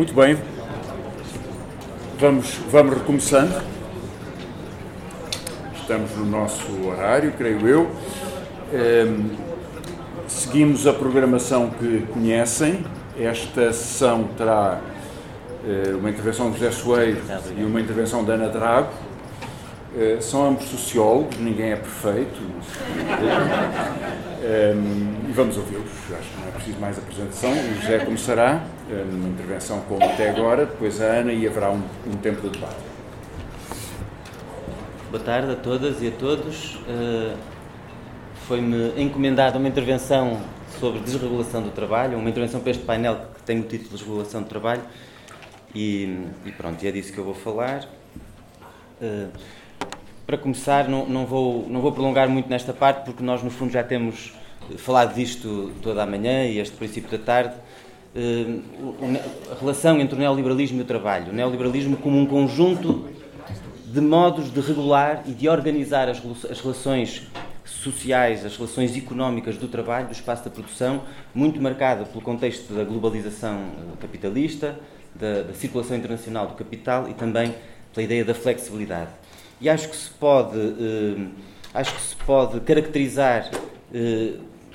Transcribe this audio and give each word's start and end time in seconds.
Muito 0.00 0.14
bem. 0.14 0.34
Vamos, 2.18 2.54
vamos 2.70 2.94
recomeçando. 2.94 3.52
Estamos 5.74 6.12
no 6.16 6.24
nosso 6.24 6.64
horário, 6.88 7.30
creio 7.32 7.68
eu. 7.68 7.90
Ehm, 8.72 9.36
seguimos 10.26 10.86
a 10.86 10.94
programação 10.94 11.68
que 11.68 12.06
conhecem. 12.14 12.82
Esta 13.18 13.74
sessão 13.74 14.24
terá 14.38 14.80
eh, 15.68 15.92
uma 15.94 16.08
intervenção 16.08 16.50
de 16.50 16.58
José 16.58 16.70
Soeiro 16.70 17.20
e 17.58 17.62
uma 17.62 17.78
intervenção 17.78 18.24
da 18.24 18.32
Ana 18.32 18.48
Drago. 18.48 18.94
Eh, 19.98 20.16
são 20.22 20.48
ambos 20.48 20.64
sociólogos, 20.64 21.36
ninguém 21.36 21.72
é 21.72 21.76
perfeito. 21.76 22.40
Ehm, 24.42 25.28
e 25.28 25.32
vamos 25.32 25.58
ouvi-los. 25.58 25.84
Acho 26.18 26.30
que 26.30 26.40
não 26.40 26.48
é 26.48 26.50
preciso 26.52 26.80
mais 26.80 26.96
apresentação. 26.96 27.52
O 27.52 27.82
José 27.82 27.98
começará 27.98 28.64
numa 28.94 29.28
intervenção 29.28 29.80
como 29.82 30.04
até 30.04 30.30
agora, 30.30 30.66
depois 30.66 31.00
a 31.00 31.04
Ana 31.04 31.32
e 31.32 31.46
haverá 31.46 31.70
um, 31.70 31.82
um 32.06 32.16
tempo 32.16 32.42
de 32.42 32.50
debate. 32.50 32.76
Boa 35.10 35.22
tarde 35.22 35.52
a 35.52 35.56
todas 35.56 36.02
e 36.02 36.08
a 36.08 36.10
todos. 36.12 36.78
Foi-me 38.46 39.00
encomendada 39.00 39.58
uma 39.58 39.68
intervenção 39.68 40.40
sobre 40.78 41.00
desregulação 41.00 41.62
do 41.62 41.70
trabalho, 41.70 42.18
uma 42.18 42.28
intervenção 42.28 42.60
para 42.60 42.70
este 42.70 42.84
painel 42.84 43.16
que 43.34 43.42
tem 43.42 43.60
o 43.60 43.62
título 43.62 43.90
de 43.90 43.96
Desregulação 43.96 44.42
do 44.42 44.48
Trabalho 44.48 44.82
e, 45.74 46.26
e 46.44 46.52
pronto, 46.52 46.84
é 46.84 46.90
disso 46.90 47.12
que 47.12 47.18
eu 47.18 47.24
vou 47.24 47.34
falar. 47.34 47.88
Uh, 49.00 49.30
para 50.26 50.38
começar, 50.38 50.88
não, 50.88 51.06
não, 51.06 51.26
vou, 51.26 51.68
não 51.68 51.80
vou 51.80 51.92
prolongar 51.92 52.28
muito 52.28 52.48
nesta 52.48 52.72
parte, 52.72 53.04
porque 53.04 53.22
nós, 53.22 53.42
no 53.42 53.50
fundo, 53.50 53.72
já 53.72 53.82
temos 53.82 54.32
falado 54.78 55.14
disto 55.14 55.72
toda 55.82 56.02
a 56.02 56.06
manhã 56.06 56.44
e 56.44 56.58
este 56.58 56.76
princípio 56.76 57.10
da 57.18 57.24
tarde. 57.24 57.54
Uh, 58.12 58.62
a 59.52 59.60
relação 59.60 60.00
entre 60.00 60.16
o 60.16 60.18
neoliberalismo 60.18 60.78
e 60.78 60.82
o 60.82 60.84
trabalho. 60.84 61.30
O 61.30 61.32
neoliberalismo 61.32 61.96
como 61.96 62.18
um 62.18 62.26
conjunto 62.26 63.08
de 63.86 64.00
modos 64.00 64.52
de 64.52 64.60
regular 64.60 65.22
e 65.26 65.32
de 65.32 65.48
organizar 65.48 66.08
as, 66.08 66.20
as 66.50 66.60
relações 66.60 67.28
sociais, 67.64 68.44
as 68.44 68.56
relações 68.56 68.96
económicas 68.96 69.56
do 69.56 69.66
trabalho, 69.66 70.06
do 70.06 70.12
espaço 70.12 70.44
da 70.44 70.50
produção, 70.50 71.02
muito 71.34 71.60
marcada 71.60 72.04
pelo 72.04 72.20
contexto 72.20 72.72
da 72.72 72.84
globalização 72.84 73.56
eh, 73.56 73.96
capitalista, 74.00 74.78
da, 75.14 75.42
da, 75.42 75.54
circulação 75.54 75.96
internacional 75.96 76.46
do 76.46 76.54
capital 76.54 77.08
e 77.08 77.14
também 77.14 77.54
pela 77.92 78.04
ideia 78.04 78.24
da 78.24 78.34
flexibilidade. 78.34 79.10
E 79.60 79.68
acho 79.68 79.88
que 79.88 79.96
se 79.96 80.10
pode, 80.10 80.58
eh, 80.58 81.26
acho 81.74 81.94
que 81.94 82.00
se 82.00 82.16
pode 82.16 82.60
caracterizar 82.60 83.50
eh, 83.94 84.34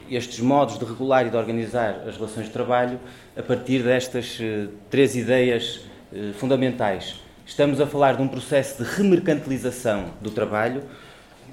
estes 0.09 0.39
modos 0.39 0.77
de 0.77 0.85
regular 0.85 1.25
e 1.25 1.29
de 1.29 1.37
organizar 1.37 2.03
as 2.07 2.15
relações 2.15 2.47
de 2.47 2.51
trabalho 2.51 2.99
a 3.37 3.43
partir 3.43 3.83
destas 3.83 4.37
eh, 4.39 4.67
três 4.89 5.15
ideias 5.15 5.81
eh, 6.13 6.31
fundamentais. 6.37 7.15
Estamos 7.45 7.81
a 7.81 7.85
falar 7.85 8.15
de 8.15 8.21
um 8.21 8.27
processo 8.27 8.81
de 8.81 8.89
remercantilização 8.89 10.05
do 10.21 10.31
trabalho, 10.31 10.83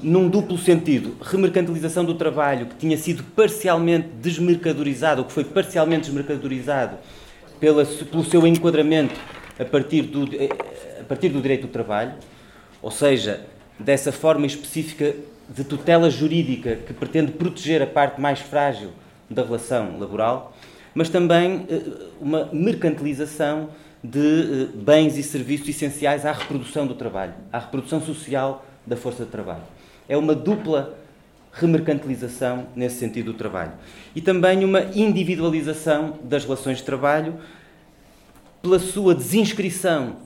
num 0.00 0.28
duplo 0.28 0.56
sentido. 0.56 1.16
Remercantilização 1.20 2.04
do 2.04 2.14
trabalho 2.14 2.66
que 2.66 2.76
tinha 2.76 2.96
sido 2.96 3.24
parcialmente 3.24 4.08
desmercadorizado, 4.20 5.22
ou 5.22 5.26
que 5.26 5.32
foi 5.32 5.44
parcialmente 5.44 6.06
desmercadorizado 6.06 6.98
pela, 7.58 7.84
pelo 7.84 8.24
seu 8.24 8.46
enquadramento 8.46 9.18
a 9.58 9.64
partir, 9.64 10.02
do, 10.02 10.24
eh, 10.36 10.48
a 11.00 11.04
partir 11.04 11.30
do 11.30 11.42
direito 11.42 11.62
do 11.62 11.72
trabalho, 11.72 12.14
ou 12.80 12.92
seja, 12.92 13.44
dessa 13.78 14.12
forma 14.12 14.46
específica 14.46 15.14
de 15.48 15.64
tutela 15.64 16.08
jurídica 16.08 16.76
que 16.76 16.92
pretende 16.92 17.32
proteger 17.32 17.82
a 17.82 17.86
parte 17.86 18.20
mais 18.20 18.38
frágil 18.38 18.90
da 19.28 19.42
relação 19.42 19.98
laboral, 19.98 20.51
mas 20.94 21.08
também 21.08 21.66
eh, 21.68 21.80
uma 22.20 22.48
mercantilização 22.52 23.70
de 24.02 24.18
eh, 24.18 24.76
bens 24.76 25.16
e 25.16 25.22
serviços 25.22 25.68
essenciais 25.68 26.26
à 26.26 26.32
reprodução 26.32 26.86
do 26.86 26.94
trabalho, 26.94 27.34
à 27.52 27.58
reprodução 27.58 28.00
social 28.00 28.64
da 28.86 28.96
força 28.96 29.24
de 29.24 29.30
trabalho. 29.30 29.62
É 30.08 30.16
uma 30.16 30.34
dupla 30.34 30.98
remercantilização 31.52 32.66
nesse 32.74 32.96
sentido 32.96 33.32
do 33.32 33.38
trabalho. 33.38 33.72
E 34.14 34.20
também 34.20 34.64
uma 34.64 34.82
individualização 34.94 36.18
das 36.24 36.44
relações 36.44 36.78
de 36.78 36.84
trabalho 36.84 37.38
pela 38.62 38.78
sua 38.78 39.14
desinscrição 39.14 40.16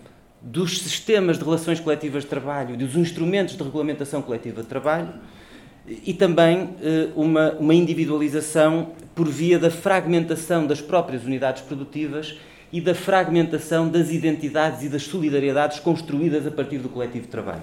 dos 0.40 0.80
sistemas 0.80 1.38
de 1.38 1.44
relações 1.44 1.80
coletivas 1.80 2.22
de 2.22 2.28
trabalho, 2.28 2.76
dos 2.76 2.94
instrumentos 2.94 3.56
de 3.56 3.62
regulamentação 3.62 4.22
coletiva 4.22 4.62
de 4.62 4.68
trabalho 4.68 5.14
e 5.88 6.12
também 6.12 6.70
eh, 6.82 7.08
uma, 7.14 7.52
uma 7.52 7.74
individualização 7.74 8.90
por 9.14 9.28
via 9.28 9.58
da 9.58 9.70
fragmentação 9.70 10.66
das 10.66 10.80
próprias 10.80 11.24
unidades 11.24 11.62
produtivas 11.62 12.36
e 12.72 12.80
da 12.80 12.94
fragmentação 12.94 13.88
das 13.88 14.10
identidades 14.10 14.82
e 14.82 14.88
das 14.88 15.04
solidariedades 15.04 15.78
construídas 15.78 16.46
a 16.46 16.50
partir 16.50 16.78
do 16.78 16.88
coletivo 16.88 17.26
de 17.26 17.30
trabalho 17.30 17.62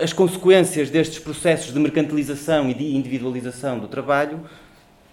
as 0.00 0.12
consequências 0.12 0.90
destes 0.90 1.18
processos 1.18 1.72
de 1.72 1.78
mercantilização 1.78 2.68
e 2.68 2.74
de 2.74 2.94
individualização 2.94 3.78
do 3.78 3.88
trabalho, 3.88 4.42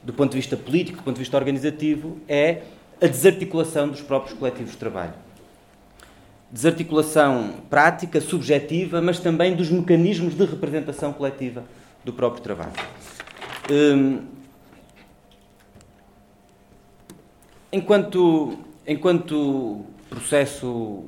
do 0.03 0.12
ponto 0.12 0.31
de 0.31 0.38
vista 0.38 0.57
político, 0.57 0.97
do 0.97 1.03
ponto 1.03 1.16
de 1.16 1.22
vista 1.22 1.38
organizativo, 1.38 2.18
é 2.28 2.63
a 3.02 3.07
desarticulação 3.07 3.88
dos 3.88 4.02
próprios 4.02 4.38
coletivos 4.38 4.73
de 4.73 4.78
trabalho. 4.78 5.13
Desarticulação 6.53 7.56
prática, 7.68 8.22
subjetiva, 8.22 9.02
mas 9.02 9.19
também 9.19 9.56
dos 9.56 9.72
mecanismos 9.72 10.36
de 10.36 10.46
representação 10.46 11.12
coletiva 11.12 11.64
do 12.06 12.14
próprio 12.14 12.44
trabalho. 12.44 12.74
Hum, 13.72 14.19
enquanto, 17.72 18.59
enquanto 18.86 19.84
processo 20.08 21.06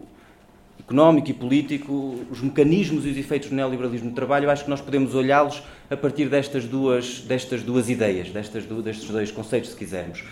económico 0.80 1.30
e 1.30 1.34
político, 1.34 2.26
os 2.32 2.42
mecanismos 2.42 3.06
e 3.06 3.10
os 3.10 3.18
efeitos 3.18 3.50
do 3.50 3.56
neoliberalismo 3.56 4.10
do 4.10 4.16
trabalho, 4.16 4.46
eu 4.46 4.50
acho 4.50 4.64
que 4.64 4.70
nós 4.72 4.82
podemos 4.82 5.14
olhá-los 5.14 5.62
a 5.92 5.96
partir 5.96 6.28
destas 6.28 6.66
duas, 6.66 7.20
destas 7.20 7.62
duas 7.62 7.88
ideias, 7.88 8.30
destas, 8.30 8.66
destes 8.66 9.08
dois 9.12 9.30
conceitos, 9.30 9.70
se 9.70 9.76
quisermos. 9.76 10.24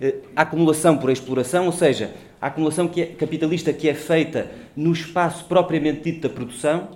Eh, 0.00 0.16
a 0.34 0.42
acumulação 0.42 0.98
por 0.98 1.08
exploração, 1.08 1.66
ou 1.66 1.72
seja, 1.72 2.12
a 2.46 2.48
acumulação 2.48 2.86
que 2.86 3.02
é, 3.02 3.06
capitalista 3.06 3.72
que 3.72 3.88
é 3.88 3.94
feita 3.94 4.48
no 4.76 4.92
espaço 4.92 5.46
propriamente 5.46 6.02
dito 6.02 6.28
da 6.28 6.32
produção, 6.32 6.90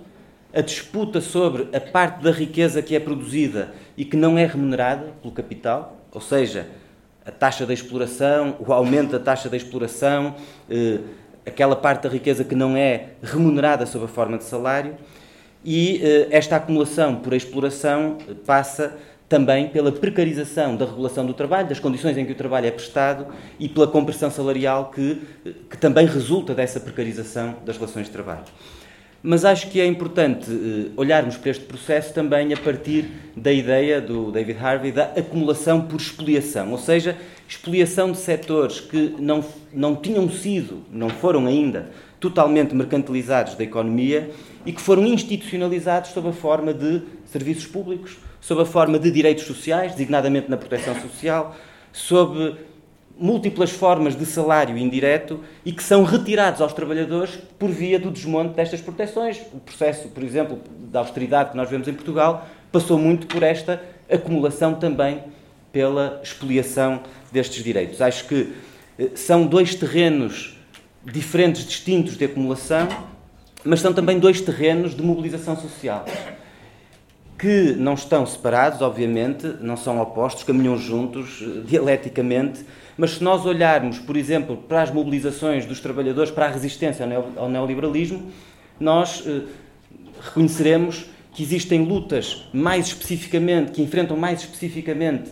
a 0.53 0.61
disputa 0.61 1.19
sobre 1.19 1.67
a 1.75 1.79
parte 1.79 2.23
da 2.23 2.31
riqueza 2.31 2.81
que 2.81 2.95
é 2.95 2.99
produzida 3.01 3.73
e 3.97 4.05
que 4.05 4.15
não 4.15 4.37
é 4.37 4.45
remunerada 4.45 5.13
pelo 5.21 5.33
capital, 5.33 5.97
ou 6.09 6.21
seja, 6.21 6.69
a 7.25 7.31
taxa 7.31 7.65
da 7.65 7.73
exploração, 7.73 8.55
o 8.65 8.71
aumento 8.71 9.11
da 9.11 9.19
taxa 9.19 9.49
da 9.49 9.57
exploração, 9.57 10.35
eh, 10.69 10.99
aquela 11.45 11.75
parte 11.75 12.03
da 12.03 12.09
riqueza 12.09 12.45
que 12.45 12.55
não 12.55 12.77
é 12.77 13.09
remunerada 13.21 13.85
sob 13.85 14.05
a 14.05 14.07
forma 14.07 14.37
de 14.37 14.45
salário, 14.45 14.95
e 15.65 15.99
eh, 16.01 16.27
esta 16.31 16.55
acumulação 16.55 17.17
por 17.17 17.33
exploração 17.33 18.17
passa 18.45 18.97
também 19.31 19.69
pela 19.69 19.93
precarização 19.93 20.75
da 20.75 20.83
regulação 20.83 21.25
do 21.25 21.33
trabalho, 21.33 21.69
das 21.69 21.79
condições 21.79 22.17
em 22.17 22.25
que 22.25 22.33
o 22.33 22.35
trabalho 22.35 22.67
é 22.67 22.71
prestado 22.71 23.27
e 23.57 23.69
pela 23.69 23.87
compressão 23.87 24.29
salarial 24.29 24.91
que, 24.93 25.21
que 25.69 25.77
também 25.77 26.05
resulta 26.05 26.53
dessa 26.53 26.81
precarização 26.81 27.55
das 27.65 27.77
relações 27.77 28.07
de 28.07 28.11
trabalho. 28.11 28.43
Mas 29.23 29.45
acho 29.45 29.69
que 29.69 29.79
é 29.79 29.85
importante 29.85 30.51
eh, 30.51 30.91
olharmos 30.97 31.37
para 31.37 31.49
este 31.49 31.63
processo 31.63 32.13
também 32.13 32.53
a 32.53 32.57
partir 32.57 33.05
da 33.37 33.53
ideia 33.53 34.01
do 34.01 34.33
David 34.33 34.59
Harvey 34.59 34.91
da 34.91 35.03
acumulação 35.03 35.79
por 35.79 36.01
expoliação, 36.01 36.69
ou 36.69 36.77
seja, 36.77 37.15
expoliação 37.47 38.11
de 38.11 38.17
setores 38.17 38.81
que 38.81 39.15
não, 39.17 39.45
não 39.71 39.95
tinham 39.95 40.29
sido, 40.29 40.83
não 40.91 41.09
foram 41.09 41.47
ainda 41.47 41.89
totalmente 42.19 42.75
mercantilizados 42.75 43.55
da 43.55 43.63
economia 43.63 44.29
e 44.65 44.73
que 44.73 44.81
foram 44.81 45.05
institucionalizados 45.05 46.11
sob 46.11 46.27
a 46.27 46.33
forma 46.33 46.73
de 46.73 47.01
serviços 47.25 47.65
públicos, 47.65 48.17
sob 48.41 48.63
a 48.63 48.65
forma 48.65 48.97
de 48.97 49.11
direitos 49.11 49.45
sociais, 49.45 49.93
designadamente 49.93 50.49
na 50.49 50.57
proteção 50.57 50.99
social, 50.99 51.55
sob 51.93 52.57
múltiplas 53.17 53.69
formas 53.69 54.15
de 54.15 54.25
salário 54.25 54.75
indireto 54.75 55.41
e 55.63 55.71
que 55.71 55.83
são 55.83 56.03
retirados 56.03 56.59
aos 56.59 56.73
trabalhadores 56.73 57.37
por 57.59 57.69
via 57.69 57.99
do 57.99 58.09
desmonte 58.09 58.55
destas 58.55 58.81
proteções. 58.81 59.39
O 59.53 59.59
processo, 59.59 60.07
por 60.07 60.23
exemplo, 60.23 60.59
da 60.91 60.99
austeridade 60.99 61.51
que 61.51 61.57
nós 61.57 61.69
vemos 61.69 61.87
em 61.87 61.93
Portugal 61.93 62.47
passou 62.71 62.97
muito 62.97 63.27
por 63.27 63.43
esta 63.43 63.81
acumulação 64.09 64.73
também 64.73 65.23
pela 65.71 66.19
expoliação 66.23 67.01
destes 67.31 67.63
direitos. 67.63 68.01
Acho 68.01 68.27
que 68.27 68.53
eh, 68.97 69.09
são 69.13 69.45
dois 69.45 69.75
terrenos 69.75 70.57
diferentes, 71.05 71.63
distintos 71.63 72.17
de 72.17 72.25
acumulação, 72.25 72.87
mas 73.63 73.81
são 73.81 73.93
também 73.93 74.17
dois 74.17 74.41
terrenos 74.41 74.95
de 74.95 75.03
mobilização 75.03 75.55
social 75.55 76.05
que 77.41 77.73
não 77.73 77.95
estão 77.95 78.23
separados, 78.23 78.83
obviamente, 78.83 79.47
não 79.61 79.75
são 79.75 79.99
opostos, 79.99 80.43
caminham 80.43 80.77
juntos 80.77 81.41
eh, 81.41 81.61
dialeticamente, 81.65 82.63
mas 82.95 83.15
se 83.15 83.23
nós 83.23 83.47
olharmos, 83.47 83.97
por 83.97 84.15
exemplo, 84.15 84.55
para 84.55 84.83
as 84.83 84.91
mobilizações 84.91 85.65
dos 85.65 85.79
trabalhadores 85.79 86.29
para 86.29 86.45
a 86.45 86.49
resistência 86.49 87.03
ao 87.35 87.49
neoliberalismo, 87.49 88.31
nós 88.79 89.23
eh, 89.25 89.41
reconheceremos 90.21 91.07
que 91.33 91.41
existem 91.41 91.83
lutas 91.83 92.47
mais 92.53 92.85
especificamente, 92.85 93.71
que 93.71 93.81
enfrentam 93.81 94.15
mais 94.15 94.41
especificamente 94.41 95.31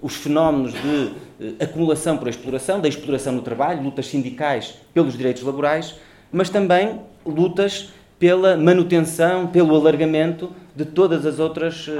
os 0.00 0.16
fenómenos 0.16 0.72
de 0.72 1.62
acumulação 1.62 2.16
por 2.16 2.26
exploração, 2.26 2.80
da 2.80 2.88
exploração 2.88 3.34
no 3.34 3.42
trabalho, 3.42 3.82
lutas 3.82 4.06
sindicais 4.06 4.76
pelos 4.94 5.14
direitos 5.14 5.42
laborais, 5.42 5.96
mas 6.32 6.48
também 6.48 7.00
lutas 7.26 7.92
pela 8.24 8.56
manutenção, 8.56 9.48
pelo 9.48 9.76
alargamento 9.76 10.50
de 10.74 10.86
todas 10.86 11.26
as 11.26 11.38
outras 11.38 11.90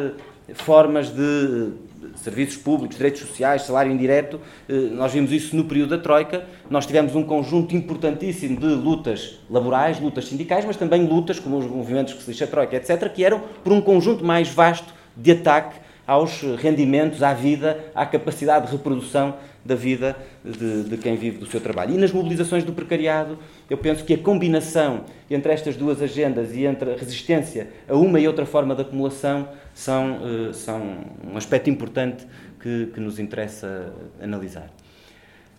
formas 0.55 1.11
de 1.11 1.73
serviços 2.17 2.57
públicos, 2.57 2.97
direitos 2.97 3.21
sociais, 3.21 3.61
salário 3.61 3.93
indireto. 3.93 4.41
Eh, 4.67 4.89
nós 4.93 5.13
vimos 5.13 5.31
isso 5.31 5.55
no 5.55 5.65
período 5.65 5.91
da 5.91 6.03
Troika. 6.03 6.47
Nós 6.71 6.87
tivemos 6.87 7.15
um 7.15 7.23
conjunto 7.23 7.77
importantíssimo 7.77 8.59
de 8.59 8.69
lutas 8.69 9.39
laborais, 9.51 10.01
lutas 10.01 10.25
sindicais, 10.25 10.65
mas 10.65 10.79
também 10.79 11.07
lutas, 11.07 11.39
como 11.39 11.59
os 11.59 11.67
movimentos 11.67 12.15
que 12.15 12.23
se 12.23 12.31
lixa 12.31 12.47
a 12.47 12.49
Troika, 12.49 12.75
etc., 12.75 13.07
que 13.13 13.23
eram 13.23 13.43
por 13.63 13.75
um 13.75 13.83
conjunto 13.83 14.25
mais 14.25 14.49
vasto 14.49 14.95
de 15.15 15.33
ataque 15.33 15.79
aos 16.07 16.41
rendimentos, 16.57 17.23
à 17.23 17.35
vida, 17.35 17.85
à 17.95 18.07
capacidade 18.07 18.65
de 18.65 18.73
reprodução 18.73 19.35
da 19.65 19.75
vida 19.75 20.17
de, 20.45 20.85
de, 20.85 20.97
quem 20.99 21.17
vive 21.17 21.39
do 21.39 21.47
seu 21.47 21.61
trabalho. 21.61 21.95
E 21.95 21.99
nas 21.99 22.13
mobilizações 22.13 22.65
do 22.65 22.73
precariado, 22.73 23.39
eu 23.71 23.79
penso 23.79 24.05
que 24.05 24.15
a 24.15 24.19
combinação 24.19 25.05
entre 25.31 25.53
estas 25.53 25.77
duas 25.77 26.03
agendas 26.03 26.55
e 26.55 26.65
entre 26.65 26.93
a 26.93 26.97
resistência 26.97 27.69
a 27.89 27.95
uma 27.95 28.21
e 28.21 28.27
outra 28.27 28.45
forma 28.45 28.75
de 28.75 28.83
acumulação 28.83 29.49
são, 29.75 30.19
uh, 30.19 30.53
são 30.53 30.99
um 31.33 31.37
aspecto 31.37 31.71
importante 31.71 32.27
que, 32.61 32.91
que 32.93 33.01
nos 33.01 33.19
interessa 33.19 33.93
analisar. 34.21 34.71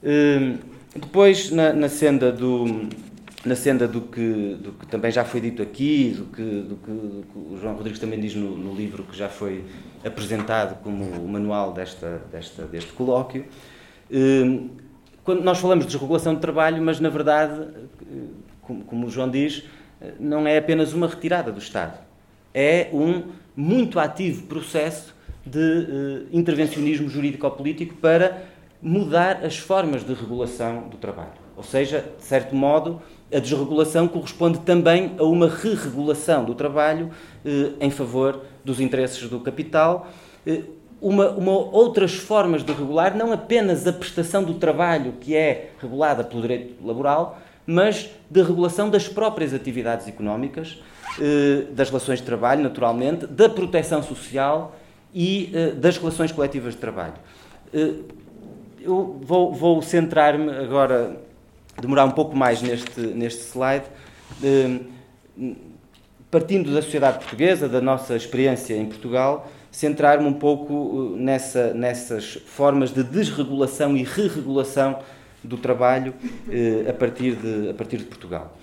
Uh, 0.03 0.57
depois, 0.95 1.51
na, 1.51 1.73
na, 1.73 1.89
senda 1.89 2.31
do, 2.31 2.87
na 3.45 3.55
senda 3.55 3.87
do 3.87 4.01
que, 4.01 4.55
do 4.61 4.71
que 4.73 4.87
também 4.87 5.11
já 5.11 5.25
foi 5.25 5.41
dito 5.41 5.61
aqui, 5.61 6.15
do 6.17 6.25
que, 6.25 6.41
do 6.41 6.75
que, 6.75 6.91
do 6.91 7.25
que 7.31 7.37
o 7.37 7.57
João 7.59 7.75
Rodrigues 7.75 7.99
também 7.99 8.19
diz 8.19 8.33
no, 8.33 8.57
no, 8.57 8.73
livro 8.73 9.03
que 9.03 9.15
já 9.15 9.29
foi 9.29 9.63
apresentado 10.03 10.81
como 10.81 11.03
o 11.03 11.27
manual 11.27 11.73
desta, 11.73 12.21
desta, 12.31 12.63
deste 12.63 12.91
colóquio, 12.93 13.45
quando 15.23 15.43
nós 15.43 15.57
falamos 15.57 15.85
de 15.85 15.91
desregulação 15.91 16.35
de 16.35 16.41
trabalho, 16.41 16.81
mas 16.81 16.99
na 16.99 17.09
verdade, 17.09 17.67
como, 18.61 19.07
o 19.07 19.09
João 19.09 19.29
diz, 19.29 19.63
não 20.19 20.47
é 20.47 20.57
apenas 20.57 20.93
uma 20.93 21.07
retirada 21.07 21.51
do 21.51 21.59
Estado, 21.59 21.97
é 22.53 22.89
um 22.93 23.23
muito 23.55 23.99
ativo 23.99 24.43
processo 24.43 25.15
de 25.45 25.59
uh, 25.59 26.27
intervencionismo 26.31 27.07
jurídico-político 27.07 27.95
para 27.95 28.43
mudar 28.81 29.45
as 29.45 29.57
formas 29.57 30.03
de 30.03 30.13
regulação 30.13 30.87
do 30.89 30.97
trabalho. 30.97 31.45
Ou 31.55 31.63
seja, 31.63 32.03
de 32.17 32.23
certo 32.23 32.55
modo, 32.55 33.01
a 33.33 33.39
desregulação 33.39 34.07
corresponde 34.07 34.59
também 34.59 35.15
a 35.17 35.23
uma 35.23 35.47
re-regulação 35.47 36.43
do 36.43 36.55
trabalho 36.55 37.11
uh, 37.45 37.75
em 37.79 37.91
favor 37.91 38.41
dos 38.63 38.79
interesses 38.79 39.29
do 39.29 39.39
capital. 39.39 40.07
Uh, 40.45 40.63
uma, 41.01 41.29
uma, 41.31 41.51
outras 41.51 42.15
formas 42.15 42.63
de 42.63 42.71
regular, 42.71 43.15
não 43.15 43.31
apenas 43.31 43.85
a 43.87 43.93
prestação 43.93 44.43
do 44.43 44.55
trabalho, 44.55 45.13
que 45.19 45.35
é 45.35 45.71
regulada 45.81 46.23
pelo 46.23 46.41
direito 46.41 46.85
laboral, 46.85 47.39
mas 47.65 48.09
de 48.29 48.41
regulação 48.41 48.89
das 48.89 49.07
próprias 49.07 49.53
atividades 49.53 50.07
económicas, 50.07 50.81
eh, 51.19 51.65
das 51.71 51.89
relações 51.89 52.19
de 52.19 52.25
trabalho, 52.25 52.61
naturalmente, 52.61 53.25
da 53.25 53.49
proteção 53.49 54.03
social 54.03 54.75
e 55.13 55.51
eh, 55.53 55.71
das 55.71 55.97
relações 55.97 56.31
coletivas 56.31 56.73
de 56.73 56.79
trabalho. 56.79 57.15
Eh, 57.73 57.93
eu 58.81 59.19
vou, 59.21 59.53
vou 59.53 59.81
centrar-me 59.81 60.49
agora, 60.51 61.17
demorar 61.81 62.05
um 62.05 62.11
pouco 62.11 62.35
mais 62.35 62.61
neste, 62.61 62.99
neste 62.99 63.41
slide, 63.41 63.85
partindo 66.29 66.71
da 66.71 66.83
sociedade 66.83 67.17
portuguesa, 67.17 67.67
da 67.67 67.81
nossa 67.81 68.15
experiência 68.15 68.75
em 68.75 68.85
Portugal, 68.85 69.49
centrar-me 69.75 70.25
um 70.25 70.33
pouco 70.33 71.15
nessa, 71.17 71.73
nessas 71.73 72.35
formas 72.45 72.91
de 72.91 73.03
desregulação 73.03 73.95
e 73.95 74.03
re-regulação 74.03 74.99
do 75.43 75.57
trabalho 75.57 76.13
a, 76.89 76.93
partir 76.93 77.35
de, 77.35 77.69
a 77.69 77.73
partir 77.73 77.97
de 77.97 78.05
Portugal 78.05 78.57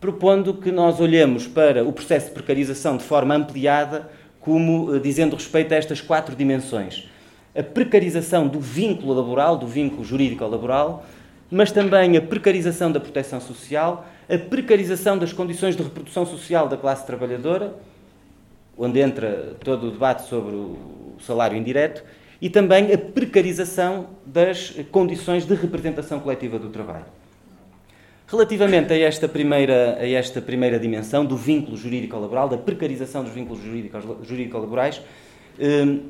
propondo 0.00 0.54
que 0.54 0.70
nós 0.70 1.00
olhemos 1.00 1.46
para 1.46 1.82
o 1.84 1.92
processo 1.92 2.26
de 2.26 2.32
precarização 2.32 2.96
de 2.96 3.04
forma 3.04 3.34
ampliada, 3.34 4.08
como 4.40 4.94
eh, 4.94 4.98
dizendo 5.00 5.34
respeito 5.34 5.72
a 5.74 5.76
estas 5.76 6.00
quatro 6.00 6.36
dimensões. 6.36 7.08
A 7.56 7.62
precarização 7.62 8.46
do 8.46 8.60
vínculo 8.60 9.14
laboral, 9.14 9.56
do 9.56 9.66
vínculo 9.66 10.04
jurídico-laboral, 10.04 11.04
mas 11.50 11.72
também 11.72 12.16
a 12.16 12.20
precarização 12.20 12.92
da 12.92 13.00
proteção 13.00 13.40
social, 13.40 14.06
a 14.28 14.38
precarização 14.38 15.18
das 15.18 15.32
condições 15.32 15.74
de 15.74 15.82
reprodução 15.82 16.26
social 16.26 16.68
da 16.68 16.76
classe 16.76 17.06
trabalhadora, 17.06 17.74
onde 18.76 19.00
entra 19.00 19.56
todo 19.64 19.88
o 19.88 19.90
debate 19.90 20.28
sobre 20.28 20.54
o 20.54 21.16
salário 21.20 21.56
indireto, 21.56 22.04
e 22.40 22.50
também 22.50 22.92
a 22.92 22.98
precarização 22.98 24.10
das 24.24 24.74
condições 24.90 25.46
de 25.46 25.54
representação 25.54 26.20
coletiva 26.20 26.58
do 26.58 26.68
trabalho. 26.68 27.06
Relativamente 28.26 28.92
a 28.92 28.98
esta 28.98 29.28
primeira, 29.28 29.96
a 29.98 30.08
esta 30.08 30.42
primeira 30.42 30.78
dimensão 30.78 31.24
do 31.24 31.36
vínculo 31.36 31.76
jurídico-laboral, 31.76 32.48
da 32.48 32.58
precarização 32.58 33.22
dos 33.22 33.32
vínculos 33.32 33.62
jurídico-laborais, 33.62 35.00
hum, 35.58 36.00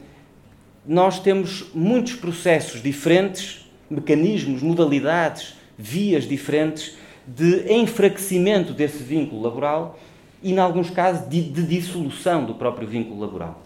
nós 0.86 1.20
temos 1.20 1.66
muitos 1.74 2.14
processos 2.14 2.82
diferentes, 2.82 3.70
mecanismos, 3.90 4.62
modalidades, 4.62 5.54
vias 5.76 6.26
diferentes 6.26 6.96
de 7.26 7.72
enfraquecimento 7.72 8.72
desse 8.72 9.02
vínculo 9.02 9.42
laboral 9.42 9.98
e, 10.46 10.52
em 10.52 10.58
alguns 10.58 10.90
casos, 10.90 11.28
de, 11.28 11.42
de 11.42 11.64
dissolução 11.64 12.44
do 12.44 12.54
próprio 12.54 12.86
vínculo 12.86 13.20
laboral. 13.20 13.60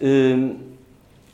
Hum, 0.00 0.56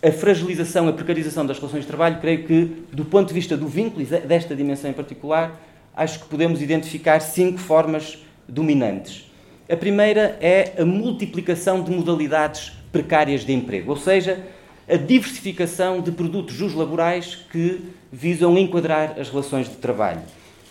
a 0.03 0.11
fragilização, 0.11 0.89
a 0.89 0.93
precarização 0.95 1.45
das 1.45 1.59
relações 1.59 1.83
de 1.83 1.87
trabalho, 1.87 2.19
creio 2.19 2.45
que, 2.45 2.71
do 2.91 3.05
ponto 3.05 3.29
de 3.29 3.35
vista 3.35 3.59
do 3.59 3.69
vínculo 3.69 4.01
e 4.01 4.07
desta 4.07 4.57
dimensão 4.57 4.91
em 4.91 4.95
particular, 4.95 5.61
acho 5.95 6.21
que 6.21 6.29
podemos 6.29 6.63
identificar 6.63 7.21
cinco 7.21 7.59
formas 7.59 8.17
dominantes. 8.49 9.31
A 9.69 9.77
primeira 9.77 10.39
é 10.41 10.73
a 10.79 10.85
multiplicação 10.85 11.83
de 11.83 11.91
modalidades 11.91 12.73
precárias 12.91 13.45
de 13.45 13.53
emprego, 13.53 13.91
ou 13.91 13.99
seja, 13.99 14.47
a 14.89 14.97
diversificação 14.97 16.01
de 16.01 16.11
produtos 16.11 16.59
laborais 16.73 17.37
que 17.53 17.83
visam 18.11 18.57
enquadrar 18.57 19.19
as 19.19 19.29
relações 19.29 19.69
de 19.69 19.77
trabalho, 19.77 20.23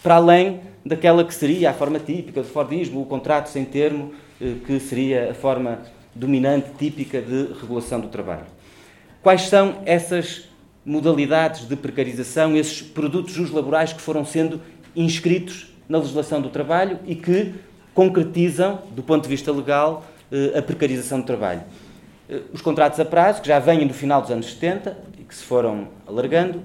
para 0.04 0.16
além 0.16 0.60
daquela 0.86 1.24
que 1.24 1.34
seria 1.34 1.70
a 1.70 1.74
forma 1.74 1.98
típica 1.98 2.42
do 2.42 2.48
Fordismo, 2.48 3.02
o 3.02 3.06
contrato 3.06 3.48
sem 3.48 3.64
termo, 3.64 4.14
eh, 4.40 4.56
que 4.66 4.78
seria 4.80 5.32
a 5.32 5.34
forma 5.34 5.80
dominante, 6.14 6.72
típica 6.78 7.22
de 7.22 7.54
regulação 7.60 8.02
do 8.02 8.10
trabalho. 8.10 8.46
Quais 9.22 9.44
são 9.44 9.78
essas 9.86 10.50
modalidades 10.86 11.66
de 11.66 11.78
precarização, 11.78 12.58
esses 12.58 12.82
produtos 12.82 13.50
laborais 13.50 13.94
que 13.94 14.02
foram 14.02 14.26
sendo 14.26 14.60
inscritos 14.94 15.74
na 15.88 15.98
legislação 15.98 16.42
do 16.42 16.50
trabalho 16.50 17.00
e 17.08 17.16
que 17.16 17.54
concretizam, 17.94 18.82
do 18.92 19.02
ponto 19.02 19.24
de 19.24 19.30
vista 19.30 19.52
legal, 19.54 20.04
eh, 20.30 20.60
a 20.60 20.62
precarização 20.62 21.22
do 21.22 21.26
trabalho. 21.26 21.64
Eh, 22.30 22.42
os 22.52 22.62
contratos 22.62 23.00
a 23.00 23.06
prazo, 23.06 23.42
que 23.42 23.48
já 23.48 23.58
vêm 23.58 23.88
do 23.88 23.94
final 23.94 24.22
dos 24.22 24.32
anos 24.32 24.48
70 24.48 24.98
e 25.18 25.24
que 25.24 25.34
se 25.34 25.44
foram 25.46 25.88
alargando, 26.06 26.62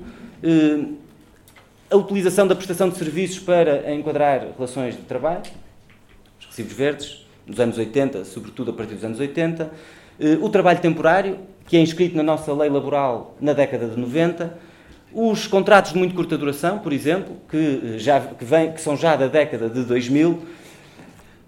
a 1.90 1.96
utilização 1.96 2.46
da 2.46 2.54
prestação 2.54 2.88
de 2.88 2.96
serviços 2.96 3.38
para 3.38 3.92
enquadrar 3.94 4.46
relações 4.56 4.94
de 4.94 5.02
trabalho, 5.02 5.42
os 6.38 6.46
recibos 6.46 6.72
verdes, 6.72 7.26
nos 7.46 7.58
anos 7.58 7.78
80, 7.78 8.24
sobretudo 8.24 8.70
a 8.70 8.74
partir 8.74 8.94
dos 8.94 9.04
anos 9.04 9.18
80, 9.18 9.70
o 10.40 10.48
trabalho 10.50 10.80
temporário, 10.80 11.38
que 11.66 11.76
é 11.76 11.80
inscrito 11.80 12.16
na 12.16 12.22
nossa 12.22 12.52
lei 12.52 12.68
laboral 12.68 13.36
na 13.40 13.52
década 13.52 13.86
de 13.88 13.98
90, 13.98 14.58
os 15.12 15.46
contratos 15.46 15.92
de 15.92 15.98
muito 15.98 16.14
curta 16.14 16.36
duração, 16.36 16.78
por 16.78 16.92
exemplo, 16.92 17.36
que, 17.50 17.56
eh, 17.94 17.98
já, 17.98 18.20
que, 18.20 18.44
vem, 18.44 18.72
que 18.72 18.80
são 18.80 18.96
já 18.96 19.16
da 19.16 19.26
década 19.26 19.68
de 19.68 19.82
2000, 19.82 20.42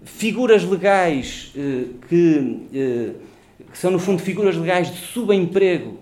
figuras 0.03 0.63
legais 0.63 1.51
eh, 1.55 1.85
que, 2.09 2.67
eh, 2.73 3.11
que, 3.71 3.77
são, 3.77 3.91
no 3.91 3.99
fundo, 3.99 4.19
figuras 4.19 4.57
legais 4.57 4.91
de 4.91 4.97
subemprego 4.97 5.99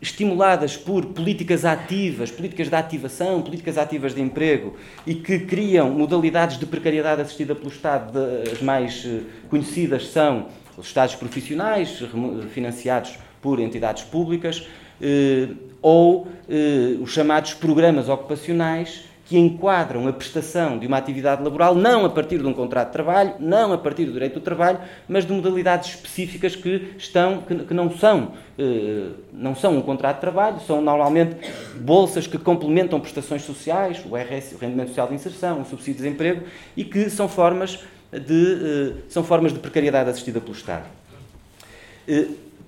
estimuladas 0.00 0.76
por 0.76 1.06
políticas 1.06 1.64
ativas, 1.64 2.30
políticas 2.30 2.68
de 2.68 2.76
ativação, 2.76 3.42
políticas 3.42 3.76
ativas 3.76 4.14
de 4.14 4.20
emprego 4.20 4.76
e 5.06 5.14
que 5.14 5.40
criam 5.40 5.90
modalidades 5.90 6.58
de 6.58 6.66
precariedade 6.66 7.20
assistida 7.20 7.54
pelo 7.54 7.68
Estado. 7.68 8.18
As 8.52 8.62
mais 8.62 9.06
conhecidas 9.50 10.08
são 10.08 10.46
os 10.76 10.86
Estados 10.86 11.16
profissionais, 11.16 12.02
financiados 12.50 13.18
por 13.42 13.58
entidades 13.58 14.04
públicas, 14.04 14.68
eh, 15.00 15.48
ou 15.82 16.28
eh, 16.48 16.96
os 17.00 17.12
chamados 17.12 17.54
programas 17.54 18.08
ocupacionais 18.08 19.04
que 19.28 19.38
enquadram 19.38 20.08
a 20.08 20.12
prestação 20.12 20.78
de 20.78 20.86
uma 20.86 20.96
atividade 20.96 21.42
laboral 21.42 21.74
não 21.74 22.06
a 22.06 22.08
partir 22.08 22.38
de 22.38 22.46
um 22.46 22.54
contrato 22.54 22.86
de 22.86 22.92
trabalho, 22.94 23.34
não 23.38 23.74
a 23.74 23.78
partir 23.78 24.06
do 24.06 24.12
direito 24.12 24.34
do 24.34 24.40
trabalho, 24.40 24.78
mas 25.06 25.26
de 25.26 25.32
modalidades 25.34 25.90
específicas 25.90 26.56
que 26.56 26.94
estão 26.96 27.42
que, 27.42 27.54
que 27.56 27.74
não 27.74 27.90
são 27.90 28.32
eh, 28.58 29.10
não 29.30 29.54
são 29.54 29.76
um 29.76 29.82
contrato 29.82 30.16
de 30.16 30.20
trabalho, 30.22 30.60
são 30.60 30.80
normalmente 30.80 31.36
bolsas 31.78 32.26
que 32.26 32.38
complementam 32.38 32.98
prestações 32.98 33.42
sociais, 33.42 34.02
o 34.02 34.16
RS, 34.16 34.52
o 34.54 34.58
rendimento 34.58 34.88
social 34.88 35.08
de 35.08 35.14
inserção, 35.14 35.60
o 35.60 35.66
subsídio 35.66 35.96
de 35.96 36.04
desemprego 36.04 36.44
e 36.74 36.82
que 36.82 37.10
são 37.10 37.28
formas 37.28 37.80
de 38.10 38.94
são 39.10 39.22
formas 39.22 39.52
de 39.52 39.58
precariedade 39.58 40.08
assistida 40.08 40.40
pelo 40.40 40.54
Estado. 40.54 40.86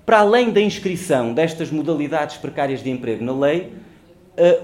para 0.05 0.19
além 0.19 0.51
da 0.51 0.61
inscrição 0.61 1.33
destas 1.33 1.71
modalidades 1.71 2.37
precárias 2.37 2.83
de 2.83 2.91
emprego 2.91 3.25
na 3.25 3.33
lei, 3.33 3.73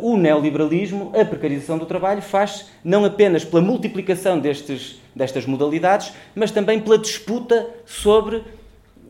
o 0.01 0.17
neoliberalismo, 0.17 1.11
a 1.13 1.23
precarização 1.23 1.77
do 1.77 1.85
trabalho, 1.85 2.21
faz 2.21 2.67
não 2.83 3.05
apenas 3.05 3.43
pela 3.43 3.61
multiplicação 3.61 4.39
destes, 4.39 4.99
destas 5.15 5.45
modalidades, 5.45 6.13
mas 6.33 6.51
também 6.51 6.79
pela 6.79 6.97
disputa 6.97 7.67
sobre 7.85 8.43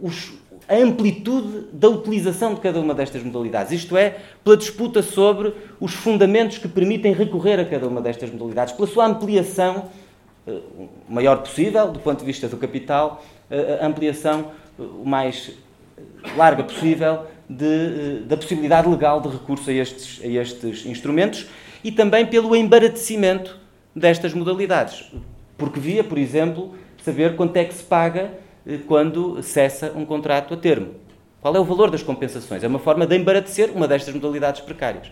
os, 0.01 0.33
a 0.67 0.75
amplitude 0.75 1.67
da 1.71 1.87
utilização 1.87 2.53
de 2.53 2.59
cada 2.59 2.79
uma 2.79 2.93
destas 2.93 3.23
modalidades. 3.23 3.71
Isto 3.71 3.95
é, 3.95 4.17
pela 4.43 4.57
disputa 4.57 5.01
sobre 5.01 5.53
os 5.79 5.93
fundamentos 5.93 6.57
que 6.57 6.67
permitem 6.67 7.13
recorrer 7.13 7.59
a 7.59 7.65
cada 7.65 7.87
uma 7.87 8.01
destas 8.01 8.29
modalidades, 8.29 8.73
pela 8.73 8.87
sua 8.87 9.05
ampliação 9.05 9.89
uh, 10.45 10.89
maior 11.07 11.37
possível, 11.37 11.89
do 11.89 11.99
ponto 11.99 12.19
de 12.19 12.25
vista 12.25 12.47
do 12.49 12.57
capital, 12.57 13.23
uh, 13.49 13.85
ampliação 13.85 14.51
o 14.77 15.05
mais 15.05 15.51
larga 16.35 16.63
possível 16.63 17.25
de, 17.49 17.65
eh, 17.65 18.19
da 18.25 18.35
possibilidade 18.35 18.89
legal 18.89 19.21
de 19.21 19.29
recurso 19.29 19.69
a 19.69 19.73
estes, 19.73 20.23
a 20.23 20.27
estes 20.27 20.85
instrumentos 20.85 21.47
e 21.83 21.91
também 21.91 22.25
pelo 22.25 22.55
embaratecimento 22.55 23.57
destas 23.95 24.33
modalidades. 24.33 25.11
Porque 25.57 25.79
via, 25.79 26.03
por 26.03 26.17
exemplo, 26.17 26.75
saber 27.03 27.35
quanto 27.35 27.55
é 27.57 27.63
que 27.63 27.73
se 27.73 27.83
paga 27.83 28.31
eh, 28.65 28.79
quando 28.85 29.41
cessa 29.41 29.91
um 29.95 30.05
contrato 30.05 30.53
a 30.53 30.57
termo. 30.57 30.95
Qual 31.41 31.55
é 31.55 31.59
o 31.59 31.63
valor 31.63 31.89
das 31.89 32.03
compensações? 32.03 32.63
É 32.63 32.67
uma 32.67 32.79
forma 32.79 33.05
de 33.05 33.15
embaratecer 33.15 33.71
uma 33.73 33.87
destas 33.87 34.13
modalidades 34.13 34.61
precárias. 34.61 35.11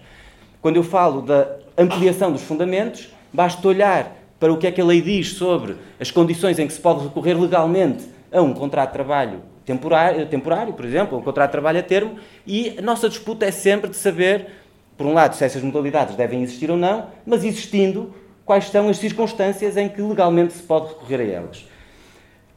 Quando 0.62 0.76
eu 0.76 0.84
falo 0.84 1.22
da 1.22 1.48
ampliação 1.78 2.32
dos 2.32 2.42
fundamentos, 2.42 3.10
basta 3.32 3.66
olhar 3.68 4.16
para 4.40 4.52
o 4.52 4.58
que 4.58 4.68
é 4.68 4.72
que 4.72 4.82
a 4.82 4.86
lei 4.86 5.02
diz 5.02 5.34
sobre 5.34 5.76
as 6.00 6.12
condições 6.12 6.60
em 6.60 6.68
que 6.68 6.74
se 6.74 6.82
pode 6.82 7.04
recorrer 7.04 7.40
legalmente 7.40 8.06
a 8.32 8.42
um 8.42 8.54
contrato 8.54 8.90
de 8.90 8.94
trabalho 8.94 9.42
temporário, 9.66 10.26
temporário, 10.28 10.74
por 10.74 10.86
exemplo, 10.86 11.18
um 11.18 11.22
contrato 11.22 11.50
de 11.50 11.52
trabalho 11.54 11.80
a 11.80 11.84
termo, 11.84 12.18
e 12.46 12.76
a 12.78 12.82
nossa 12.82 13.10
disputa 13.10 13.46
é 13.46 13.52
sempre 13.52 13.90
de 13.90 13.96
saber, 13.96 14.48
por 14.96 15.08
um 15.08 15.14
lado, 15.14 15.36
se 15.36 15.44
essas 15.44 15.62
modalidades 15.62 16.16
devem 16.16 16.44
existir 16.44 16.70
ou 16.70 16.78
não, 16.78 17.08
mas 17.26 17.44
existindo, 17.44 18.14
quais 18.46 18.70
são 18.70 18.88
as 18.88 18.98
circunstâncias 18.98 19.76
em 19.76 19.90
que 19.90 20.02
legalmente 20.02 20.54
se 20.54 20.64
pode 20.64 20.90
recorrer 20.90 21.22
a 21.22 21.24
elas. 21.24 21.66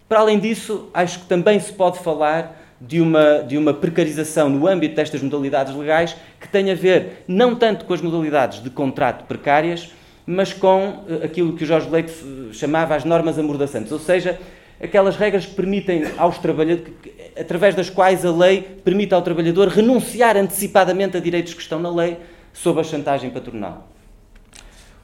Para 0.08 0.20
além 0.20 0.38
disso, 0.38 0.88
acho 0.92 1.20
que 1.20 1.26
também 1.26 1.58
se 1.58 1.72
pode 1.72 1.98
falar 1.98 2.56
de 2.80 3.00
uma, 3.00 3.42
de 3.42 3.58
uma 3.58 3.74
precarização 3.74 4.48
no 4.48 4.66
âmbito 4.66 4.94
destas 4.94 5.20
modalidades 5.20 5.74
legais 5.74 6.16
que 6.40 6.48
tem 6.48 6.70
a 6.70 6.74
ver 6.74 7.24
não 7.26 7.56
tanto 7.56 7.84
com 7.84 7.92
as 7.92 8.00
modalidades 8.00 8.62
de 8.62 8.70
contrato 8.70 9.24
precárias, 9.24 9.92
mas 10.24 10.52
com 10.52 11.04
eh, 11.08 11.24
aquilo 11.24 11.54
que 11.54 11.64
o 11.64 11.66
Jorge 11.66 11.88
Leite 11.88 12.12
chamava 12.52 12.94
as 12.94 13.04
normas 13.04 13.38
amordaçantes, 13.38 13.90
ou 13.90 13.98
seja, 13.98 14.38
aquelas 14.80 15.16
regras 15.16 15.46
que 15.46 15.54
permitem 15.54 16.04
aos 16.16 16.38
trabalhadores, 16.38 16.92
através 17.38 17.74
das 17.74 17.90
quais 17.90 18.24
a 18.24 18.30
lei 18.30 18.62
permite 18.84 19.14
ao 19.14 19.22
trabalhador 19.22 19.68
renunciar 19.68 20.36
antecipadamente 20.36 21.16
a 21.16 21.20
direitos 21.20 21.54
que 21.54 21.62
estão 21.62 21.78
na 21.78 21.90
lei 21.90 22.18
sob 22.52 22.80
a 22.80 22.84
chantagem 22.84 23.30
patronal. 23.30 23.88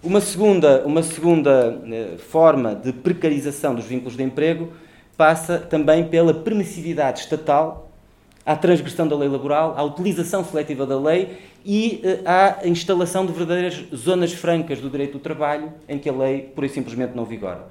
Uma 0.03 0.21
segunda, 0.21 0.83
uma 0.85 1.03
segunda 1.03 1.81
eh, 1.91 2.19
forma 2.19 2.75
de 2.75 2.93
precarização 2.93 3.75
dos 3.75 3.87
vínculos 3.87 4.17
de 4.17 4.23
emprego 4.23 4.71
passa 5.17 5.59
também 5.59 6.05
pela 6.05 6.35
permissividade 6.35 7.21
estatal 7.21 7.91
à 8.45 8.55
transgressão 8.55 9.09
da 9.09 9.17
lei 9.17 9.29
laboral, 9.29 9.73
à 9.79 9.83
utilização 9.83 10.45
seletiva 10.45 10.85
da 10.85 11.01
lei 11.01 11.39
e 11.65 12.03
eh, 12.05 12.21
à 12.27 12.69
instalação 12.69 13.25
de 13.25 13.33
verdadeiras 13.33 13.83
zonas 13.95 14.33
francas 14.33 14.79
do 14.79 14.91
direito 14.91 15.13
do 15.13 15.21
trabalho 15.21 15.73
em 15.89 15.99
que 15.99 16.09
a 16.09 16.13
lei, 16.13 16.53
pura 16.55 16.67
e 16.67 16.71
simplesmente, 16.71 17.17
não 17.17 17.25
vigora. 17.25 17.67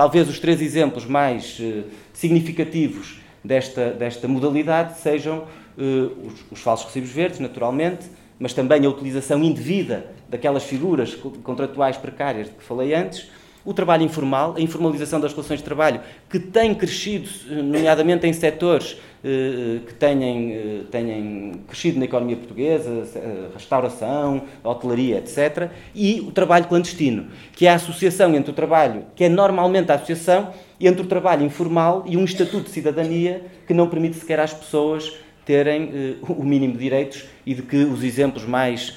Talvez 0.00 0.30
os 0.30 0.38
três 0.38 0.62
exemplos 0.62 1.04
mais 1.04 1.58
uh, 1.60 1.84
significativos 2.14 3.20
desta, 3.44 3.90
desta 3.90 4.26
modalidade 4.26 4.98
sejam 4.98 5.40
uh, 5.76 6.26
os, 6.26 6.52
os, 6.52 6.60
falsos 6.60 6.86
recibos 6.86 7.10
verdes, 7.10 7.38
naturalmente, 7.38 8.06
mas 8.38 8.54
também 8.54 8.86
a 8.86 8.88
utilização 8.88 9.44
indevida 9.44 10.10
daquelas 10.26 10.64
figuras 10.64 11.14
contratuais 11.42 11.98
precárias 11.98 12.46
de 12.46 12.54
que 12.54 12.64
falei 12.64 12.94
antes, 12.94 13.28
o 13.62 13.74
trabalho 13.74 14.02
informal, 14.02 14.54
a 14.56 14.60
informalização 14.62 15.20
das 15.20 15.32
relações 15.32 15.58
de 15.58 15.64
trabalho, 15.64 16.00
que 16.30 16.38
tem 16.38 16.74
crescido, 16.74 17.28
nomeadamente 17.62 18.26
em 18.26 18.32
setores 18.32 18.96
eh, 18.96 19.00
que 19.22 19.94
tenham, 19.94 20.50
eh, 20.50 21.58
crescido 21.68 21.98
na 21.98 22.06
economia 22.06 22.36
portuguesa, 22.36 23.06
eh, 23.16 23.48
restauração, 23.52 24.42
hotelaria, 24.64 25.18
etc. 25.18 25.70
E 25.94 26.20
o 26.20 26.32
trabalho 26.32 26.66
clandestino, 26.66 27.26
que 27.52 27.66
é 27.66 27.70
a 27.70 27.74
associação 27.74 28.34
entre 28.34 28.50
o 28.50 28.54
trabalho, 28.54 29.04
que 29.14 29.24
é 29.24 29.28
normalmente 29.28 29.92
a 29.92 29.96
associação 29.96 30.52
entre 30.80 31.02
o 31.02 31.06
trabalho 31.06 31.44
informal 31.44 32.04
e 32.06 32.16
um 32.16 32.24
estatuto 32.24 32.64
de 32.64 32.70
cidadania 32.70 33.44
que 33.66 33.74
não 33.74 33.88
permite 33.88 34.16
sequer 34.16 34.40
às 34.40 34.54
pessoas 34.54 35.12
terem 35.44 36.18
o 36.22 36.44
mínimo 36.44 36.74
de 36.74 36.78
direitos 36.78 37.24
e 37.44 37.54
de 37.54 37.62
que 37.62 37.76
os 37.76 38.02
exemplos 38.04 38.44
mais 38.44 38.96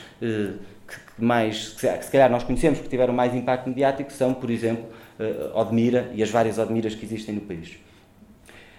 que 1.20 1.24
mais, 1.24 1.70
que 1.70 2.04
se 2.04 2.12
calhar 2.12 2.30
nós 2.30 2.44
conhecemos, 2.44 2.80
que 2.80 2.88
tiveram 2.88 3.14
mais 3.14 3.36
impacto 3.36 3.68
mediático, 3.68 4.12
são, 4.12 4.34
por 4.34 4.50
exemplo, 4.50 4.86
Odmira 5.54 6.12
e 6.14 6.24
as 6.24 6.30
várias 6.30 6.58
Odmiras 6.58 6.96
que 6.96 7.06
existem 7.06 7.36
no 7.36 7.42
país. 7.42 7.78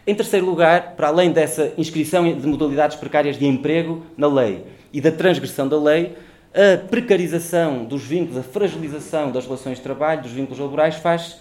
Em 0.07 0.15
terceiro 0.15 0.45
lugar, 0.45 0.93
para 0.97 1.09
além 1.09 1.33
dessa 1.33 1.73
inscrição 1.79 2.31
de 2.37 2.47
modalidades 2.47 2.95
precárias 2.95 3.39
de 3.39 3.47
emprego 3.47 4.05
na 4.19 4.27
lei 4.27 4.63
e 4.93 5.01
da 5.01 5.11
transgressão 5.11 5.67
da 5.67 5.81
lei, 5.81 6.15
a 6.53 6.77
precarização 6.77 7.87
dos 7.87 8.03
vínculos, 8.03 8.37
a 8.37 8.43
fragilização 8.43 9.33
das 9.33 9.47
relações 9.47 9.79
de 9.79 9.83
trabalho, 9.83 10.21
dos 10.21 10.31
vínculos 10.31 10.59
laborais, 10.59 10.97
faz 10.97 11.39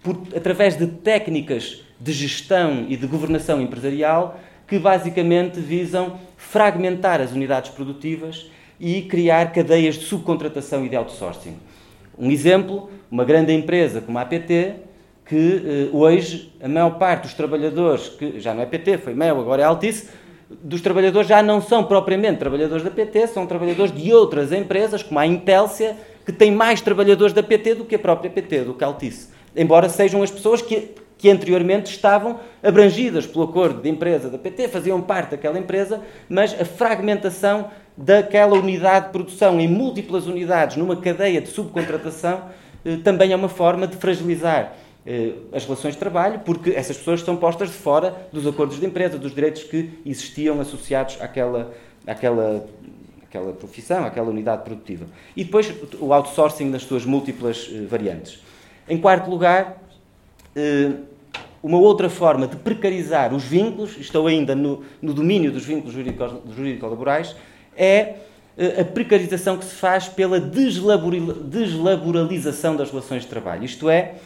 por, 0.00 0.16
através 0.34 0.76
de 0.76 0.86
técnicas 0.86 1.82
de 1.98 2.12
gestão 2.12 2.86
e 2.88 2.96
de 2.96 3.06
governação 3.06 3.60
empresarial 3.60 4.38
que 4.66 4.78
basicamente 4.78 5.58
visam 5.58 6.18
fragmentar 6.36 7.20
as 7.20 7.32
unidades 7.32 7.72
produtivas 7.72 8.46
e 8.78 9.02
criar 9.02 9.52
cadeias 9.52 9.96
de 9.96 10.04
subcontratação 10.04 10.86
e 10.86 10.88
de 10.88 10.94
outsourcing. 10.94 11.56
Um 12.16 12.30
exemplo, 12.30 12.88
uma 13.10 13.24
grande 13.24 13.52
empresa 13.52 14.00
como 14.00 14.18
a 14.18 14.22
APT, 14.22 14.76
que 15.26 15.62
eh, 15.64 15.96
hoje 15.96 16.52
a 16.62 16.68
maior 16.68 16.98
parte 16.98 17.22
dos 17.22 17.34
trabalhadores, 17.34 18.08
que 18.08 18.38
já 18.38 18.52
não 18.52 18.62
é 18.62 18.66
PT, 18.66 18.98
foi 18.98 19.14
Mel, 19.14 19.40
agora 19.40 19.62
é 19.62 19.64
Altice, 19.64 20.08
dos 20.62 20.80
trabalhadores 20.80 21.28
já 21.28 21.42
não 21.42 21.60
são 21.60 21.84
propriamente 21.84 22.38
trabalhadores 22.38 22.84
da 22.84 22.90
PT, 22.90 23.28
são 23.28 23.46
trabalhadores 23.46 23.92
de 23.92 24.12
outras 24.12 24.52
empresas, 24.52 25.02
como 25.02 25.18
a 25.18 25.26
Intelsia, 25.26 25.96
que 26.24 26.32
tem 26.32 26.50
mais 26.50 26.80
trabalhadores 26.80 27.32
da 27.32 27.42
PT 27.42 27.76
do 27.76 27.84
que 27.84 27.94
a 27.94 27.98
própria 27.98 28.30
PT, 28.30 28.64
do 28.64 28.74
que 28.74 28.84
a 28.84 28.86
Altice. 28.86 29.28
Embora 29.56 29.88
sejam 29.88 30.22
as 30.22 30.30
pessoas 30.30 30.60
que, 30.60 30.90
que 31.16 31.30
anteriormente 31.30 31.90
estavam 31.90 32.38
abrangidas 32.62 33.26
pelo 33.26 33.44
acordo 33.44 33.80
de 33.80 33.88
empresa 33.88 34.28
da 34.28 34.38
PT, 34.38 34.68
faziam 34.68 35.00
parte 35.00 35.32
daquela 35.32 35.58
empresa, 35.58 36.02
mas 36.28 36.58
a 36.58 36.64
fragmentação 36.64 37.70
daquela 37.96 38.54
unidade 38.54 39.06
de 39.06 39.12
produção 39.12 39.60
em 39.60 39.68
múltiplas 39.68 40.26
unidades 40.26 40.76
numa 40.76 40.96
cadeia 40.96 41.40
de 41.40 41.48
subcontratação 41.48 42.42
eh, 42.84 42.96
também 43.04 43.32
é 43.32 43.36
uma 43.36 43.48
forma 43.48 43.86
de 43.86 43.96
fragilizar 43.96 44.74
as 45.52 45.64
relações 45.64 45.94
de 45.94 46.00
trabalho, 46.00 46.40
porque 46.40 46.70
essas 46.70 46.96
pessoas 46.96 47.20
estão 47.20 47.36
postas 47.36 47.68
de 47.68 47.74
fora 47.74 48.26
dos 48.32 48.46
acordos 48.46 48.80
de 48.80 48.86
empresa, 48.86 49.18
dos 49.18 49.34
direitos 49.34 49.62
que 49.62 49.90
existiam 50.06 50.58
associados 50.60 51.18
àquela, 51.20 51.74
àquela, 52.06 52.66
àquela 53.22 53.52
profissão, 53.52 54.06
àquela 54.06 54.30
unidade 54.30 54.62
produtiva. 54.62 55.06
E 55.36 55.44
depois 55.44 55.70
o 56.00 56.12
outsourcing 56.12 56.70
nas 56.70 56.84
suas 56.84 57.04
múltiplas 57.04 57.70
eh, 57.70 57.84
variantes. 57.86 58.42
Em 58.88 58.98
quarto 58.98 59.30
lugar, 59.30 59.78
uma 61.62 61.78
outra 61.78 62.10
forma 62.10 62.46
de 62.46 62.56
precarizar 62.56 63.34
os 63.34 63.44
vínculos, 63.44 63.96
estou 63.98 64.26
ainda 64.26 64.54
no, 64.54 64.84
no 65.00 65.14
domínio 65.14 65.50
dos 65.50 65.64
vínculos 65.64 65.94
jurídico-laborais, 65.94 67.34
é 67.76 68.16
eh, 68.56 68.82
a 68.82 68.84
precarização 68.84 69.56
que 69.56 69.64
se 69.64 69.74
faz 69.74 70.06
pela 70.06 70.38
deslaboralização 70.38 72.76
das 72.76 72.90
relações 72.90 73.22
de 73.22 73.28
trabalho, 73.28 73.64
isto 73.64 73.88
é, 73.88 74.16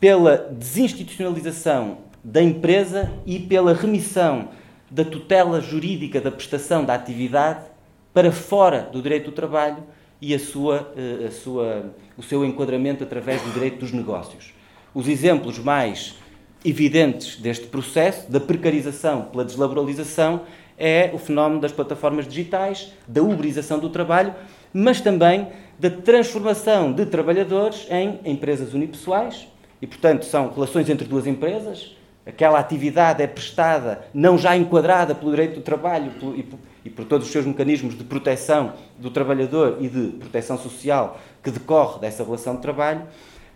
pela 0.00 0.36
desinstitucionalização 0.36 1.98
da 2.22 2.42
empresa 2.42 3.10
e 3.26 3.38
pela 3.38 3.72
remissão 3.72 4.48
da 4.90 5.04
tutela 5.04 5.60
jurídica 5.60 6.20
da 6.20 6.30
prestação 6.30 6.84
da 6.84 6.94
atividade 6.94 7.64
para 8.12 8.32
fora 8.32 8.88
do 8.92 9.02
direito 9.02 9.26
do 9.26 9.32
trabalho 9.32 9.82
e 10.20 10.34
a 10.34 10.38
sua, 10.38 10.92
eh, 10.96 11.26
a 11.26 11.30
sua, 11.30 11.94
o 12.16 12.22
seu 12.22 12.44
enquadramento 12.44 13.04
através 13.04 13.40
do 13.42 13.50
direito 13.52 13.78
dos 13.78 13.92
negócios. 13.92 14.52
Os 14.94 15.06
exemplos 15.06 15.58
mais 15.58 16.16
evidentes 16.64 17.36
deste 17.36 17.66
processo, 17.66 18.30
da 18.30 18.40
precarização 18.40 19.22
pela 19.22 19.44
deslaboralização, 19.44 20.42
é 20.76 21.10
o 21.12 21.18
fenómeno 21.18 21.60
das 21.60 21.72
plataformas 21.72 22.26
digitais, 22.26 22.92
da 23.06 23.22
uberização 23.22 23.78
do 23.78 23.90
trabalho, 23.90 24.34
mas 24.72 25.00
também 25.00 25.48
da 25.78 25.90
transformação 25.90 26.92
de 26.92 27.06
trabalhadores 27.06 27.86
em 27.90 28.20
empresas 28.24 28.74
unipessoais, 28.74 29.46
e, 29.80 29.86
portanto, 29.86 30.24
são 30.24 30.52
relações 30.52 30.88
entre 30.88 31.06
duas 31.06 31.26
empresas. 31.26 31.96
Aquela 32.26 32.58
atividade 32.58 33.22
é 33.22 33.26
prestada, 33.26 34.02
não 34.12 34.36
já 34.36 34.56
enquadrada 34.56 35.14
pelo 35.14 35.30
direito 35.30 35.56
do 35.56 35.62
trabalho 35.62 36.12
e, 36.36 36.42
por, 36.42 36.58
e 36.84 36.90
por 36.90 37.04
todos 37.06 37.26
os 37.26 37.32
seus 37.32 37.46
mecanismos 37.46 37.96
de 37.96 38.04
proteção 38.04 38.74
do 38.98 39.10
trabalhador 39.10 39.78
e 39.80 39.88
de 39.88 40.08
proteção 40.18 40.58
social 40.58 41.18
que 41.42 41.50
decorre 41.50 42.00
dessa 42.00 42.22
relação 42.22 42.56
de 42.56 42.62
trabalho. 42.62 43.02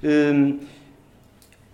Hum, 0.02 0.60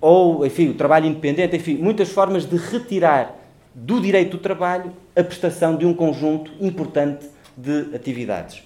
ou, 0.01 0.45
enfim, 0.45 0.69
o 0.69 0.75
trabalho 0.75 1.07
independente, 1.07 1.57
enfim, 1.57 1.77
muitas 1.77 2.11
formas 2.11 2.45
de 2.45 2.57
retirar 2.57 3.35
do 3.75 4.01
direito 4.01 4.37
do 4.37 4.39
trabalho 4.39 4.93
a 5.15 5.23
prestação 5.23 5.77
de 5.77 5.85
um 5.87 5.95
conjunto 5.95 6.51
importante 6.61 7.27
de 7.57 7.95
atividades. 7.95 8.63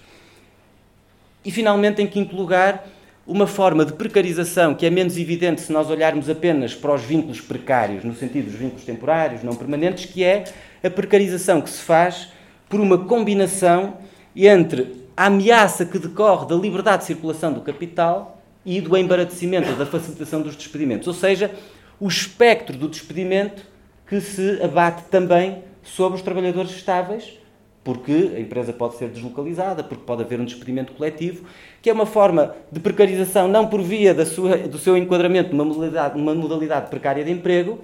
E, 1.45 1.51
finalmente, 1.51 2.01
em 2.01 2.07
quinto 2.07 2.35
lugar, 2.35 2.87
uma 3.25 3.47
forma 3.47 3.85
de 3.85 3.93
precarização 3.93 4.75
que 4.75 4.85
é 4.85 4.89
menos 4.89 5.17
evidente 5.17 5.61
se 5.61 5.71
nós 5.71 5.89
olharmos 5.89 6.29
apenas 6.29 6.75
para 6.75 6.93
os 6.93 7.01
vínculos 7.01 7.39
precários, 7.39 8.03
no 8.03 8.13
sentido 8.13 8.45
dos 8.45 8.55
vínculos 8.55 8.83
temporários, 8.83 9.43
não 9.43 9.55
permanentes, 9.55 10.05
que 10.05 10.23
é 10.23 10.43
a 10.83 10.89
precarização 10.89 11.61
que 11.61 11.69
se 11.69 11.81
faz 11.81 12.29
por 12.67 12.79
uma 12.79 12.97
combinação 12.97 13.97
entre 14.35 15.03
a 15.15 15.27
ameaça 15.27 15.85
que 15.85 15.99
decorre 15.99 16.47
da 16.47 16.55
liberdade 16.55 16.99
de 16.99 17.07
circulação 17.07 17.53
do 17.53 17.61
capital 17.61 18.41
e 18.65 18.81
do 18.81 18.97
embaraçamento, 18.97 19.73
da 19.73 19.85
facilitação 19.85 20.41
dos 20.41 20.55
despedimentos. 20.55 21.07
Ou 21.07 21.13
seja, 21.13 21.51
o 21.99 22.07
espectro 22.07 22.77
do 22.77 22.89
despedimento 22.89 23.63
que 24.07 24.19
se 24.19 24.61
abate 24.61 25.03
também 25.09 25.63
sobre 25.81 26.17
os 26.17 26.23
trabalhadores 26.23 26.71
estáveis, 26.71 27.37
porque 27.83 28.31
a 28.35 28.39
empresa 28.39 28.71
pode 28.71 28.95
ser 28.95 29.09
deslocalizada, 29.09 29.83
porque 29.83 30.03
pode 30.05 30.23
haver 30.23 30.39
um 30.39 30.45
despedimento 30.45 30.93
coletivo, 30.93 31.45
que 31.81 31.89
é 31.89 31.93
uma 31.93 32.05
forma 32.05 32.55
de 32.71 32.79
precarização 32.79 33.47
não 33.47 33.67
por 33.67 33.81
via 33.81 34.13
da 34.13 34.25
sua, 34.25 34.57
do 34.57 34.77
seu 34.77 34.95
enquadramento 34.95 35.53
numa 35.53 35.65
modalidade, 35.65 36.17
numa 36.17 36.33
modalidade 36.33 36.89
precária 36.89 37.23
de 37.23 37.31
emprego, 37.31 37.79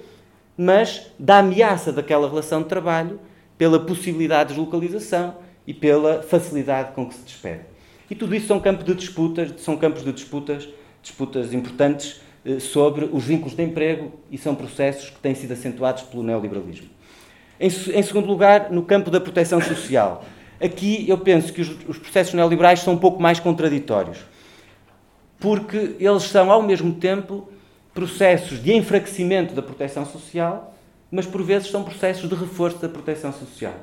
mas 0.57 1.11
da 1.17 1.39
ameaça 1.39 1.91
daquela 1.91 2.29
relação 2.29 2.61
de 2.61 2.69
trabalho 2.69 3.19
pela 3.57 3.79
possibilidade 3.79 4.49
de 4.49 4.55
deslocalização 4.55 5.35
e 5.67 5.73
pela 5.73 6.21
facilidade 6.21 6.93
com 6.93 7.05
que 7.05 7.15
se 7.15 7.23
despede. 7.23 7.61
E 8.09 8.15
tudo 8.15 8.33
isso 8.33 8.47
são 8.47 8.59
campos 8.59 8.85
de 8.85 8.93
disputas, 8.95 9.53
são 9.57 9.77
campos 9.77 10.03
de 10.03 10.11
disputas, 10.11 10.67
disputas 11.01 11.53
importantes 11.53 12.21
eh, 12.43 12.59
sobre 12.59 13.05
os 13.11 13.23
vínculos 13.25 13.55
de 13.55 13.63
emprego 13.63 14.13
e 14.31 14.37
são 14.37 14.55
processos 14.55 15.09
que 15.09 15.19
têm 15.19 15.35
sido 15.35 15.51
acentuados 15.51 16.03
pelo 16.03 16.23
neoliberalismo. 16.23 16.89
Em, 17.59 17.67
em 17.67 18.03
segundo 18.03 18.25
lugar, 18.25 18.71
no 18.71 18.83
campo 18.83 19.11
da 19.11 19.19
proteção 19.19 19.61
social. 19.61 20.23
Aqui 20.61 21.05
eu 21.07 21.17
penso 21.17 21.51
que 21.51 21.61
os, 21.61 21.69
os 21.87 21.97
processos 21.97 22.33
neoliberais 22.33 22.79
são 22.79 22.93
um 22.93 22.97
pouco 22.97 23.21
mais 23.21 23.39
contraditórios, 23.39 24.19
porque 25.39 25.95
eles 25.99 26.23
são, 26.23 26.51
ao 26.51 26.61
mesmo 26.61 26.93
tempo, 26.93 27.49
processos 27.93 28.61
de 28.61 28.73
enfraquecimento 28.73 29.53
da 29.53 29.61
proteção 29.61 30.05
social, 30.05 30.73
mas 31.11 31.25
por 31.25 31.43
vezes 31.43 31.69
são 31.69 31.83
processos 31.83 32.29
de 32.29 32.35
reforço 32.35 32.77
da 32.79 32.89
proteção 32.89 33.31
social 33.33 33.73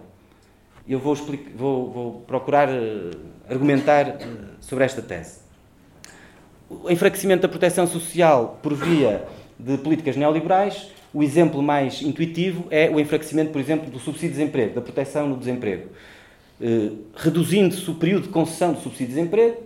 eu 0.88 0.99
vou, 0.99 1.14
explicar, 1.14 1.50
vou, 1.54 1.90
vou 1.90 2.12
procurar 2.26 2.68
uh, 2.68 3.11
argumentar 3.49 4.09
uh, 4.09 4.16
sobre 4.61 4.85
esta 4.85 5.02
tese. 5.02 5.40
O 6.68 6.90
enfraquecimento 6.90 7.42
da 7.42 7.49
proteção 7.49 7.87
social 7.87 8.59
por 8.62 8.75
via 8.75 9.26
de 9.59 9.76
políticas 9.78 10.16
neoliberais, 10.16 10.90
o 11.13 11.23
exemplo 11.23 11.63
mais 11.63 12.03
intuitivo 12.03 12.67
é 12.71 12.91
o 12.91 13.01
enfraquecimento, 13.01 13.51
por 13.51 13.61
exemplo, 13.61 13.91
do 13.91 13.99
subsídio 13.99 14.31
de 14.31 14.39
desemprego, 14.39 14.75
da 14.75 14.81
proteção 14.81 15.29
no 15.29 15.37
desemprego. 15.37 15.89
Uh, 16.61 16.99
Reduzindo-se 17.15 17.91
o 17.91 17.95
período 17.95 18.25
de 18.25 18.29
concessão 18.29 18.73
do 18.73 18.81
subsídio 18.81 19.09
de 19.09 19.15
desemprego, 19.15 19.57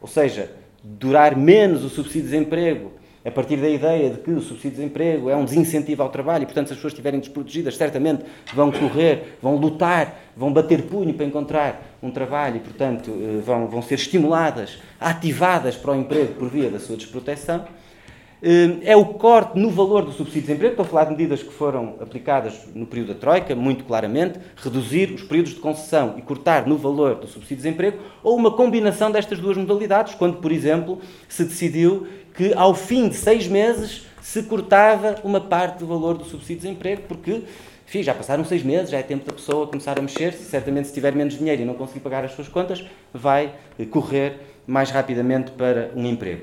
ou 0.00 0.08
seja, 0.08 0.50
durar 0.82 1.36
menos 1.36 1.84
o 1.84 1.88
subsídio 1.88 2.22
de 2.22 2.30
desemprego 2.30 2.92
a 3.24 3.30
partir 3.30 3.56
da 3.56 3.68
ideia 3.68 4.10
de 4.10 4.18
que 4.18 4.30
o 4.30 4.40
subsídio 4.40 4.70
de 4.70 4.76
desemprego 4.76 5.30
é 5.30 5.36
um 5.36 5.46
desincentivo 5.46 6.02
ao 6.02 6.10
trabalho 6.10 6.42
e, 6.42 6.46
portanto, 6.46 6.66
se 6.66 6.72
as 6.74 6.78
pessoas 6.78 6.92
estiverem 6.92 7.18
desprotegidas, 7.18 7.74
certamente 7.74 8.22
vão 8.52 8.70
correr, 8.70 9.38
vão 9.40 9.56
lutar, 9.56 10.20
vão 10.36 10.52
bater 10.52 10.82
punho 10.82 11.14
para 11.14 11.24
encontrar 11.24 11.96
um 12.02 12.10
trabalho 12.10 12.56
e, 12.56 12.60
portanto, 12.60 13.10
eh, 13.10 13.40
vão, 13.42 13.66
vão 13.66 13.80
ser 13.80 13.94
estimuladas, 13.94 14.78
ativadas 15.00 15.74
para 15.74 15.92
o 15.92 15.96
emprego 15.96 16.34
por 16.34 16.50
via 16.50 16.68
da 16.68 16.78
sua 16.78 16.96
desproteção. 16.96 17.64
Eh, 18.46 18.90
é 18.90 18.94
o 18.94 19.06
corte 19.06 19.58
no 19.58 19.70
valor 19.70 20.04
do 20.04 20.12
subsídio 20.12 20.42
de 20.42 20.46
desemprego, 20.48 20.72
estou 20.72 20.84
a 20.84 20.88
falar 20.88 21.04
de 21.04 21.12
medidas 21.12 21.42
que 21.42 21.50
foram 21.50 21.94
aplicadas 21.98 22.60
no 22.74 22.84
período 22.84 23.14
da 23.14 23.18
Troika, 23.18 23.54
muito 23.54 23.84
claramente, 23.84 24.38
reduzir 24.54 25.12
os 25.12 25.22
períodos 25.22 25.54
de 25.54 25.60
concessão 25.60 26.16
e 26.18 26.20
cortar 26.20 26.66
no 26.66 26.76
valor 26.76 27.14
do 27.14 27.26
subsídio 27.26 27.56
de 27.56 27.62
desemprego, 27.62 27.98
ou 28.22 28.36
uma 28.36 28.50
combinação 28.50 29.10
destas 29.10 29.38
duas 29.38 29.56
modalidades, 29.56 30.14
quando, 30.14 30.42
por 30.42 30.52
exemplo, 30.52 31.00
se 31.26 31.42
decidiu 31.42 32.06
que 32.34 32.52
ao 32.52 32.74
fim 32.74 33.08
de 33.08 33.14
seis 33.14 33.48
meses 33.48 34.04
se 34.20 34.42
cortava 34.42 35.16
uma 35.24 35.40
parte 35.40 35.78
do 35.78 35.86
valor 35.86 36.18
do 36.18 36.24
subsídio 36.24 36.56
de 36.56 36.62
desemprego, 36.66 37.02
porque 37.08 37.44
enfim, 37.86 38.02
já 38.02 38.12
passaram 38.12 38.44
seis 38.44 38.62
meses, 38.62 38.90
já 38.90 38.98
é 38.98 39.02
tempo 39.02 39.24
da 39.24 39.32
pessoa 39.32 39.66
começar 39.66 39.98
a 39.98 40.02
mexer-se, 40.02 40.44
certamente 40.44 40.88
se 40.88 40.92
tiver 40.92 41.14
menos 41.14 41.38
dinheiro 41.38 41.62
e 41.62 41.64
não 41.64 41.74
conseguir 41.74 42.00
pagar 42.00 42.22
as 42.26 42.32
suas 42.32 42.48
contas, 42.48 42.84
vai 43.10 43.54
correr 43.90 44.38
mais 44.66 44.90
rapidamente 44.90 45.50
para 45.52 45.90
um 45.96 46.04
emprego. 46.04 46.42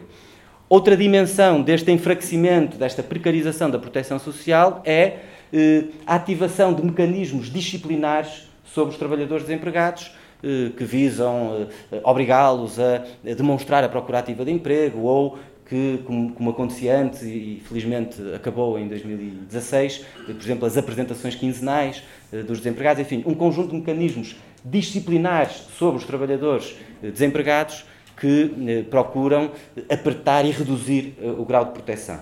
Outra 0.71 0.95
dimensão 0.95 1.61
deste 1.61 1.91
enfraquecimento, 1.91 2.77
desta 2.77 3.03
precarização 3.03 3.69
da 3.69 3.77
proteção 3.77 4.17
social 4.17 4.81
é 4.85 5.17
eh, 5.51 5.83
a 6.07 6.15
ativação 6.15 6.73
de 6.73 6.81
mecanismos 6.81 7.51
disciplinares 7.51 8.47
sobre 8.63 8.93
os 8.93 8.97
trabalhadores 8.97 9.45
desempregados, 9.45 10.15
eh, 10.41 10.71
que 10.77 10.85
visam 10.85 11.67
eh, 11.91 11.99
obrigá-los 12.05 12.79
a 12.79 13.03
demonstrar 13.35 13.83
a 13.83 13.89
procura 13.89 14.19
ativa 14.19 14.45
de 14.45 14.51
emprego 14.51 15.01
ou 15.01 15.37
que, 15.65 15.99
como, 16.05 16.31
como 16.31 16.51
acontecia 16.51 16.97
antes 16.97 17.21
e, 17.21 17.61
felizmente 17.67 18.21
acabou 18.33 18.79
em 18.79 18.87
2016, 18.87 20.05
por 20.25 20.35
exemplo, 20.37 20.65
as 20.65 20.77
apresentações 20.77 21.35
quinzenais 21.35 22.01
dos 22.47 22.59
desempregados, 22.59 23.01
enfim, 23.01 23.23
um 23.25 23.33
conjunto 23.33 23.71
de 23.71 23.75
mecanismos 23.75 24.37
disciplinares 24.63 25.67
sobre 25.77 25.97
os 25.97 26.05
trabalhadores 26.05 26.77
desempregados 27.01 27.90
que 28.21 28.53
eh, 28.67 28.83
procuram 28.83 29.49
apertar 29.89 30.45
e 30.45 30.51
reduzir 30.51 31.15
o 31.39 31.43
grau 31.43 31.65
de 31.65 31.71
proteção. 31.71 32.19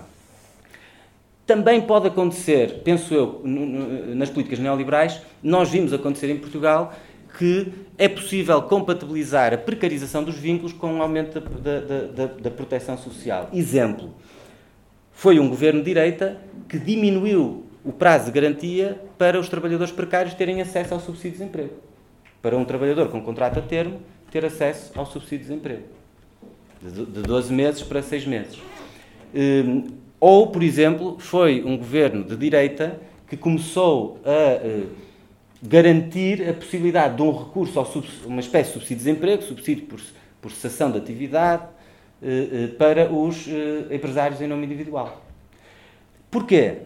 Também 1.45 1.81
pode 1.81 2.07
acontecer, 2.07 2.81
penso 2.85 3.13
eu, 3.13 3.41
nas 3.43 4.29
políticas 4.29 4.59
neoliberais, 4.59 5.19
nós 5.43 5.69
vimos 5.69 5.91
acontecer 5.91 6.29
em 6.29 6.37
Portugal 6.37 6.93
que 7.37 7.73
é 7.97 8.07
possível 8.07 8.61
compatibilizar 8.61 9.53
a 9.53 9.57
precarização 9.57 10.23
dos 10.23 10.35
vínculos 10.35 10.73
com 10.73 10.97
o 10.97 11.01
aumento 11.01 11.39
da, 11.39 11.79
da, 11.79 12.01
da, 12.05 12.25
da 12.33 12.51
proteção 12.51 12.97
social. 12.97 13.49
Exemplo, 13.53 14.13
foi 15.11 15.39
um 15.39 15.49
governo 15.49 15.79
de 15.79 15.85
direita 15.85 16.39
que 16.69 16.79
diminuiu 16.79 17.65
o 17.83 17.91
prazo 17.91 18.25
de 18.25 18.31
garantia 18.31 19.01
para 19.17 19.39
os 19.39 19.49
trabalhadores 19.49 19.91
precários 19.91 20.33
terem 20.33 20.61
acesso 20.61 20.93
ao 20.93 20.99
subsídio 20.99 21.31
de 21.31 21.37
desemprego. 21.39 21.73
Para 22.41 22.55
um 22.55 22.63
trabalhador 22.63 23.09
com 23.09 23.21
contrato 23.21 23.59
a 23.59 23.61
termo 23.61 23.99
ter 24.31 24.45
acesso 24.45 24.91
ao 24.95 25.05
subsídio 25.05 25.39
de 25.39 25.43
desemprego. 25.49 25.83
De 26.81 27.21
12 27.21 27.53
meses 27.53 27.81
para 27.81 28.01
6 28.01 28.25
meses. 28.25 28.57
Hum, 29.35 29.87
ou, 30.19 30.47
por 30.47 30.63
exemplo, 30.63 31.17
foi 31.19 31.63
um 31.63 31.77
governo 31.77 32.23
de 32.23 32.35
direita 32.35 32.99
que 33.27 33.37
começou 33.37 34.19
a 34.25 34.31
eh, 34.31 34.83
garantir 35.61 36.47
a 36.49 36.53
possibilidade 36.53 37.15
de 37.15 37.21
um 37.21 37.31
recurso 37.31 37.79
a 37.79 37.85
uma 38.25 38.41
espécie 38.41 38.69
de 38.69 38.73
subsídio 38.73 38.97
de 38.97 39.03
desemprego, 39.03 39.43
subsídio 39.43 39.85
por, 39.85 40.01
por 40.41 40.51
cessação 40.51 40.91
de 40.91 40.97
atividade, 40.97 41.63
eh, 42.21 42.47
eh, 42.51 42.67
para 42.77 43.09
os 43.11 43.47
empresários 43.89 44.41
em 44.41 44.47
nome 44.47 44.65
individual. 44.65 45.23
Porquê? 46.29 46.79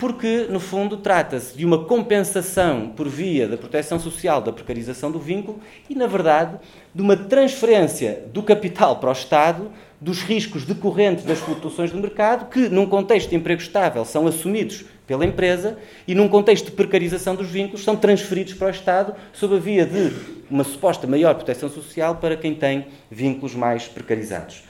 Porque, 0.00 0.46
no 0.48 0.58
fundo, 0.58 0.96
trata-se 0.96 1.54
de 1.54 1.66
uma 1.66 1.84
compensação 1.84 2.88
por 2.96 3.06
via 3.06 3.46
da 3.46 3.58
proteção 3.58 4.00
social 4.00 4.40
da 4.40 4.50
precarização 4.50 5.12
do 5.12 5.18
vínculo 5.18 5.60
e, 5.90 5.94
na 5.94 6.06
verdade, 6.06 6.58
de 6.94 7.02
uma 7.02 7.14
transferência 7.14 8.24
do 8.32 8.42
capital 8.42 8.96
para 8.96 9.10
o 9.10 9.12
Estado 9.12 9.70
dos 10.00 10.22
riscos 10.22 10.64
decorrentes 10.64 11.26
das 11.26 11.38
flutuações 11.38 11.92
do 11.92 11.98
mercado, 11.98 12.48
que, 12.48 12.70
num 12.70 12.86
contexto 12.86 13.28
de 13.28 13.36
emprego 13.36 13.60
estável, 13.60 14.02
são 14.06 14.26
assumidos 14.26 14.86
pela 15.06 15.26
empresa 15.26 15.76
e, 16.08 16.14
num 16.14 16.28
contexto 16.28 16.66
de 16.66 16.72
precarização 16.72 17.36
dos 17.36 17.48
vínculos, 17.48 17.84
são 17.84 17.94
transferidos 17.94 18.54
para 18.54 18.68
o 18.68 18.70
Estado 18.70 19.14
sob 19.34 19.56
a 19.56 19.58
via 19.58 19.84
de 19.84 20.14
uma 20.50 20.64
suposta 20.64 21.06
maior 21.06 21.34
proteção 21.34 21.68
social 21.68 22.16
para 22.16 22.38
quem 22.38 22.54
tem 22.54 22.86
vínculos 23.10 23.54
mais 23.54 23.86
precarizados. 23.86 24.62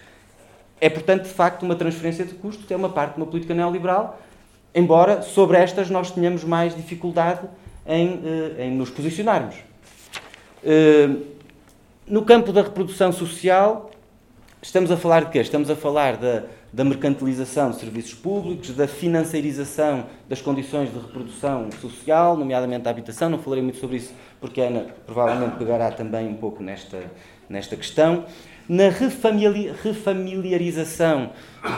É, 0.81 0.89
portanto, 0.89 1.23
de 1.23 1.29
facto, 1.33 1.63
uma 1.63 1.77
transferência 1.77 2.25
de 2.25 2.35
custos, 2.35 2.69
é 2.69 2.75
uma 2.75 2.89
parte 2.89 3.15
de 3.15 3.21
uma 3.21 3.27
política 3.27 3.55
neoliberal, 3.55 4.21
embora 4.75 5.23
sobre 5.23 5.57
estas 5.57 5.91
nós 5.91 6.11
tenhamos 6.11 6.45
mais 6.45 6.75
dificuldade 6.75 7.49
em, 7.87 8.21
eh, 8.25 8.67
em 8.67 8.71
nos 8.71 8.91
posicionarmos. 8.91 9.57
Eh, 10.65 11.09
no 12.07 12.23
campo 12.23 12.53
da 12.53 12.63
reprodução 12.63 13.13
social, 13.13 13.91
estamos 14.63 14.91
a 14.91 14.97
falar 14.97 15.25
de 15.25 15.31
quê? 15.31 15.41
Estamos 15.41 15.71
a 15.71 15.77
falar 15.77 16.17
da 16.17 16.45
da 16.73 16.85
mercantilização 16.85 17.71
de 17.71 17.79
serviços 17.79 18.15
públicos, 18.15 18.71
da 18.71 18.87
financiarização 18.87 20.07
das 20.29 20.41
condições 20.41 20.93
de 20.93 20.99
reprodução 20.99 21.69
social, 21.81 22.37
nomeadamente 22.37 22.83
da 22.83 22.91
habitação. 22.91 23.29
Não 23.29 23.39
falarei 23.39 23.65
muito 23.65 23.79
sobre 23.79 23.97
isso 23.97 24.15
porque 24.41 24.61
a 24.61 24.67
Ana 24.67 24.87
provavelmente 25.05 25.57
pegará 25.57 25.91
também 25.91 26.29
um 26.29 26.37
pouco 26.37 26.63
nesta, 26.63 27.03
nesta 27.49 27.75
questão. 27.77 28.25
Na 28.69 28.89
refamiliarização 28.89 31.31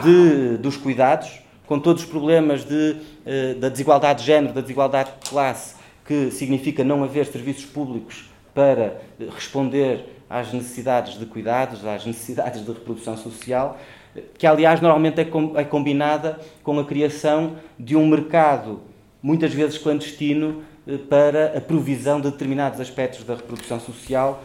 de, 0.03 0.57
dos 0.57 0.77
cuidados, 0.77 1.41
com 1.65 1.79
todos 1.79 2.03
os 2.03 2.09
problemas 2.09 2.63
de, 2.63 2.97
eh, 3.25 3.53
da 3.55 3.69
desigualdade 3.69 4.19
de 4.19 4.25
género, 4.25 4.53
da 4.53 4.61
desigualdade 4.61 5.11
de 5.21 5.29
classe, 5.29 5.75
que 6.05 6.31
significa 6.31 6.83
não 6.83 7.03
haver 7.03 7.25
serviços 7.25 7.65
públicos 7.65 8.29
para 8.53 9.01
responder 9.33 10.21
às 10.29 10.51
necessidades 10.51 11.17
de 11.17 11.25
cuidados, 11.25 11.85
às 11.85 12.05
necessidades 12.07 12.65
de 12.65 12.71
reprodução 12.71 13.17
social 13.17 13.79
que 14.37 14.45
aliás 14.45 14.81
normalmente 14.81 15.19
é, 15.19 15.27
é 15.55 15.63
combinada 15.63 16.39
com 16.63 16.79
a 16.79 16.85
criação 16.85 17.55
de 17.79 17.95
um 17.95 18.07
mercado, 18.07 18.81
muitas 19.21 19.53
vezes 19.53 19.77
clandestino, 19.77 20.63
para 21.09 21.57
a 21.57 21.61
provisão 21.61 22.19
de 22.19 22.29
determinados 22.29 22.79
aspectos 22.79 23.23
da 23.23 23.35
reprodução 23.35 23.79
social, 23.79 24.43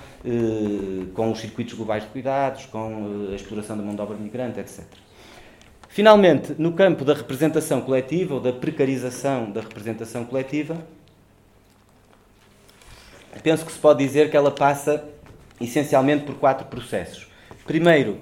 com 1.12 1.32
os 1.32 1.40
circuitos 1.40 1.74
globais 1.74 2.04
de 2.04 2.10
cuidados, 2.10 2.66
com 2.66 3.28
a 3.32 3.34
exploração 3.34 3.76
da 3.76 3.82
mão 3.82 3.94
de 3.94 4.00
obra 4.00 4.16
migrante, 4.16 4.60
etc. 4.60 4.84
Finalmente, 5.88 6.54
no 6.58 6.72
campo 6.72 7.04
da 7.04 7.14
representação 7.14 7.80
coletiva 7.80 8.34
ou 8.34 8.40
da 8.40 8.52
precarização 8.52 9.50
da 9.50 9.60
representação 9.60 10.24
coletiva, 10.24 10.76
penso 13.42 13.64
que 13.64 13.72
se 13.72 13.78
pode 13.78 14.04
dizer 14.04 14.30
que 14.30 14.36
ela 14.36 14.50
passa 14.50 15.04
essencialmente 15.60 16.24
por 16.24 16.36
quatro 16.36 16.66
processos. 16.66 17.26
Primeiro, 17.66 18.18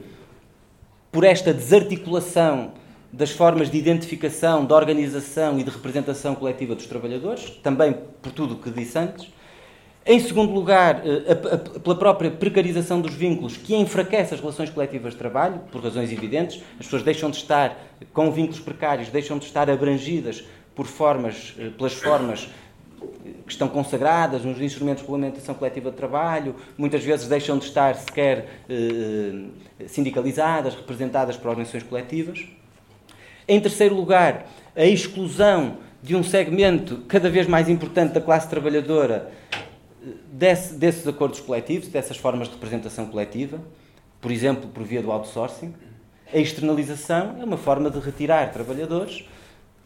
por 1.11 1.24
esta 1.24 1.52
desarticulação 1.52 2.72
das 3.12 3.31
formas 3.31 3.70
de 3.70 3.79
identificação, 3.79 4.64
de 4.64 4.72
organização 4.72 5.59
e 5.59 5.64
de 5.64 5.70
representação 5.70 6.35
coletiva 6.35 6.74
dos 6.74 6.87
trabalhadores, 6.87 7.50
também 7.62 7.94
por 8.20 8.33
tudo 8.33 8.55
o 8.55 8.59
que 8.59 8.70
disse 8.70 8.98
antes. 8.98 9.29
Em 10.09 10.21
segundo 10.21 10.53
lugar, 10.53 11.03
eh, 11.05 11.35
pela 11.81 11.97
própria 11.97 12.31
precarização 12.31 13.01
dos 13.01 13.12
vínculos, 13.12 13.57
que 13.57 13.75
enfraquece 13.75 14.35
as 14.35 14.40
relações 14.40 14.71
coletivas 14.71 15.14
de 15.14 15.19
trabalho, 15.19 15.59
por 15.73 15.83
razões 15.83 16.12
evidentes. 16.12 16.62
As 16.79 16.87
pessoas 16.87 17.03
deixam 17.03 17.29
de 17.29 17.38
estar 17.38 17.77
com 18.12 18.31
vínculos 18.31 18.61
precários, 18.61 19.09
deixam 19.09 19.37
de 19.37 19.47
estar 19.47 19.69
abrangidas 19.69 20.45
por 20.77 20.87
formas, 20.87 21.57
eh, 21.59 21.71
pelas 21.77 21.95
formas 21.95 22.49
que 23.45 23.53
estão 23.53 23.69
consagradas 23.69 24.45
nos 24.45 24.61
instrumentos 24.61 25.03
de 25.03 25.07
regulamentação 25.07 25.55
coletiva 25.57 25.90
de 25.90 25.97
trabalho, 25.97 26.55
muitas 26.79 27.03
vezes 27.03 27.27
deixam 27.27 27.59
de 27.59 27.64
estar 27.64 27.97
sequer 27.97 28.62
eh, 28.69 29.33
sindicalizadas, 29.88 30.77
representadas 30.77 31.37
por 31.37 31.49
organizações 31.49 31.83
coletivas. 31.83 32.47
Em 33.49 33.61
terceiro 33.61 33.97
lugar, 33.97 34.47
a 34.77 34.85
exclusão 34.85 35.79
de 36.03 36.14
um 36.14 36.23
segmento 36.23 36.99
cada 37.09 37.29
vez 37.29 37.49
mais 37.49 37.69
importante 37.69 38.12
da 38.12 38.21
classe 38.21 38.49
trabalhadora 38.49 39.33
eh, 39.53 39.65
desse, 40.31 40.75
desses 40.75 41.07
acordos 41.07 41.40
coletivos, 41.40 41.88
dessas 41.88 42.16
formas 42.16 42.49
de 42.49 42.55
representação 42.55 43.07
coletiva, 43.07 43.61
por 44.21 44.31
exemplo, 44.31 44.69
por 44.69 44.83
via 44.83 45.03
do 45.03 45.11
outsourcing. 45.11 45.75
A 46.33 46.38
externalização 46.38 47.37
é 47.40 47.45
uma 47.45 47.57
forma 47.57 47.90
de 47.90 47.99
retirar 47.99 48.53
trabalhadores, 48.53 49.25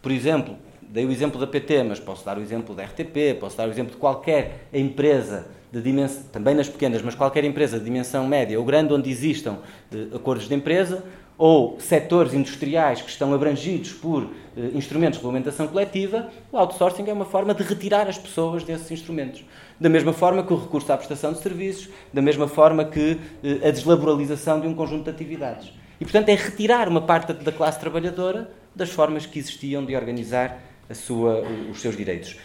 por 0.01 0.11
exemplo, 0.11 0.57
dei 0.81 1.05
o 1.05 1.13
exemplo 1.13 1.39
da 1.39 1.47
PT, 1.47 1.83
mas 1.85 2.01
posso 2.01 2.25
dar 2.25 2.39
o 2.39 2.41
exemplo 2.41 2.75
da 2.75 2.85
RTP, 2.85 3.39
posso 3.39 3.57
dar 3.57 3.69
o 3.69 3.71
exemplo 3.71 3.93
de 3.93 3.99
qualquer 3.99 4.67
empresa 4.73 5.47
de 5.71 5.81
dimensão, 5.81 6.25
também 6.33 6.55
nas 6.55 6.69
pequenas, 6.69 7.01
mas 7.03 7.15
qualquer 7.15 7.45
empresa 7.45 7.79
de 7.79 7.85
dimensão 7.85 8.27
média 8.27 8.59
ou 8.59 8.65
grande 8.65 8.93
onde 8.93 9.09
existam 9.09 9.59
de 9.91 10.09
acordos 10.15 10.49
de 10.49 10.55
empresa, 10.55 11.05
ou 11.41 11.81
setores 11.81 12.35
industriais 12.35 13.01
que 13.01 13.09
estão 13.09 13.33
abrangidos 13.33 13.95
por 13.95 14.25
eh, 14.55 14.73
instrumentos 14.75 15.19
de 15.19 15.25
regulamentação 15.25 15.67
coletiva, 15.67 16.29
o 16.53 16.59
outsourcing 16.59 17.09
é 17.09 17.15
uma 17.15 17.25
forma 17.25 17.55
de 17.55 17.63
retirar 17.63 18.07
as 18.11 18.19
pessoas 18.19 18.63
desses 18.63 18.91
instrumentos. 18.91 19.43
Da 19.81 19.89
mesma 19.89 20.13
forma 20.13 20.43
que 20.43 20.53
o 20.53 20.57
recurso 20.57 20.93
à 20.93 20.99
prestação 20.99 21.33
de 21.33 21.39
serviços, 21.39 21.89
da 22.13 22.21
mesma 22.21 22.47
forma 22.47 22.85
que 22.85 23.19
eh, 23.43 23.67
a 23.67 23.71
deslaboralização 23.71 24.61
de 24.61 24.67
um 24.67 24.75
conjunto 24.75 25.05
de 25.05 25.11
atividades. 25.13 25.73
E, 25.99 26.05
portanto, 26.05 26.29
é 26.29 26.35
retirar 26.35 26.87
uma 26.91 27.01
parte 27.01 27.33
da 27.33 27.53
classe 27.53 27.81
trabalhadora 27.81 28.51
das 28.77 28.91
formas 28.91 29.25
que 29.25 29.39
existiam 29.39 29.83
de 29.83 29.97
organizar 29.97 30.61
sua, 30.93 31.43
os 31.71 31.81
seus 31.81 31.97
direitos. 31.97 32.37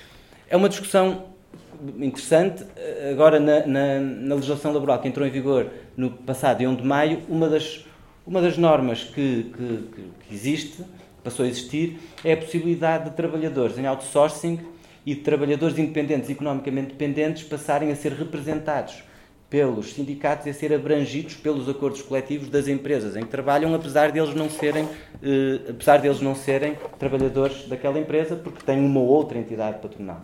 É 0.50 0.56
uma 0.56 0.70
discussão 0.70 1.26
interessante. 2.00 2.64
Agora, 3.12 3.42
na, 3.42 3.68
na, 3.68 4.00
na, 4.00 4.36
legislação 4.36 4.72
laboral 4.72 5.00
que 5.00 5.08
entrou 5.10 5.28
em 5.28 5.30
vigor 5.30 5.68
no 5.98 6.12
passado 6.12 6.60
dia 6.60 6.70
1 6.70 6.76
de 6.76 6.84
maio, 6.84 7.22
uma 7.28 7.50
das, 7.50 7.86
uma 8.26 8.42
das 8.42 8.58
normas 8.58 9.04
que, 9.04 9.52
que, 9.56 9.90
que 10.28 10.34
existe, 10.34 10.84
passou 11.24 11.46
a 11.46 11.48
existir, 11.48 12.00
é 12.24 12.34
a 12.34 12.38
possibilidade 12.38 13.10
de 13.10 13.16
trabalhadores 13.16 13.78
em 13.78 13.86
outsourcing 13.86 14.60
e 15.06 15.14
de 15.14 15.22
trabalhadores 15.22 15.78
independentes, 15.78 16.30
economicamente 16.30 16.88
dependentes, 16.88 17.44
passarem 17.44 17.92
a 17.92 17.96
ser 17.96 18.14
representados 18.14 19.04
pelos 19.50 19.94
sindicatos 19.94 20.48
e 20.48 20.50
a 20.50 20.54
ser 20.54 20.74
abrangidos 20.74 21.36
pelos 21.36 21.70
acordos 21.70 22.02
coletivos 22.02 22.50
das 22.50 22.68
empresas 22.68 23.16
em 23.16 23.22
que 23.22 23.28
trabalham, 23.28 23.74
apesar 23.76 24.12
deles 24.12 24.34
não 24.34 24.50
serem, 24.50 24.90
eh, 25.22 25.70
apesar 25.70 25.98
deles 25.98 26.20
não 26.20 26.34
serem 26.34 26.76
trabalhadores 26.98 27.68
daquela 27.68 28.00
empresa, 28.00 28.36
porque 28.36 28.66
têm 28.66 28.80
uma 28.80 29.00
outra 29.00 29.38
entidade 29.38 29.80
patronal. 29.80 30.22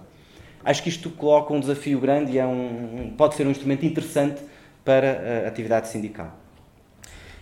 Acho 0.66 0.82
que 0.82 0.90
isto 0.90 1.10
coloca 1.12 1.54
um 1.54 1.60
desafio 1.60 2.00
grande 2.00 2.34
e 2.34 2.40
é 2.40 2.46
um, 2.46 3.14
pode 3.16 3.36
ser 3.36 3.46
um 3.46 3.52
instrumento 3.52 3.86
interessante 3.86 4.42
para 4.84 5.46
a 5.46 5.48
atividade 5.48 5.88
sindical. 5.88 6.41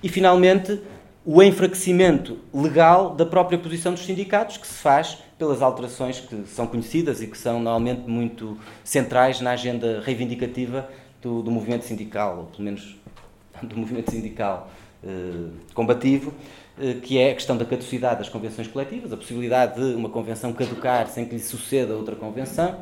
E, 0.01 0.09
finalmente, 0.09 0.81
o 1.25 1.43
enfraquecimento 1.43 2.39
legal 2.53 3.15
da 3.15 3.25
própria 3.25 3.57
posição 3.57 3.93
dos 3.93 4.05
sindicatos, 4.05 4.57
que 4.57 4.65
se 4.65 4.75
faz 4.75 5.17
pelas 5.37 5.61
alterações 5.61 6.19
que 6.19 6.43
são 6.47 6.65
conhecidas 6.65 7.21
e 7.21 7.27
que 7.27 7.37
são 7.37 7.59
normalmente 7.59 8.09
muito 8.09 8.57
centrais 8.83 9.41
na 9.41 9.51
agenda 9.51 10.01
reivindicativa 10.01 10.89
do, 11.21 11.41
do 11.43 11.51
movimento 11.51 11.85
sindical, 11.85 12.39
ou 12.39 12.45
pelo 12.45 12.63
menos 12.63 12.95
do 13.61 13.77
movimento 13.77 14.11
sindical 14.11 14.69
eh, 15.03 15.49
combativo, 15.73 16.33
eh, 16.79 16.95
que 17.01 17.17
é 17.17 17.31
a 17.31 17.33
questão 17.33 17.57
da 17.57 17.65
caducidade 17.65 18.19
das 18.19 18.29
convenções 18.29 18.67
coletivas, 18.67 19.11
a 19.13 19.17
possibilidade 19.17 19.75
de 19.75 19.95
uma 19.95 20.09
convenção 20.09 20.51
caducar 20.53 21.07
sem 21.07 21.25
que 21.25 21.35
lhe 21.35 21.41
suceda 21.41 21.93
outra 21.93 22.15
convenção, 22.15 22.79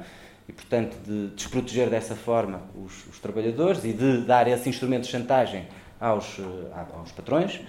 e, 0.48 0.54
portanto, 0.54 0.96
de 1.06 1.28
desproteger 1.36 1.90
dessa 1.90 2.16
forma 2.16 2.62
os, 2.74 3.06
os 3.08 3.20
trabalhadores 3.20 3.84
e 3.84 3.92
de 3.92 4.22
dar 4.22 4.48
esse 4.48 4.70
instrumento 4.70 5.04
de 5.04 5.10
chantagem 5.10 5.66
aos, 6.00 6.40
eh, 6.40 6.86
aos 6.96 7.12
patrões. 7.12 7.60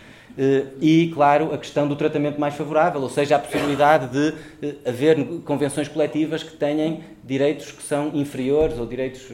E, 0.81 1.11
claro, 1.15 1.53
a 1.53 1.59
questão 1.59 1.89
do 1.89 1.97
tratamento 1.97 2.39
mais 2.39 2.55
favorável, 2.55 3.01
ou 3.01 3.11
seja, 3.11 3.35
a 3.35 3.39
possibilidade 3.41 4.07
de 4.07 4.79
haver 4.89 5.17
convenções 5.45 5.89
coletivas 5.89 6.45
que 6.45 6.57
tenham 6.57 7.01
direitos 7.25 7.73
que 7.73 7.83
são 7.83 8.13
inferiores 8.15 8.79
ou 8.79 8.87
direitos 8.87 9.29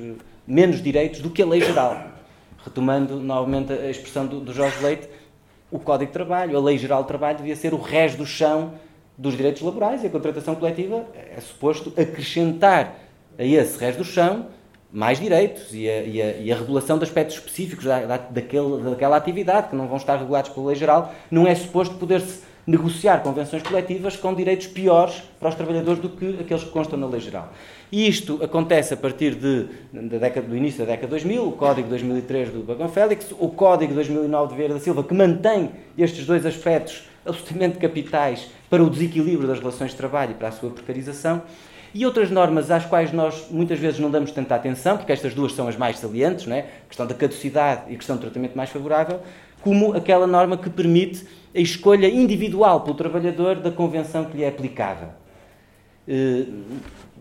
menos 0.46 0.82
direitos 0.82 1.20
do 1.20 1.30
que 1.30 1.42
a 1.42 1.46
lei 1.46 1.60
geral. 1.60 2.12
Retomando 2.64 3.20
novamente 3.20 3.72
a 3.72 3.90
expressão 3.90 4.26
do, 4.26 4.40
do 4.40 4.52
Jorge 4.52 4.82
Leite, 4.82 5.08
o 5.70 5.78
Código 5.78 6.06
de 6.06 6.12
Trabalho, 6.12 6.56
a 6.56 6.60
Lei 6.60 6.78
Geral 6.78 7.02
de 7.02 7.08
Trabalho 7.08 7.38
devia 7.38 7.56
ser 7.56 7.74
o 7.74 7.78
res 7.78 8.14
do 8.14 8.24
chão 8.24 8.74
dos 9.16 9.36
direitos 9.36 9.62
laborais 9.62 10.02
e 10.02 10.06
a 10.06 10.10
contratação 10.10 10.54
coletiva 10.54 11.04
é 11.14 11.40
suposto 11.40 11.92
acrescentar 12.00 12.94
a 13.38 13.44
esse 13.44 13.78
res 13.78 13.96
do 13.96 14.04
chão 14.04 14.46
mais 14.94 15.18
direitos 15.18 15.74
e 15.74 15.90
a, 15.90 16.02
e 16.02 16.22
a, 16.22 16.30
e 16.36 16.52
a 16.52 16.56
regulação 16.56 16.96
de 16.96 17.02
aspectos 17.02 17.34
específicos 17.34 17.84
da, 17.84 18.06
da, 18.06 18.16
daquele, 18.16 18.80
daquela 18.80 19.16
atividade 19.16 19.70
que 19.70 19.74
não 19.74 19.88
vão 19.88 19.96
estar 19.96 20.16
regulados 20.16 20.50
pela 20.50 20.68
lei 20.68 20.76
geral, 20.76 21.12
não 21.28 21.48
é 21.48 21.54
suposto 21.56 21.96
poder-se 21.96 22.42
negociar 22.64 23.18
convenções 23.18 23.62
coletivas 23.62 24.16
com 24.16 24.32
direitos 24.32 24.68
piores 24.68 25.20
para 25.40 25.48
os 25.48 25.56
trabalhadores 25.56 26.00
do 26.00 26.08
que 26.08 26.38
aqueles 26.40 26.62
que 26.62 26.70
constam 26.70 26.96
na 26.96 27.08
lei 27.08 27.20
geral. 27.20 27.52
E 27.90 28.08
isto 28.08 28.38
acontece 28.42 28.94
a 28.94 28.96
partir 28.96 29.34
de, 29.34 29.66
da 29.92 30.18
década, 30.18 30.46
do 30.46 30.56
início 30.56 30.78
da 30.78 30.92
década 30.92 31.06
de 31.08 31.24
2000, 31.24 31.48
o 31.48 31.52
Código 31.52 31.88
2003 31.88 32.50
do 32.50 32.60
Bagão 32.60 32.88
Félix, 32.88 33.32
o 33.32 33.48
Código 33.48 33.94
2009 33.94 34.50
de 34.50 34.54
Vieira 34.54 34.74
da 34.74 34.80
Silva, 34.80 35.02
que 35.02 35.12
mantém 35.12 35.72
estes 35.98 36.24
dois 36.24 36.46
aspectos 36.46 37.02
absolutamente 37.26 37.78
capitais 37.78 38.48
para 38.70 38.82
o 38.82 38.88
desequilíbrio 38.88 39.48
das 39.48 39.58
relações 39.58 39.90
de 39.90 39.96
trabalho 39.96 40.30
e 40.30 40.34
para 40.34 40.48
a 40.48 40.52
sua 40.52 40.70
precarização, 40.70 41.42
e 41.94 42.04
outras 42.04 42.30
normas 42.30 42.70
às 42.70 42.84
quais 42.84 43.12
nós 43.12 43.46
muitas 43.50 43.78
vezes 43.78 44.00
não 44.00 44.10
damos 44.10 44.32
tanta 44.32 44.54
atenção, 44.56 44.96
porque 44.96 45.12
estas 45.12 45.32
duas 45.32 45.52
são 45.52 45.68
as 45.68 45.76
mais 45.76 45.98
salientes, 45.98 46.46
não 46.46 46.56
é? 46.56 46.60
a 46.60 46.88
questão 46.88 47.06
da 47.06 47.14
caducidade 47.14 47.82
e 47.88 47.94
a 47.94 47.96
questão 47.96 48.16
do 48.16 48.22
tratamento 48.22 48.56
mais 48.56 48.68
favorável, 48.68 49.20
como 49.62 49.94
aquela 49.94 50.26
norma 50.26 50.58
que 50.58 50.68
permite 50.68 51.24
a 51.54 51.60
escolha 51.60 52.08
individual 52.08 52.80
pelo 52.80 52.96
trabalhador 52.96 53.56
da 53.56 53.70
convenção 53.70 54.24
que 54.24 54.36
lhe 54.36 54.42
é 54.42 54.48
aplicável. 54.48 55.08
Eh, 56.08 56.46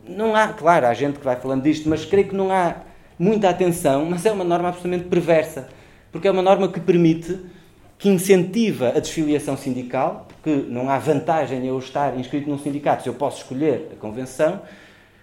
não 0.07 0.35
há, 0.35 0.49
claro, 0.49 0.87
há 0.87 0.93
gente 0.93 1.19
que 1.19 1.25
vai 1.25 1.35
falando 1.35 1.63
disto, 1.63 1.87
mas 1.87 2.03
creio 2.03 2.27
que 2.27 2.35
não 2.35 2.51
há 2.51 2.75
muita 3.17 3.49
atenção, 3.49 4.05
mas 4.05 4.25
é 4.25 4.31
uma 4.31 4.43
norma 4.43 4.69
absolutamente 4.69 5.07
perversa, 5.07 5.69
porque 6.11 6.27
é 6.27 6.31
uma 6.31 6.41
norma 6.41 6.67
que 6.67 6.79
permite, 6.79 7.39
que 8.03 8.09
incentiva 8.09 8.89
a 8.89 8.99
desfiliação 8.99 9.55
sindical, 9.55 10.27
porque 10.27 10.65
não 10.67 10.89
há 10.89 10.99
vantagem 10.99 11.59
em 11.59 11.67
eu 11.67 11.79
estar 11.79 12.19
inscrito 12.19 12.49
num 12.49 12.59
sindicato 12.59 13.01
se 13.01 13.07
eu 13.07 13.13
posso 13.13 13.37
escolher 13.37 13.91
a 13.93 13.95
convenção, 13.95 14.59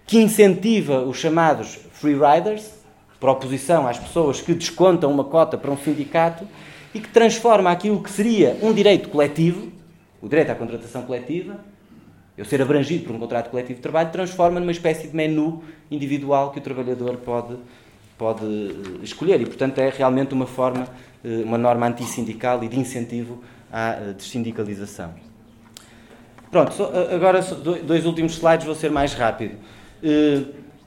que 0.06 0.16
incentiva 0.16 1.02
os 1.02 1.18
chamados 1.18 1.78
free 1.92 2.14
riders, 2.14 2.70
para 3.20 3.32
oposição 3.32 3.86
às 3.86 3.98
pessoas 3.98 4.40
que 4.40 4.54
descontam 4.54 5.12
uma 5.12 5.24
cota 5.24 5.58
para 5.58 5.70
um 5.70 5.76
sindicato, 5.76 6.48
e 6.94 7.00
que 7.00 7.10
transforma 7.10 7.70
aquilo 7.70 8.02
que 8.02 8.10
seria 8.10 8.56
um 8.62 8.72
direito 8.72 9.10
coletivo, 9.10 9.70
o 10.22 10.26
direito 10.26 10.50
à 10.50 10.54
contratação 10.54 11.02
coletiva, 11.02 11.60
eu 12.34 12.46
ser 12.46 12.62
abrangido 12.62 13.04
por 13.04 13.14
um 13.14 13.18
contrato 13.18 13.50
coletivo 13.50 13.74
de 13.74 13.82
trabalho, 13.82 14.10
transforma 14.10 14.58
numa 14.58 14.72
espécie 14.72 15.06
de 15.06 15.14
menu 15.14 15.62
individual 15.90 16.50
que 16.50 16.60
o 16.60 16.62
trabalhador 16.62 17.18
pode, 17.18 17.58
pode 18.16 18.42
eh, 18.42 19.04
escolher. 19.04 19.38
E, 19.38 19.44
portanto, 19.44 19.78
é 19.80 19.90
realmente 19.90 20.32
uma 20.32 20.46
forma, 20.46 20.88
uma 21.22 21.58
norma 21.58 21.86
antissindical 21.86 22.62
e 22.64 22.68
de 22.68 22.78
incentivo 22.78 23.42
à 23.72 23.92
eh, 23.92 24.12
dessindicalização. 24.14 25.14
Pronto, 26.50 26.72
agora 27.14 27.40
dois 27.42 28.04
últimos 28.04 28.32
slides, 28.32 28.66
vou 28.66 28.74
ser 28.74 28.90
mais 28.90 29.14
rápido. 29.14 29.54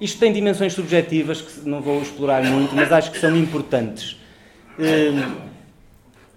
Isto 0.01 0.19
tem 0.19 0.33
dimensões 0.33 0.73
subjetivas 0.73 1.39
que 1.39 1.69
não 1.69 1.81
vou 1.81 2.01
explorar 2.01 2.43
muito, 2.43 2.75
mas 2.75 2.91
acho 2.91 3.11
que 3.11 3.17
são 3.17 3.33
importantes 3.37 4.17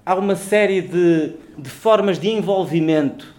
há 0.06 0.14
uma 0.14 0.36
série 0.36 0.80
de, 0.80 1.32
de 1.58 1.68
formas 1.68 2.20
de 2.20 2.28
envolvimento 2.28 3.34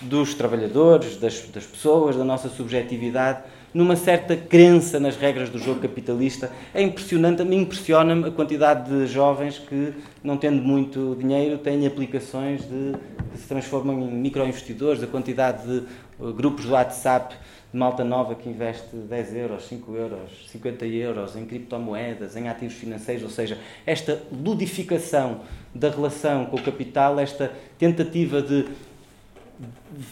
dos 0.00 0.34
trabalhadores, 0.34 1.16
das, 1.16 1.40
das, 1.42 1.64
pessoas, 1.64 2.16
da 2.16 2.24
nossa 2.24 2.48
subjetividade 2.48 3.44
numa 3.72 3.96
certa 3.96 4.36
crença 4.36 4.98
nas 4.98 5.16
regras 5.16 5.48
do 5.48 5.58
jogo 5.58 5.80
capitalista. 5.80 6.50
É 6.74 6.82
impressionante, 6.82 7.44
me 7.44 7.56
impressiona-me 7.56 8.28
a 8.28 8.30
quantidade 8.30 8.90
de 8.90 9.06
jovens 9.06 9.58
que, 9.58 9.92
não 10.22 10.36
tendo 10.36 10.60
muito 10.60 11.16
dinheiro, 11.18 11.58
têm 11.58 11.86
aplicações 11.86 12.62
de, 12.62 12.92
que 13.32 13.38
se 13.38 13.46
transformam 13.46 14.00
em 14.00 14.12
microinvestidores, 14.12 15.02
a 15.02 15.06
quantidade 15.06 15.66
de 15.66 15.86
uh, 16.18 16.32
grupos 16.32 16.64
do 16.64 16.72
WhatsApp 16.72 17.36
de 17.72 17.78
malta 17.78 18.02
nova 18.02 18.34
que 18.34 18.48
investe 18.48 18.96
10 18.96 19.36
euros, 19.36 19.68
5 19.68 19.94
euros, 19.94 20.48
50 20.48 20.86
euros 20.86 21.36
em 21.36 21.46
criptomoedas, 21.46 22.36
em 22.36 22.48
ativos 22.48 22.74
financeiros, 22.74 23.22
ou 23.22 23.30
seja, 23.30 23.56
esta 23.86 24.20
ludificação 24.32 25.42
da 25.72 25.88
relação 25.88 26.46
com 26.46 26.56
o 26.56 26.62
capital, 26.62 27.20
esta 27.20 27.52
tentativa 27.78 28.42
de 28.42 28.66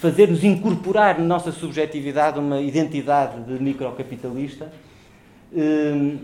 fazer-nos 0.00 0.44
incorporar 0.44 1.18
na 1.18 1.24
nossa 1.24 1.52
subjetividade 1.52 2.38
uma 2.38 2.60
identidade 2.60 3.42
de 3.42 3.62
microcapitalista 3.62 4.70
hum, 5.52 6.18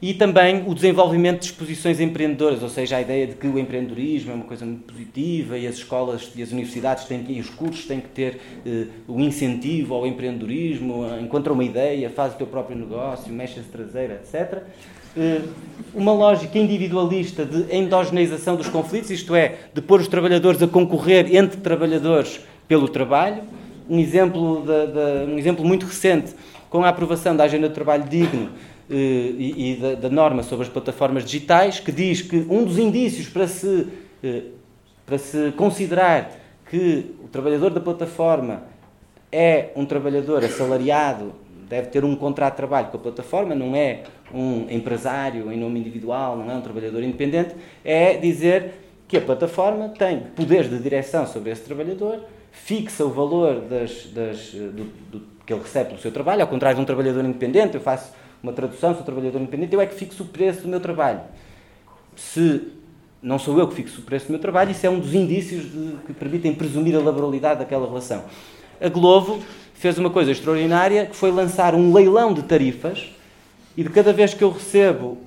e 0.00 0.12
também 0.12 0.62
o 0.66 0.74
desenvolvimento 0.74 1.40
de 1.40 1.46
exposições 1.46 2.00
empreendedoras, 2.00 2.62
ou 2.62 2.68
seja, 2.68 2.98
a 2.98 3.00
ideia 3.00 3.26
de 3.26 3.34
que 3.34 3.46
o 3.46 3.58
empreendedorismo 3.58 4.30
é 4.30 4.34
uma 4.34 4.44
coisa 4.44 4.64
muito 4.64 4.92
positiva 4.92 5.56
e 5.56 5.66
as 5.66 5.76
escolas 5.76 6.30
e 6.36 6.42
as 6.42 6.52
universidades 6.52 7.04
têm 7.04 7.22
que, 7.22 7.32
e 7.32 7.40
os 7.40 7.48
cursos 7.48 7.86
têm 7.86 8.00
que 8.00 8.08
ter 8.08 8.38
uh, 8.66 9.12
o 9.12 9.20
incentivo 9.20 9.94
ao 9.94 10.06
empreendedorismo, 10.06 11.06
encontra 11.18 11.52
uma 11.52 11.64
ideia, 11.64 12.10
faz 12.10 12.34
o 12.34 12.36
teu 12.36 12.46
próprio 12.46 12.76
negócio, 12.76 13.32
mexe-se 13.32 13.68
traseira, 13.68 14.20
etc. 14.22 14.62
Uh, 15.16 15.66
uma 15.94 16.12
lógica 16.12 16.58
individualista 16.58 17.44
de 17.44 17.74
endogeneização 17.74 18.54
dos 18.54 18.68
conflitos, 18.68 19.10
isto 19.10 19.34
é, 19.34 19.54
de 19.72 19.80
pôr 19.80 20.00
os 20.00 20.08
trabalhadores 20.08 20.62
a 20.62 20.68
concorrer 20.68 21.34
entre 21.34 21.58
trabalhadores 21.58 22.40
pelo 22.68 22.86
trabalho. 22.86 23.42
Um 23.88 23.98
exemplo, 23.98 24.62
de, 24.62 24.86
de, 24.92 25.32
um 25.32 25.38
exemplo 25.38 25.64
muito 25.64 25.86
recente, 25.86 26.34
com 26.68 26.84
a 26.84 26.90
aprovação 26.90 27.34
da 27.34 27.44
Agenda 27.44 27.68
de 27.68 27.74
Trabalho 27.74 28.04
Digno, 28.04 28.50
eh, 28.90 28.94
e, 28.94 29.72
e 29.72 29.76
da, 29.76 29.94
da, 29.94 30.10
norma 30.10 30.42
sobre 30.42 30.66
as 30.66 30.72
plataformas 30.72 31.24
digitais, 31.24 31.80
que 31.80 31.90
diz 31.90 32.22
que 32.22 32.44
um 32.48 32.64
dos 32.64 32.78
indícios 32.78 33.28
para 33.28 33.48
se, 33.48 33.86
eh, 34.22 34.42
para 35.06 35.18
se 35.18 35.52
considerar 35.56 36.30
que 36.68 37.14
o 37.24 37.28
trabalhador 37.28 37.70
da 37.70 37.80
plataforma 37.80 38.64
é 39.32 39.70
um 39.74 39.84
trabalhador 39.84 40.44
assalariado, 40.44 41.32
deve 41.68 41.88
ter 41.88 42.04
um 42.04 42.14
contrato 42.14 42.54
de 42.54 42.56
trabalho 42.58 42.88
com 42.88 42.96
a 42.96 43.00
plataforma, 43.00 43.54
não 43.54 43.74
é 43.74 44.04
um 44.32 44.66
empresário 44.70 45.52
em 45.52 45.58
nome 45.58 45.80
individual, 45.80 46.36
não 46.36 46.50
é 46.50 46.54
um 46.54 46.60
trabalhador 46.60 47.02
independente, 47.02 47.54
é 47.84 48.16
dizer 48.16 48.74
que 49.08 49.16
a 49.16 49.20
plataforma 49.20 49.88
tem 49.90 50.20
poderes 50.34 50.70
de 50.70 50.78
direção 50.78 51.26
sobre 51.26 51.50
esse 51.50 51.62
trabalhador, 51.62 52.24
fixa 52.52 53.04
o 53.04 53.10
valor 53.10 53.60
das, 53.60 54.06
das, 54.06 54.50
do, 54.52 54.84
do, 55.10 55.22
que 55.44 55.52
ele 55.52 55.62
recebe 55.62 55.90
pelo 55.90 56.00
seu 56.00 56.10
trabalho, 56.10 56.42
ao 56.42 56.48
contrário 56.48 56.76
de 56.76 56.82
um 56.82 56.86
trabalhador 56.86 57.24
independente, 57.24 57.74
eu 57.74 57.80
faço 57.80 58.12
uma 58.42 58.52
tradução, 58.52 58.94
sou 58.94 59.04
trabalhador 59.04 59.38
independente, 59.40 59.74
eu 59.74 59.80
é 59.80 59.86
que 59.86 59.94
fixo 59.94 60.22
o 60.22 60.26
preço 60.26 60.62
do 60.62 60.68
meu 60.68 60.80
trabalho. 60.80 61.20
Se 62.14 62.72
não 63.22 63.38
sou 63.38 63.58
eu 63.58 63.68
que 63.68 63.74
fixo 63.74 64.00
o 64.00 64.04
preço 64.04 64.26
do 64.26 64.30
meu 64.30 64.40
trabalho, 64.40 64.70
isso 64.70 64.86
é 64.86 64.90
um 64.90 64.98
dos 64.98 65.14
indícios 65.14 65.64
de, 65.64 65.96
que 66.06 66.12
permitem 66.12 66.54
presumir 66.54 66.94
a 66.96 67.00
laboralidade 67.00 67.60
daquela 67.60 67.86
relação. 67.86 68.24
A 68.80 68.88
Glovo 68.88 69.40
fez 69.78 69.98
uma 69.98 70.10
coisa 70.10 70.30
extraordinária, 70.30 71.06
que 71.06 71.16
foi 71.16 71.30
lançar 71.30 71.74
um 71.74 71.92
leilão 71.92 72.32
de 72.32 72.42
tarifas, 72.42 73.10
e 73.76 73.82
de 73.82 73.90
cada 73.90 74.12
vez 74.12 74.32
que 74.32 74.42
eu 74.42 74.50
recebo 74.50 75.18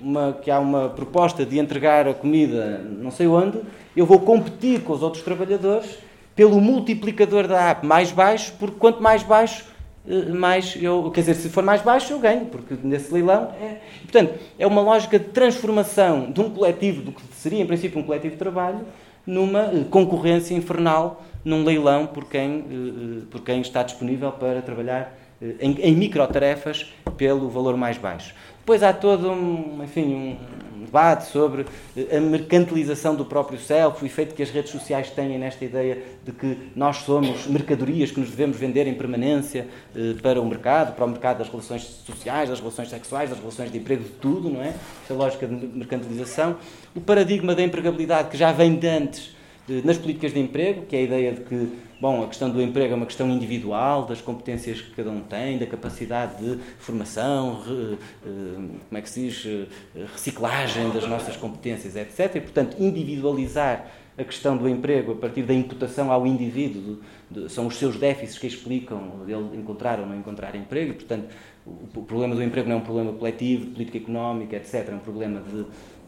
uma, 0.00 0.32
que 0.32 0.50
há 0.50 0.58
uma 0.58 0.88
proposta 0.88 1.44
de 1.44 1.58
entregar 1.58 2.08
a 2.08 2.14
comida 2.14 2.78
não 2.78 3.10
sei 3.10 3.26
onde, 3.26 3.60
eu 3.96 4.06
vou 4.06 4.20
competir 4.20 4.80
com 4.80 4.92
os 4.92 5.02
outros 5.02 5.22
trabalhadores 5.22 5.98
pelo 6.34 6.60
multiplicador 6.60 7.46
da 7.48 7.70
app 7.70 7.84
mais 7.84 8.12
baixo, 8.12 8.54
porque 8.58 8.76
quanto 8.78 9.02
mais 9.02 9.24
baixo, 9.24 9.64
eh, 10.08 10.26
mais 10.26 10.76
eu, 10.80 11.10
quer 11.10 11.22
dizer, 11.22 11.34
se 11.34 11.48
for 11.48 11.64
mais 11.64 11.82
baixo, 11.82 12.12
eu 12.12 12.20
ganho, 12.20 12.46
porque 12.46 12.76
nesse 12.82 13.12
leilão 13.12 13.50
é. 13.60 13.78
Portanto, 14.02 14.34
é 14.56 14.66
uma 14.66 14.80
lógica 14.80 15.18
de 15.18 15.26
transformação 15.26 16.30
de 16.30 16.40
um 16.40 16.48
coletivo, 16.48 17.02
do 17.02 17.12
que 17.12 17.20
seria 17.34 17.60
em 17.60 17.66
princípio 17.66 17.98
um 17.98 18.04
coletivo 18.04 18.34
de 18.34 18.38
trabalho, 18.38 18.80
numa 19.26 19.64
eh, 19.64 19.84
concorrência 19.90 20.54
infernal, 20.54 21.24
num 21.44 21.64
leilão 21.64 22.06
por 22.06 22.24
quem, 22.24 22.58
eh, 22.58 23.24
por 23.30 23.42
quem 23.42 23.60
está 23.60 23.82
disponível 23.82 24.32
para 24.32 24.62
trabalhar 24.62 25.16
em, 25.60 25.72
em 25.80 25.94
microtarefas 25.94 26.92
pelo 27.16 27.48
valor 27.48 27.76
mais 27.76 27.96
baixo. 27.96 28.34
Depois 28.58 28.82
há 28.82 28.92
todo 28.92 29.30
um, 29.30 29.82
enfim, 29.82 30.36
um, 30.76 30.84
debate 30.84 31.26
sobre 31.26 31.64
eh, 31.96 32.16
a 32.16 32.20
mercantilização 32.20 33.14
do 33.14 33.24
próprio 33.24 33.58
self, 33.58 34.02
o 34.02 34.06
efeito 34.06 34.34
que 34.34 34.42
as 34.42 34.50
redes 34.50 34.70
sociais 34.70 35.10
têm 35.10 35.38
nesta 35.38 35.64
ideia 35.64 36.02
de 36.22 36.32
que 36.32 36.70
nós 36.76 36.98
somos 36.98 37.46
mercadorias 37.46 38.10
que 38.10 38.20
nos 38.20 38.28
devemos 38.30 38.58
vender 38.58 38.86
em 38.86 38.94
permanência 38.94 39.66
eh, 39.96 40.14
para 40.20 40.40
o 40.40 40.44
mercado, 40.46 40.94
para 40.94 41.04
o 41.04 41.08
mercado 41.08 41.38
das 41.38 41.48
relações 41.48 41.82
sociais, 41.82 42.50
das 42.50 42.60
relações 42.60 42.90
sexuais, 42.90 43.30
das 43.30 43.38
relações 43.38 43.72
de 43.72 43.78
emprego, 43.78 44.04
de 44.04 44.10
tudo, 44.10 44.50
não 44.50 44.62
é? 44.62 44.74
Esta 45.02 45.14
lógica 45.14 45.46
de 45.46 45.54
mercantilização. 45.54 46.56
O 46.94 47.00
paradigma 47.00 47.54
da 47.54 47.62
empregabilidade 47.62 48.28
que 48.28 48.36
já 48.36 48.52
vem 48.52 48.74
de 48.74 48.86
antes 48.86 49.30
eh, 49.30 49.37
nas 49.84 49.98
políticas 49.98 50.32
de 50.32 50.40
emprego, 50.40 50.86
que 50.86 50.96
é 50.96 51.00
a 51.00 51.02
ideia 51.02 51.32
de 51.32 51.40
que 51.42 51.68
Bom, 52.00 52.22
a 52.22 52.28
questão 52.28 52.48
do 52.48 52.62
emprego 52.62 52.92
é 52.92 52.96
uma 52.96 53.06
questão 53.06 53.28
individual, 53.28 54.06
das 54.06 54.20
competências 54.20 54.80
que 54.80 54.92
cada 54.92 55.10
um 55.10 55.20
tem, 55.20 55.58
da 55.58 55.66
capacidade 55.66 56.36
de 56.36 56.62
formação, 56.78 57.60
re, 57.60 57.98
eh, 58.24 58.54
como 58.88 58.98
é 58.98 59.00
que 59.00 59.10
se 59.10 59.22
diz, 59.22 59.44
eh, 59.44 60.06
reciclagem 60.12 60.90
das 60.90 61.08
nossas 61.08 61.36
competências, 61.36 61.96
etc. 61.96 62.36
E, 62.36 62.40
portanto, 62.40 62.76
individualizar 62.78 63.90
a 64.16 64.22
questão 64.22 64.56
do 64.56 64.68
emprego 64.68 65.10
a 65.10 65.16
partir 65.16 65.42
da 65.42 65.52
imputação 65.52 66.12
ao 66.12 66.24
indivíduo, 66.24 67.00
de, 67.28 67.42
de, 67.42 67.52
são 67.52 67.66
os 67.66 67.74
seus 67.74 67.96
déficits 67.96 68.38
que 68.38 68.46
explicam 68.46 69.24
ele 69.26 69.58
encontrar 69.58 69.98
ou 69.98 70.06
não 70.06 70.16
encontrar 70.16 70.54
emprego, 70.54 70.92
e, 70.92 70.94
portanto, 70.94 71.34
o, 71.66 71.98
o 71.98 72.02
problema 72.04 72.32
do 72.36 72.42
emprego 72.44 72.68
não 72.68 72.76
é 72.76 72.78
um 72.78 72.84
problema 72.84 73.12
coletivo, 73.12 73.64
de 73.64 73.70
política 73.72 73.98
económica, 73.98 74.54
etc. 74.54 74.88
É 74.88 74.94
um 74.94 75.00
problema 75.00 75.42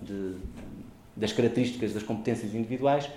de, 0.00 0.36
das 1.16 1.32
características 1.32 1.92
das 1.92 2.04
competências 2.04 2.54
individuais 2.54 3.10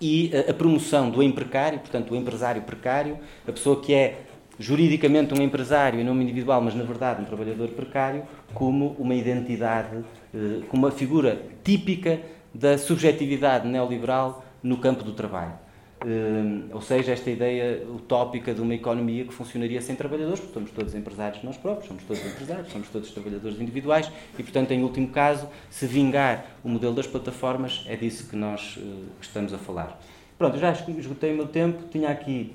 e 0.00 0.30
a, 0.48 0.52
promoção 0.52 1.10
do 1.10 1.22
emprecário, 1.22 1.78
portanto, 1.78 2.12
o 2.12 2.16
empresário 2.16 2.62
precário, 2.62 3.18
a 3.46 3.52
pessoa 3.52 3.80
que 3.80 3.94
é 3.94 4.20
juridicamente 4.58 5.34
um 5.34 5.42
empresário 5.42 6.00
em 6.00 6.04
nome 6.04 6.24
individual, 6.24 6.60
mas 6.60 6.74
na 6.74 6.84
verdade 6.84 7.22
um 7.22 7.24
trabalhador 7.24 7.68
precário, 7.68 8.22
como 8.54 8.96
uma 8.98 9.14
identidade, 9.14 10.04
eh, 10.34 10.60
como 10.68 10.86
uma 10.86 10.90
figura 10.90 11.42
típica 11.62 12.20
da 12.54 12.78
subjetividade 12.78 13.68
neoliberal 13.68 14.44
no 14.62 14.78
campo 14.78 15.04
do 15.04 15.12
trabalho. 15.12 15.65
Uh, 16.04 16.68
ou 16.74 16.82
seja, 16.82 17.12
esta 17.12 17.30
ideia 17.30 17.82
utópica 17.88 18.52
de 18.52 18.60
uma 18.60 18.74
economia 18.74 19.24
que 19.24 19.32
funcionaria 19.32 19.80
sem 19.80 19.96
trabalhadores, 19.96 20.40
porque 20.40 20.52
somos 20.52 20.70
todos 20.70 20.94
empresários 20.94 21.42
nós 21.42 21.56
próprios, 21.56 21.88
somos 21.88 22.02
todos 22.04 22.24
empresários, 22.24 22.70
somos 22.70 22.88
todos 22.88 23.10
trabalhadores 23.12 23.58
individuais 23.58 24.12
e, 24.38 24.42
portanto, 24.42 24.72
em 24.72 24.82
último 24.82 25.08
caso, 25.08 25.48
se 25.70 25.86
vingar 25.86 26.58
o 26.62 26.68
modelo 26.68 26.94
das 26.94 27.06
plataformas, 27.06 27.84
é 27.88 27.96
disso 27.96 28.28
que 28.28 28.36
nós 28.36 28.76
uh, 28.76 29.04
estamos 29.22 29.54
a 29.54 29.58
falar. 29.58 29.98
Pronto, 30.36 30.58
já 30.58 30.70
esgotei 30.70 31.32
o 31.32 31.36
meu 31.36 31.48
tempo, 31.48 31.84
tinha 31.90 32.10
aqui 32.10 32.54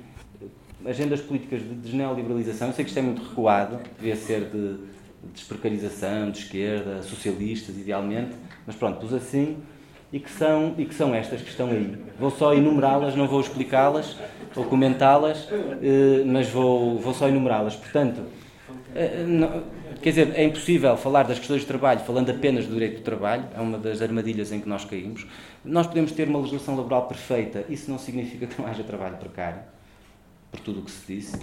agendas 0.85 1.19
políticas 1.19 1.61
de 1.61 1.73
desneoliberalização, 1.75 2.67
eu 2.67 2.73
sei 2.73 2.85
que 2.85 2.89
isto 2.89 2.99
é 2.99 3.01
muito 3.01 3.23
recuado, 3.23 3.79
devia 3.97 4.15
ser 4.15 4.51
de 4.51 4.77
desprecarização, 5.33 6.29
de 6.29 6.39
esquerda, 6.39 7.01
socialistas, 7.01 7.75
idealmente, 7.75 8.35
mas 8.67 8.75
pronto, 8.75 8.99
pus 8.99 9.13
assim 9.13 9.57
e 10.11 10.19
que 10.19 10.29
são, 10.29 10.75
e 10.77 10.85
que 10.85 10.93
são 10.93 11.15
estas 11.15 11.41
que 11.41 11.49
estão 11.49 11.69
aí. 11.69 11.97
Vou 12.19 12.29
só 12.29 12.53
enumerá-las, 12.53 13.15
não 13.15 13.27
vou 13.27 13.39
explicá-las 13.39 14.17
ou 14.55 14.65
comentá-las, 14.65 15.47
eh, 15.81 16.23
mas 16.25 16.49
vou, 16.49 16.99
vou 16.99 17.13
só 17.13 17.27
enumerá-las. 17.27 17.75
Portanto, 17.75 18.23
eh, 18.93 19.23
não, 19.25 19.63
quer 20.01 20.09
dizer, 20.09 20.33
é 20.35 20.43
impossível 20.43 20.97
falar 20.97 21.23
das 21.23 21.39
questões 21.39 21.61
de 21.61 21.67
trabalho 21.67 22.01
falando 22.01 22.29
apenas 22.29 22.65
do 22.65 22.73
direito 22.73 22.97
do 22.97 23.03
trabalho, 23.03 23.45
é 23.55 23.61
uma 23.61 23.77
das 23.77 24.01
armadilhas 24.01 24.51
em 24.51 24.59
que 24.59 24.67
nós 24.67 24.83
caímos. 24.83 25.25
Nós 25.63 25.87
podemos 25.87 26.11
ter 26.11 26.27
uma 26.27 26.39
legislação 26.39 26.75
laboral 26.75 27.07
perfeita, 27.07 27.63
isso 27.69 27.89
não 27.89 27.97
significa 27.97 28.47
que 28.47 28.61
não 28.61 28.67
haja 28.67 28.83
trabalho 28.83 29.15
precário, 29.15 29.61
por 30.51 30.59
tudo 30.59 30.81
o 30.81 30.83
que 30.83 30.91
se 30.91 31.15
disse 31.15 31.39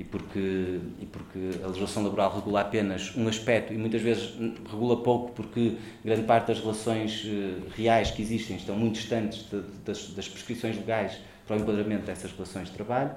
e 0.00 0.04
porque, 0.04 0.80
e 0.98 1.04
porque 1.04 1.62
a 1.62 1.66
legislação 1.66 2.02
laboral 2.02 2.34
regula 2.34 2.62
apenas 2.62 3.14
um 3.14 3.28
aspecto 3.28 3.74
e 3.74 3.76
muitas 3.76 4.00
vezes 4.00 4.32
regula 4.70 4.96
pouco 5.02 5.30
porque 5.32 5.76
grande 6.02 6.22
parte 6.22 6.46
das 6.46 6.58
relações 6.58 7.22
uh, 7.26 7.68
reais 7.76 8.10
que 8.10 8.22
existem 8.22 8.56
estão 8.56 8.74
muito 8.74 8.94
distantes 8.94 9.44
de, 9.50 9.60
das, 9.84 10.08
das, 10.08 10.26
prescrições 10.26 10.74
legais 10.74 11.18
para 11.46 11.58
o 11.58 11.60
enquadramento 11.60 12.06
dessas 12.06 12.32
relações 12.32 12.68
de 12.68 12.72
trabalho. 12.72 13.10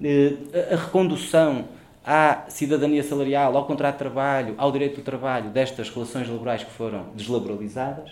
Uh, 0.00 0.72
a, 0.72 0.76
recondução 0.76 1.64
à 2.06 2.44
cidadania 2.48 3.02
salarial, 3.02 3.56
ao 3.56 3.66
contrato 3.66 3.94
de 3.94 3.98
trabalho, 3.98 4.54
ao 4.56 4.70
direito 4.70 5.00
do 5.00 5.02
trabalho 5.02 5.50
destas 5.50 5.90
relações 5.90 6.28
laborais 6.28 6.62
que 6.62 6.70
foram 6.70 7.08
deslaboralizadas. 7.12 8.08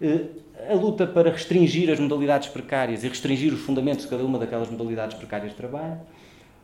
Uh, 0.00 0.28
a 0.68 0.74
luta 0.74 1.06
para 1.06 1.30
restringir 1.30 1.90
as 1.90 2.00
modalidades 2.00 2.48
precárias 2.48 3.04
e 3.04 3.08
restringir 3.08 3.52
os 3.54 3.60
fundamentos 3.60 4.04
de 4.04 4.10
cada 4.10 4.24
uma 4.24 4.36
daquelas 4.36 4.68
modalidades 4.68 5.16
precárias 5.16 5.52
de 5.52 5.56
trabalho 5.56 6.00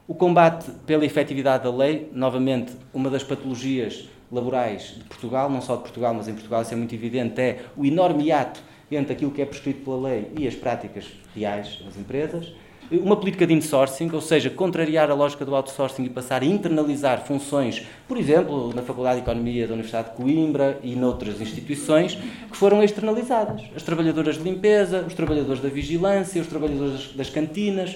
o 0.08 0.14
combate 0.14 0.70
pela 0.86 1.04
efetividade 1.04 1.64
da 1.64 1.70
lei, 1.70 2.10
novamente, 2.14 2.72
uma 2.94 3.10
das 3.10 3.22
patologias 3.22 4.08
laborais 4.32 4.94
de 4.96 5.04
Portugal, 5.04 5.50
não 5.50 5.60
só 5.60 5.76
de 5.76 5.82
Portugal, 5.82 6.14
mas 6.14 6.26
em 6.26 6.32
Portugal 6.32 6.62
isso 6.62 6.72
é 6.72 6.76
muito 6.76 6.94
evidente, 6.94 7.38
é 7.38 7.60
o 7.76 7.84
enorme 7.84 8.24
hiato 8.24 8.60
entre 8.90 9.12
aquilo 9.12 9.30
que 9.30 9.42
é 9.42 9.44
prescrito 9.44 9.84
pela 9.84 10.08
lei 10.08 10.32
e 10.38 10.48
as 10.48 10.54
práticas 10.54 11.04
reais 11.36 11.78
das 11.84 11.98
empresas. 11.98 12.50
uma 12.90 13.16
política 13.16 13.46
de 13.46 13.52
insourcing, 13.52 14.10
ou 14.10 14.22
seja, 14.22 14.48
contrariar 14.48 15.10
a 15.10 15.14
lógica 15.14 15.44
do 15.44 15.54
outsourcing 15.54 16.04
e 16.04 16.08
passar 16.08 16.40
a 16.40 16.46
internalizar 16.46 17.26
funções, 17.26 17.86
por 18.08 18.16
exemplo, 18.16 18.72
na 18.74 18.80
Faculdade 18.80 19.16
de 19.16 19.24
Economia 19.24 19.66
da 19.66 19.74
Universidade 19.74 20.08
de 20.08 20.16
Coimbra 20.16 20.80
e 20.82 20.96
noutras 20.96 21.38
instituições, 21.38 22.14
que 22.50 22.56
foram 22.56 22.82
externalizadas. 22.82 23.60
As 23.76 23.82
trabalhadoras 23.82 24.36
de 24.36 24.42
limpeza, 24.42 25.04
os 25.06 25.12
trabalhadores 25.12 25.60
da 25.60 25.68
vigilância, 25.68 26.40
os 26.40 26.48
trabalhadores 26.48 27.12
das 27.12 27.28
cantinas. 27.28 27.94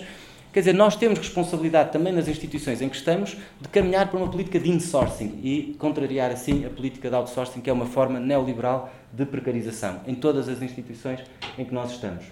Quer 0.53 0.61
dizer, 0.61 0.75
nós 0.75 0.97
temos 0.97 1.19
responsabilidade 1.19 1.93
também 1.93 2.13
nas 2.13 2.29
instituições 2.29 2.83
em 2.83 2.89
que 2.89 2.97
estamos 2.97 3.39
de 3.59 3.69
caminhar 3.69 4.11
para 4.11 4.19
uma 4.19 4.29
política 4.29 4.61
de 4.61 4.69
insourcing 4.69 5.41
e 5.43 5.75
contrariar 5.79 6.31
assim 6.31 6.67
a 6.67 6.69
política 6.69 7.09
de 7.09 7.17
outsourcing, 7.17 7.63
que 7.63 7.71
é 7.71 7.73
uma 7.73 7.87
forma 7.87 8.21
neoliberal 8.21 8.93
de 9.11 9.25
precarização 9.25 10.01
em 10.07 10.15
todas 10.15 10.51
as 10.51 10.61
instituições 10.61 11.21
em 11.57 11.65
que 11.65 11.73
nós 11.73 11.93
estamos. 11.93 12.27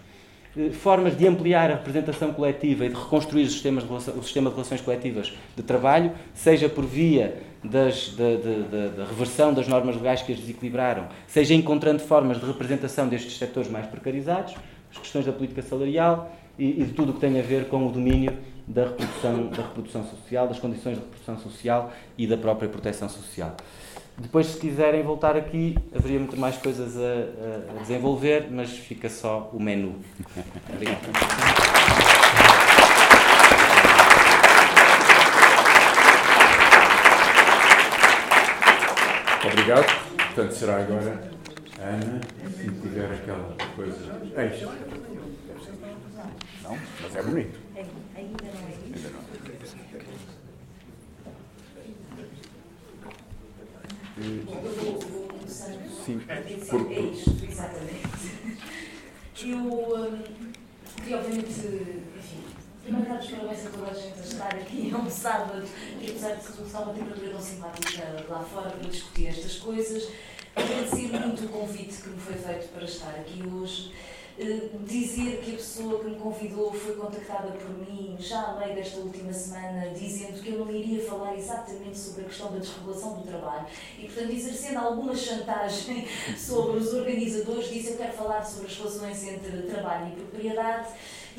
Eh, 0.54 0.68
formas 0.68 1.16
de 1.16 1.26
ampliar 1.26 1.70
a 1.70 1.76
representação 1.76 2.30
coletiva 2.34 2.84
e 2.84 2.90
de 2.90 2.94
reconstruir 2.94 3.44
o 3.44 3.50
sistema 3.50 3.80
de, 3.80 3.90
o 3.90 4.22
sistema 4.22 4.50
de 4.50 4.56
relações 4.56 4.82
coletivas 4.82 5.32
de 5.56 5.62
trabalho, 5.62 6.12
seja 6.34 6.68
por 6.68 6.84
via 6.84 7.40
das, 7.64 8.10
da, 8.10 8.36
da, 8.36 8.88
da, 8.88 9.04
reversão 9.06 9.54
das 9.54 9.66
normas 9.66 9.96
legais 9.96 10.20
que 10.20 10.32
as 10.32 10.38
desequilibraram, 10.38 11.08
seja 11.26 11.54
encontrando 11.54 12.00
formas 12.00 12.38
de 12.38 12.44
representação 12.44 13.08
destes 13.08 13.38
setores 13.38 13.70
mais 13.70 13.86
precarizados, 13.86 14.54
as 14.90 14.98
questões 14.98 15.24
da 15.24 15.32
política 15.32 15.62
salarial 15.62 16.30
e, 16.60 16.82
e 16.82 16.84
de 16.84 16.92
tudo 16.92 17.10
o 17.10 17.14
que 17.14 17.20
tem 17.20 17.40
a 17.40 17.42
ver 17.42 17.68
com 17.68 17.86
o 17.86 17.90
domínio 17.90 18.36
da 18.68 18.84
reprodução, 18.84 19.46
da 19.48 19.62
reprodução 19.62 20.04
social, 20.04 20.46
das 20.46 20.58
condições 20.58 20.96
de 20.96 21.02
reprodução 21.02 21.38
social 21.38 21.90
e 22.18 22.26
da 22.26 22.36
própria 22.36 22.68
proteção 22.68 23.08
social. 23.08 23.56
Depois, 24.18 24.46
se 24.46 24.60
quiserem 24.60 25.02
voltar 25.02 25.34
aqui, 25.34 25.78
haveria 25.96 26.18
muito 26.18 26.36
mais 26.36 26.58
coisas 26.58 26.94
a, 26.98 27.72
a 27.72 27.80
desenvolver, 27.80 28.48
mas 28.50 28.70
fica 28.70 29.08
só 29.08 29.50
o 29.54 29.60
menu. 29.60 29.94
Obrigado. 30.68 31.00
Obrigado. 39.50 40.10
Portanto, 40.16 40.52
será 40.52 40.76
agora 40.76 41.30
a 41.80 41.86
Ana, 41.86 42.20
se 42.54 42.68
tiver 42.68 43.10
aquela 43.10 43.56
coisa 43.74 44.20
extra. 44.36 45.09
Não, 46.70 46.78
mas 47.02 47.16
é 47.16 47.22
bonito. 47.22 47.58
Ainda 47.74 48.44
não. 48.44 48.66
Ainda 48.86 49.10
não. 49.10 49.20
Eu 54.16 54.44
vou, 54.44 55.00
vou 55.00 55.26
começar 55.28 55.72
Sim, 56.04 56.20
por... 56.20 56.92
é 56.92 57.00
isto, 57.00 57.44
exatamente. 57.44 58.30
Eu 59.42 59.56
um, 59.56 60.22
queria, 60.96 61.16
obviamente, 61.16 61.48
enfim, 61.48 62.44
primeiro 62.84 63.08
dar 63.08 63.18
os 63.18 63.30
parabéns 63.30 63.66
a 63.66 63.70
toda 63.70 63.90
a 63.90 63.94
gente 63.94 64.20
a 64.20 64.22
estar 64.22 64.54
aqui, 64.54 64.92
é 64.92 64.94
um 64.96 65.10
sábado, 65.10 65.66
e 66.00 66.10
apesar 66.10 66.34
de 66.34 66.46
tudo, 66.46 66.66
está 66.66 66.80
uma 66.82 66.94
temperatura 66.94 67.30
tão 67.30 67.40
simpática 67.40 68.24
lá 68.28 68.44
fora 68.44 68.70
para 68.70 68.88
discutir 68.88 69.26
estas 69.26 69.56
coisas, 69.56 70.08
agradecer 70.54 71.08
muito 71.08 71.46
o 71.46 71.48
convite 71.48 72.02
que 72.02 72.10
me 72.10 72.20
foi 72.20 72.34
feito 72.34 72.68
para 72.68 72.84
estar 72.84 73.10
aqui 73.10 73.42
hoje 73.44 73.92
dizer 74.86 75.40
que 75.42 75.52
a 75.52 75.56
pessoa 75.56 75.98
que 76.00 76.10
me 76.10 76.16
convidou 76.16 76.72
foi 76.72 76.94
contactada 76.94 77.48
por 77.52 77.70
mim 77.78 78.16
já 78.18 78.40
a 78.40 78.58
meio 78.58 78.74
desta 78.74 79.00
última 79.00 79.32
semana, 79.32 79.90
dizendo 79.90 80.40
que 80.40 80.50
eu 80.50 80.64
não 80.64 80.70
iria 80.70 81.04
falar 81.04 81.36
exatamente 81.36 81.98
sobre 81.98 82.22
a 82.22 82.24
questão 82.24 82.50
da 82.50 82.58
desregulação 82.58 83.14
do 83.14 83.26
trabalho. 83.26 83.66
E, 83.98 84.06
portanto, 84.06 84.32
exercendo 84.32 84.78
alguma 84.78 85.14
chantagem 85.14 86.06
sobre 86.36 86.78
os 86.78 86.92
organizadores, 86.94 87.68
disse 87.68 87.90
eu 87.92 87.96
quero 87.98 88.12
falar 88.12 88.42
sobre 88.42 88.68
as 88.68 88.76
relações 88.76 89.28
entre 89.28 89.62
trabalho 89.62 90.08
e 90.08 90.16
propriedade 90.16 90.88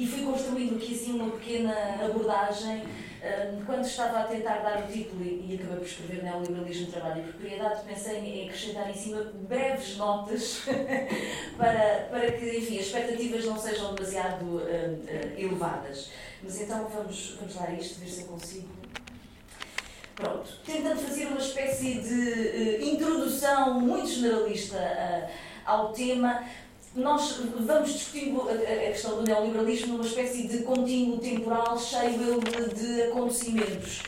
e 0.01 0.07
fui 0.07 0.23
construindo 0.23 0.75
aqui 0.77 0.95
assim 0.95 1.13
uma 1.13 1.29
pequena 1.31 1.73
abordagem 2.03 2.83
quando 3.67 3.85
estava 3.85 4.19
a 4.19 4.23
tentar 4.23 4.59
dar 4.59 4.83
o 4.83 4.91
título 4.91 5.23
e 5.23 5.53
acabei 5.53 5.77
por 5.77 5.85
escrever 5.85 6.23
Neoliberalismo, 6.23 6.91
Trabalho 6.91 7.21
e 7.21 7.31
Propriedade, 7.31 7.83
pensei 7.85 8.17
em 8.17 8.45
acrescentar 8.45 8.89
em 8.89 8.95
cima 8.95 9.31
breves 9.47 9.95
notas 9.97 10.63
para, 11.55 12.07
para 12.09 12.31
que, 12.31 12.57
enfim, 12.57 12.79
as 12.79 12.87
expectativas 12.87 13.45
não 13.45 13.57
sejam 13.59 13.93
demasiado 13.93 14.43
uh, 14.43 14.57
uh, 14.57 15.39
elevadas. 15.39 16.09
Mas 16.41 16.61
então 16.61 16.87
vamos, 16.87 17.37
vamos 17.39 17.55
lá 17.55 17.67
a 17.67 17.73
isto, 17.73 17.99
ver 17.99 18.07
se 18.07 18.21
eu 18.21 18.27
consigo. 18.27 18.69
Pronto, 20.15 20.49
tentando 20.65 20.99
fazer 20.99 21.27
uma 21.27 21.39
espécie 21.39 22.01
de 22.01 22.81
uh, 22.81 22.83
introdução 22.83 23.79
muito 23.79 24.09
generalista 24.09 25.29
ao 25.63 25.93
tema, 25.93 26.43
nós 26.95 27.39
vamos 27.59 27.93
discutindo 27.93 28.49
a, 28.49 28.53
questão 28.55 29.17
do 29.17 29.23
neoliberalismo 29.23 29.93
numa 29.93 30.05
espécie 30.05 30.47
de 30.47 30.59
contínuo 30.59 31.19
temporal 31.19 31.79
cheio 31.79 32.39
de 32.75 33.03
acontecimentos 33.03 34.01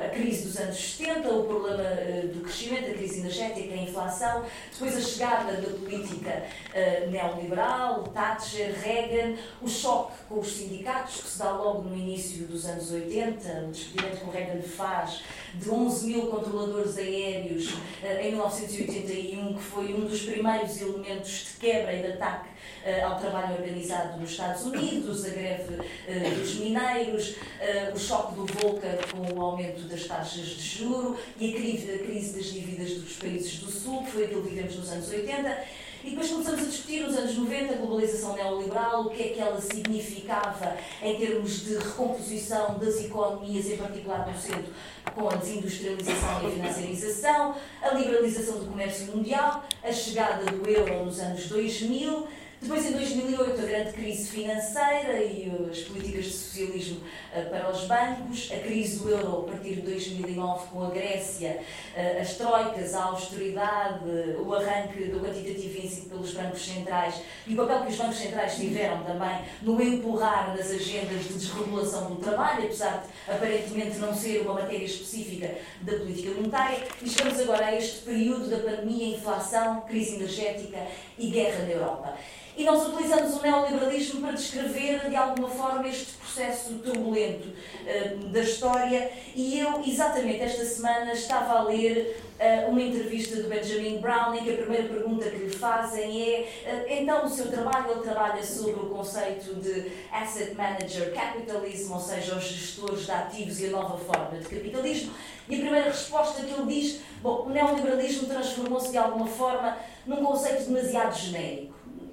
a 0.00 0.08
crise 0.10 0.46
dos 0.46 0.56
anos 0.58 0.96
70, 0.96 1.28
o 1.28 1.44
problema 1.44 1.82
eh, 1.82 2.30
do 2.32 2.40
crescimento, 2.40 2.90
a 2.90 2.94
crise 2.94 3.18
energética, 3.18 3.74
a 3.74 3.76
inflação, 3.76 4.44
depois 4.72 4.96
a 4.96 5.00
chegada 5.00 5.52
da 5.54 5.76
política 5.76 6.46
eh, 6.72 7.08
neoliberal, 7.10 8.04
Thatcher, 8.04 8.74
Reagan, 8.80 9.36
o 9.60 9.68
choque 9.68 10.12
com 10.28 10.38
os 10.38 10.48
sindicatos, 10.48 11.20
que 11.22 11.28
se 11.28 11.38
dá 11.38 11.50
logo 11.50 11.82
no 11.82 11.96
início 11.96 12.46
dos 12.46 12.66
anos 12.66 12.92
80, 12.92 13.64
o 13.66 13.70
despedimento 13.72 14.16
que 14.18 14.26
o 14.26 14.30
Reagan 14.30 14.62
faz 14.62 15.22
de 15.54 15.68
11 15.68 16.06
mil 16.06 16.26
controladores 16.26 16.96
aéreos 16.96 17.74
eh, 18.02 18.28
em 18.28 18.32
1981, 18.32 19.54
que 19.54 19.62
foi 19.62 19.92
um 19.92 20.06
dos 20.06 20.22
primeiros 20.22 20.80
elementos 20.80 21.46
de 21.46 21.60
quebra 21.60 21.92
e 21.92 22.02
de 22.02 22.12
ataque 22.12 22.57
ao 23.04 23.18
trabalho 23.18 23.56
organizado 23.56 24.20
nos 24.20 24.30
Estados 24.30 24.62
Unidos, 24.64 25.24
a 25.24 25.30
greve 25.30 25.74
uh, 25.74 26.38
dos 26.38 26.54
mineiros, 26.56 27.30
uh, 27.30 27.94
o 27.94 27.98
choque 27.98 28.34
do 28.34 28.46
Volcker 28.46 28.98
com 29.12 29.38
o 29.38 29.42
aumento 29.42 29.82
das 29.88 30.04
taxas 30.04 30.46
de 30.46 30.78
juro 30.78 31.18
e 31.38 31.54
a 31.54 31.58
crise 31.58 32.36
das 32.36 32.46
dívidas 32.46 32.90
dos 32.94 33.14
países 33.14 33.58
do 33.58 33.70
Sul, 33.70 34.04
que 34.04 34.12
foi 34.12 34.24
aquilo 34.24 34.42
que 34.42 34.50
vivemos 34.50 34.76
nos 34.76 34.90
anos 34.90 35.08
80. 35.08 35.64
E 36.04 36.10
depois 36.10 36.30
começamos 36.30 36.62
a 36.62 36.64
discutir 36.64 37.02
nos 37.02 37.16
anos 37.16 37.36
90 37.36 37.74
a 37.74 37.76
globalização 37.76 38.34
neoliberal, 38.34 39.02
o 39.02 39.10
que 39.10 39.22
é 39.22 39.28
que 39.30 39.40
ela 39.40 39.60
significava 39.60 40.76
em 41.02 41.18
termos 41.18 41.64
de 41.64 41.76
recomposição 41.76 42.78
das 42.78 43.00
economias, 43.04 43.66
em 43.66 43.76
particular 43.76 44.26
no 44.26 44.38
centro, 44.38 44.72
com 45.12 45.28
a 45.28 45.34
desindustrialização 45.34 46.42
e 46.42 46.46
a 46.46 46.50
financiarização, 46.50 47.54
a 47.82 47.94
liberalização 47.94 48.60
do 48.60 48.66
comércio 48.66 49.06
mundial, 49.06 49.64
a 49.82 49.92
chegada 49.92 50.44
do 50.44 50.70
euro 50.70 51.04
nos 51.04 51.18
anos 51.18 51.46
2000 51.46 52.28
depois, 52.60 52.84
em 52.86 52.92
2008, 52.92 53.60
a 53.60 53.64
grande 53.64 53.92
crise 53.92 54.30
financeira 54.30 55.22
e 55.22 55.48
as 55.70 55.78
políticas 55.82 56.24
de 56.24 56.32
socialismo 56.32 57.00
eh, 57.32 57.42
para 57.42 57.70
os 57.70 57.84
bancos, 57.84 58.50
a 58.52 58.58
crise 58.58 58.98
do 58.98 59.10
euro 59.10 59.46
a 59.46 59.52
partir 59.52 59.76
de 59.76 59.82
2009 59.82 60.66
com 60.66 60.84
a 60.84 60.90
Grécia, 60.90 61.60
eh, 61.94 62.18
as 62.20 62.34
troicas, 62.34 62.94
a 62.94 63.04
austeridade, 63.04 64.04
o 64.44 64.52
arranque 64.52 65.04
do 65.04 65.20
quantitativo 65.20 65.78
easing 65.78 66.08
pelos 66.08 66.32
bancos 66.32 66.64
centrais 66.66 67.20
e 67.46 67.54
o 67.54 67.56
papel 67.56 67.82
que 67.82 67.92
os 67.92 67.96
bancos 67.96 68.16
centrais 68.16 68.56
tiveram 68.56 69.04
também 69.04 69.38
no 69.62 69.80
empurrar 69.80 70.56
nas 70.56 70.68
agendas 70.72 71.28
de 71.28 71.34
desregulação 71.34 72.10
do 72.10 72.16
trabalho, 72.16 72.64
apesar 72.64 73.04
de 73.04 73.32
aparentemente 73.32 73.98
não 73.98 74.12
ser 74.12 74.40
uma 74.40 74.54
matéria 74.54 74.84
específica 74.84 75.54
da 75.82 75.92
política 75.92 76.32
monetária. 76.32 76.88
E 77.00 77.08
chegamos 77.08 77.38
agora 77.38 77.66
a 77.66 77.76
este 77.76 77.98
período 78.04 78.50
da 78.50 78.58
pandemia, 78.58 79.16
inflação, 79.16 79.82
crise 79.82 80.16
energética 80.16 80.78
e 81.16 81.30
guerra 81.30 81.62
na 81.62 81.70
Europa. 81.70 82.18
E 82.58 82.64
nós 82.64 82.88
utilizamos 82.88 83.36
o 83.36 83.40
neoliberalismo 83.40 84.20
para 84.20 84.32
descrever, 84.32 85.08
de 85.08 85.14
alguma 85.14 85.48
forma, 85.48 85.86
este 85.86 86.14
processo 86.14 86.74
turbulento 86.84 87.46
uh, 87.50 88.18
da 88.30 88.40
história. 88.40 89.12
E 89.32 89.60
eu, 89.60 89.80
exatamente 89.86 90.40
esta 90.40 90.64
semana, 90.64 91.12
estava 91.12 91.52
a 91.52 91.62
ler 91.62 92.20
uh, 92.40 92.68
uma 92.68 92.82
entrevista 92.82 93.36
do 93.36 93.48
Benjamin 93.48 94.00
Brown, 94.00 94.32
que 94.32 94.50
a 94.50 94.56
primeira 94.56 94.88
pergunta 94.88 95.30
que 95.30 95.36
lhe 95.36 95.56
fazem 95.56 96.20
é: 96.20 96.48
uh, 96.66 96.92
então, 96.92 97.26
o 97.26 97.28
seu 97.28 97.48
trabalho, 97.48 97.92
ele 97.92 98.00
trabalha 98.00 98.42
sobre 98.42 98.80
o 98.80 98.86
conceito 98.86 99.54
de 99.54 99.92
asset 100.10 100.52
manager 100.56 101.14
capitalism, 101.14 101.92
ou 101.92 102.00
seja, 102.00 102.34
os 102.34 102.42
gestores 102.42 103.04
de 103.04 103.12
ativos 103.12 103.60
e 103.60 103.66
a 103.66 103.70
nova 103.70 103.96
forma 103.98 104.36
de 104.36 104.48
capitalismo. 104.48 105.12
E 105.48 105.54
a 105.54 105.58
primeira 105.60 105.86
resposta 105.90 106.42
que 106.42 106.52
ele 106.52 106.66
diz: 106.66 107.02
bom, 107.22 107.44
o 107.46 107.50
neoliberalismo 107.50 108.26
transformou-se 108.26 108.90
de 108.90 108.98
alguma 108.98 109.28
forma 109.28 109.78
num 110.04 110.24
conceito 110.24 110.64
demasiado 110.64 111.16
genérico 111.16 111.67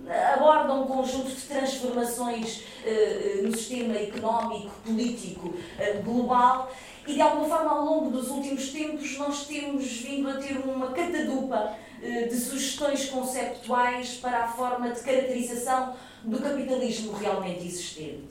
aborda 0.10 0.74
um 0.74 0.86
conjunto 0.86 1.30
de 1.30 1.42
transformações 1.42 2.64
uh, 2.84 3.44
no 3.44 3.56
sistema 3.56 3.96
económico, 3.98 4.72
político, 4.86 5.48
uh, 5.48 6.04
global 6.04 6.72
e 7.08 7.14
de 7.14 7.22
alguma 7.22 7.48
forma 7.48 7.72
ao 7.72 7.86
longo 7.86 8.12
dos 8.12 8.30
últimos 8.30 8.70
tempos 8.72 9.18
nós 9.18 9.46
temos 9.46 9.86
vindo 9.86 10.30
a 10.30 10.36
ter 10.36 10.58
uma 10.58 10.92
catadupa 10.92 11.76
de 12.02 12.36
sugestões 12.36 13.10
conceptuais 13.10 14.16
para 14.16 14.44
a 14.44 14.48
forma 14.48 14.92
de 14.92 15.00
caracterização 15.02 15.96
do 16.24 16.40
capitalismo 16.40 17.14
realmente 17.14 17.66
existente. 17.66 18.28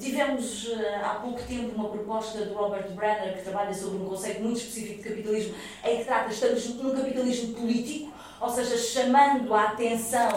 Tivemos 0.00 0.72
há 1.04 1.16
pouco 1.16 1.40
tempo 1.42 1.74
uma 1.76 1.88
proposta 1.88 2.44
do 2.44 2.54
Robert 2.54 2.90
Brenner 2.92 3.36
que 3.36 3.44
trabalha 3.44 3.72
sobre 3.74 3.98
um 3.98 4.06
conceito 4.06 4.40
muito 4.40 4.58
específico 4.58 5.02
de 5.02 5.08
capitalismo 5.08 5.54
em 5.84 5.98
que 5.98 6.04
trata, 6.04 6.32
estamos 6.32 6.68
num 6.76 6.96
capitalismo 6.96 7.54
político, 7.54 8.12
ou 8.40 8.48
seja, 8.48 8.76
chamando 8.76 9.54
a 9.54 9.64
atenção 9.64 10.30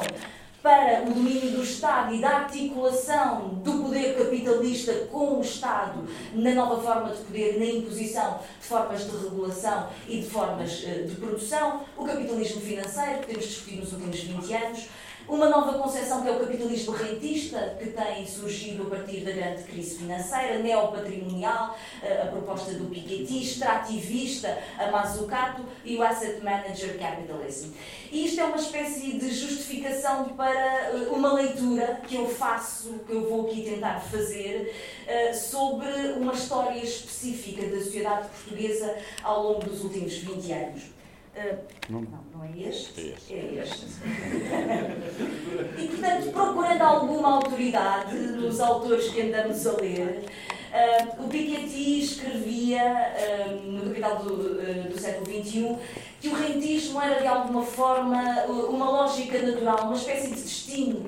para 0.64 1.04
o 1.04 1.14
domínio 1.14 1.52
do 1.52 1.62
Estado 1.62 2.16
e 2.16 2.22
da 2.22 2.38
articulação 2.38 3.50
do 3.56 3.84
poder 3.84 4.18
capitalista 4.18 4.94
com 5.12 5.38
o 5.38 5.42
Estado 5.42 6.08
na 6.34 6.52
nova 6.56 6.82
forma 6.82 7.14
de 7.14 7.22
poder, 7.22 7.60
na 7.60 7.66
imposição 7.66 8.40
de 8.62 8.66
formas 8.66 9.04
de 9.04 9.18
regulação 9.18 9.90
e 10.08 10.22
de 10.22 10.30
formas 10.30 10.82
eh, 10.86 11.04
de 11.04 11.16
produção, 11.16 11.82
o 11.98 12.06
capitalismo 12.06 12.62
financeiro, 12.62 13.20
que 13.20 13.28
temos 13.28 13.46
discutido 13.46 13.82
nos 13.82 13.92
últimos 13.92 14.22
20 14.22 14.54
anos, 14.54 14.88
uma 15.28 15.48
nova 15.48 15.78
concepção 15.80 16.22
que 16.22 16.28
é 16.28 16.32
o 16.32 16.40
capitalismo 16.40 16.94
rentista, 16.94 17.78
que 17.80 17.92
tem 17.92 18.28
surgido 18.28 18.84
a 18.84 18.90
partir 18.90 19.22
da 19.22 19.32
grande 19.32 19.64
crise 19.64 19.98
financeira, 19.98 20.60
neopatrimonial, 20.60 21.78
eh, 22.02 22.24
a 22.24 22.26
proposta 22.28 22.74
do 22.74 22.86
Piketty, 22.86 23.42
extrativista, 23.42 24.58
a 24.78 24.92
Mazzucato 24.92 25.64
e 25.86 25.96
o 25.96 26.04
Asset 26.04 26.44
Manager 26.44 27.00
Capitalism. 27.00 27.72
E 28.12 28.26
isto 28.26 28.42
é 28.42 28.44
uma 28.44 28.58
espécie 28.58 29.14
de 29.14 29.32
justificação 29.34 30.26
para 30.30 30.90
eh, 30.90 31.08
uma 31.10 31.34
leitura 31.34 32.02
que 32.08 32.16
eu 32.16 32.28
faço, 32.28 33.00
que 33.08 33.14
eu 33.14 33.30
vou 33.30 33.48
aqui 33.48 33.64
tentar 33.64 34.00
fazer, 34.02 34.76
eh, 35.08 35.34
sobre 35.34 35.88
uma 36.18 36.34
história 36.34 36.80
específica 36.84 37.66
da 37.66 37.78
sociedade 37.78 38.28
portuguesa 38.28 38.96
ao 39.24 39.44
longo 39.44 39.64
dos 39.64 39.84
últimos 39.84 40.14
20 40.16 40.52
anos. 40.52 41.03
Uh, 41.36 41.58
não, 41.90 42.02
não 42.02 42.44
é 42.44 42.68
este? 42.70 43.02
É 43.02 43.14
este. 43.14 43.34
É 43.34 43.54
este. 43.64 43.86
e, 45.82 45.88
portanto, 45.88 46.32
procurando 46.32 46.82
alguma 46.82 47.36
autoridade 47.38 48.16
nos 48.16 48.60
autores 48.60 49.10
que 49.10 49.22
andamos 49.22 49.66
a 49.66 49.72
ler, 49.82 50.26
uh, 50.72 51.24
o 51.24 51.28
Piketty 51.28 52.04
escrevia, 52.04 53.16
uh, 53.18 53.56
no 53.64 53.82
capital 53.88 54.18
do, 54.18 54.90
do 54.90 55.00
século 55.00 55.26
XXI, 55.26 55.76
que 56.24 56.30
o 56.30 56.36
rentismo 56.36 57.02
era 57.02 57.20
de 57.20 57.28
alguma 57.28 57.64
forma 57.64 58.46
uma 58.48 58.90
lógica 58.90 59.40
natural, 59.40 59.88
uma 59.88 59.94
espécie 59.94 60.30
de 60.30 60.42
destino 60.42 61.04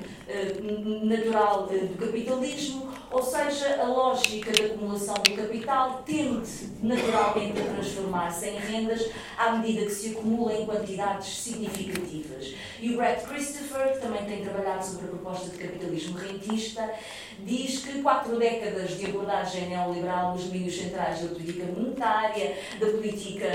natural 1.03 1.67
do 1.67 2.05
capitalismo, 2.05 2.93
ou 3.09 3.23
seja, 3.23 3.81
a 3.81 3.85
lógica 3.85 4.51
da 4.51 4.65
acumulação 4.65 5.13
do 5.13 5.31
capital 5.31 6.03
tende 6.05 6.69
naturalmente 6.83 7.61
a 7.61 7.63
transformar-se 7.63 8.45
em 8.45 8.57
rendas 8.57 9.09
à 9.37 9.51
medida 9.53 9.85
que 9.85 9.91
se 9.91 10.09
acumula 10.17 10.53
em 10.53 10.65
quantidades 10.65 11.27
significativas. 11.27 12.53
E 12.81 12.93
o 12.93 12.97
Brett 12.97 13.23
Christopher, 13.25 13.93
que 13.93 13.99
também 13.99 14.25
tem 14.25 14.43
trabalhado 14.43 14.85
sobre 14.85 15.05
a 15.05 15.09
proposta 15.09 15.49
de 15.49 15.57
capitalismo 15.57 16.17
rentista, 16.17 16.93
diz 17.39 17.85
que 17.85 18.01
quatro 18.01 18.37
décadas 18.37 18.97
de 18.97 19.05
abordagem 19.05 19.69
neoliberal 19.69 20.33
nos 20.33 20.43
domínios 20.43 20.77
centrais 20.77 21.21
da 21.21 21.29
política 21.29 21.65
monetária, 21.65 22.57
da 22.79 22.87
política 22.87 23.53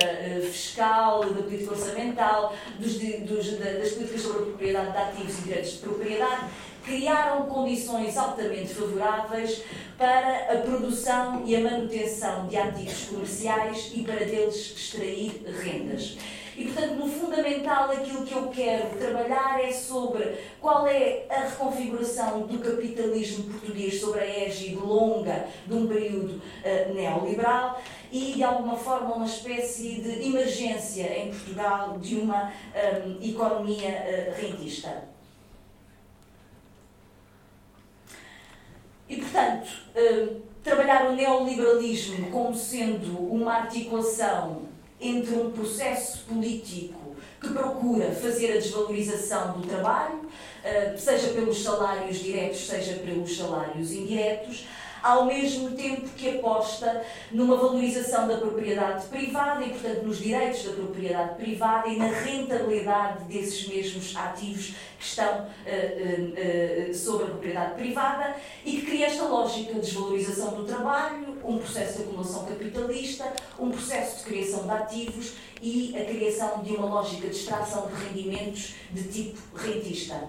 fiscal, 0.50 1.20
da 1.20 1.42
política 1.50 1.72
orçamental, 1.72 2.54
dos, 2.78 2.94
dos, 2.94 3.58
das 3.58 3.92
políticas 3.92 4.22
sobre 4.22 4.42
a 4.42 4.44
propriedade 4.46 4.92
de 4.92 4.98
ativos 4.98 5.38
e 5.38 5.42
direitos 5.42 5.72
de 5.72 5.78
propriedade, 5.78 6.44
criaram 6.84 7.46
condições 7.46 8.16
altamente 8.16 8.72
favoráveis 8.72 9.62
para 9.98 10.52
a 10.52 10.56
produção 10.58 11.42
e 11.44 11.54
a 11.54 11.60
manutenção 11.60 12.46
de 12.46 12.56
ativos 12.56 13.04
comerciais 13.04 13.90
e 13.94 14.02
para 14.02 14.24
deles 14.24 14.74
extrair 14.76 15.42
rendas. 15.62 16.16
E, 16.56 16.64
portanto, 16.64 16.94
no 16.96 17.08
fundamental, 17.08 17.90
aquilo 17.90 18.24
que 18.24 18.34
eu 18.34 18.48
quero 18.48 18.96
trabalhar 18.98 19.62
é 19.62 19.72
sobre 19.72 20.36
qual 20.60 20.86
é 20.86 21.24
a 21.30 21.42
reconfiguração 21.42 22.46
do 22.46 22.58
capitalismo 22.58 23.44
português 23.44 24.00
sobre 24.00 24.20
a 24.20 24.44
égide 24.46 24.76
longa 24.76 25.46
de 25.66 25.74
um 25.74 25.86
período 25.86 26.34
uh, 26.34 26.94
neoliberal 26.94 27.80
e, 28.10 28.32
de 28.32 28.42
alguma 28.42 28.76
forma, 28.76 29.14
uma 29.14 29.26
espécie 29.26 30.00
de 30.00 30.26
emergência 30.26 31.18
em 31.18 31.30
Portugal 31.30 31.98
de 31.98 32.16
uma 32.16 32.44
um, 32.44 32.52
eh, 32.74 33.16
economia 33.22 33.88
uh, 33.88 34.40
rentista. 34.40 35.04
E, 39.08 39.16
portanto, 39.16 39.68
uh, 39.94 40.40
trabalhar 40.62 41.10
o 41.10 41.14
neoliberalismo 41.14 42.30
como 42.30 42.54
sendo 42.54 43.16
uma 43.32 43.54
articulação 43.54 44.69
entre 45.00 45.34
um 45.34 45.50
processo 45.50 46.24
político 46.28 47.16
que 47.40 47.48
procura 47.48 48.10
fazer 48.12 48.52
a 48.52 48.60
desvalorização 48.60 49.58
do 49.58 49.66
trabalho, 49.66 50.16
uh, 50.18 50.98
seja 50.98 51.28
pelos 51.28 51.62
salários 51.62 52.18
diretos, 52.18 52.66
seja 52.66 52.94
pelos 52.94 53.36
salários 53.36 53.92
indiretos, 53.92 54.66
ao 55.02 55.24
mesmo 55.24 55.70
tempo 55.72 56.08
que 56.16 56.38
aposta 56.38 57.04
numa 57.30 57.56
valorização 57.56 58.26
da 58.28 58.36
propriedade 58.36 59.06
privada 59.06 59.64
e, 59.64 59.70
portanto, 59.70 60.02
nos 60.02 60.18
direitos 60.18 60.64
da 60.64 60.72
propriedade 60.72 61.34
privada 61.36 61.88
e 61.88 61.96
na 61.96 62.08
rentabilidade 62.08 63.24
desses 63.24 63.66
mesmos 63.68 64.14
ativos 64.16 64.74
que 64.98 65.04
estão 65.04 65.40
uh, 65.40 65.46
uh, 65.46 66.90
uh, 66.90 66.94
sobre 66.94 67.24
a 67.24 67.28
propriedade 67.28 67.74
privada 67.74 68.36
e 68.64 68.72
que 68.72 68.86
cria 68.86 69.06
esta 69.06 69.24
lógica 69.24 69.74
de 69.74 69.80
desvalorização 69.80 70.54
do 70.54 70.64
trabalho, 70.64 71.38
um 71.44 71.58
processo 71.58 71.98
de 71.98 72.02
acumulação 72.04 72.44
capitalista, 72.44 73.32
um 73.58 73.70
processo 73.70 74.18
de 74.18 74.24
criação 74.24 74.64
de 74.64 74.70
ativos 74.70 75.32
e 75.62 75.96
a 75.96 76.04
criação 76.04 76.62
de 76.62 76.74
uma 76.74 76.86
lógica 76.86 77.28
de 77.28 77.36
extração 77.36 77.88
de 77.88 77.94
rendimentos 78.04 78.74
de 78.92 79.04
tipo 79.04 79.40
rentista 79.56 80.28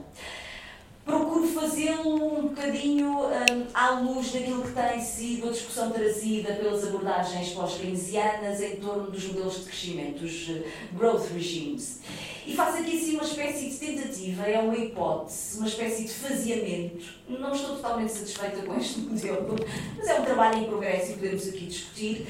procuro 1.11 1.45
fazê-lo 1.45 2.39
um 2.39 2.47
bocadinho 2.47 3.25
um, 3.25 3.67
à 3.73 3.89
luz 3.99 4.31
daquilo 4.31 4.63
que 4.63 4.71
tem 4.71 5.01
sido 5.01 5.49
a 5.49 5.51
discussão 5.51 5.91
trazida 5.91 6.53
pelas 6.53 6.87
abordagens 6.87 7.49
pós-keynesianas 7.49 8.61
em 8.61 8.77
torno 8.77 9.11
dos 9.11 9.25
modelos 9.25 9.59
de 9.59 9.65
crescimento, 9.65 10.23
os 10.23 10.47
uh, 10.47 10.63
growth 10.93 11.27
regimes. 11.33 11.99
E 12.47 12.55
faço 12.55 12.77
aqui 12.77 12.97
assim 12.97 13.15
uma 13.15 13.25
espécie 13.25 13.69
de 13.69 13.75
tentativa, 13.75 14.43
é 14.43 14.57
uma 14.59 14.75
hipótese, 14.75 15.57
uma 15.57 15.67
espécie 15.67 16.05
de 16.05 16.13
faseamento. 16.13 17.05
Não 17.27 17.53
estou 17.53 17.75
totalmente 17.75 18.13
satisfeita 18.13 18.61
com 18.61 18.77
este 18.77 18.99
modelo, 19.03 19.55
mas 19.97 20.07
é 20.07 20.19
um 20.19 20.23
trabalho 20.23 20.59
em 20.59 20.63
progresso 20.63 21.11
e 21.11 21.15
podemos 21.15 21.47
aqui 21.47 21.65
discutir 21.65 22.25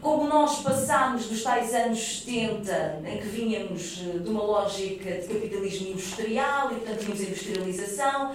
como 0.00 0.28
nós 0.28 0.60
passámos 0.62 1.26
dos 1.26 1.42
tais 1.42 1.74
anos 1.74 2.22
70, 2.24 3.02
em 3.04 3.18
que 3.18 3.28
vínhamos 3.28 4.02
eh, 4.02 4.18
de 4.18 4.28
uma 4.28 4.42
lógica 4.42 5.10
de 5.12 5.26
capitalismo 5.26 5.88
industrial 5.88 6.72
e, 6.72 6.74
portanto, 6.76 6.98
tínhamos 7.00 7.20
industrialização, 7.20 8.32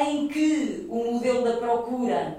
em 0.00 0.28
que 0.28 0.86
o 0.88 1.12
modelo 1.12 1.44
da 1.44 1.56
procura 1.56 2.38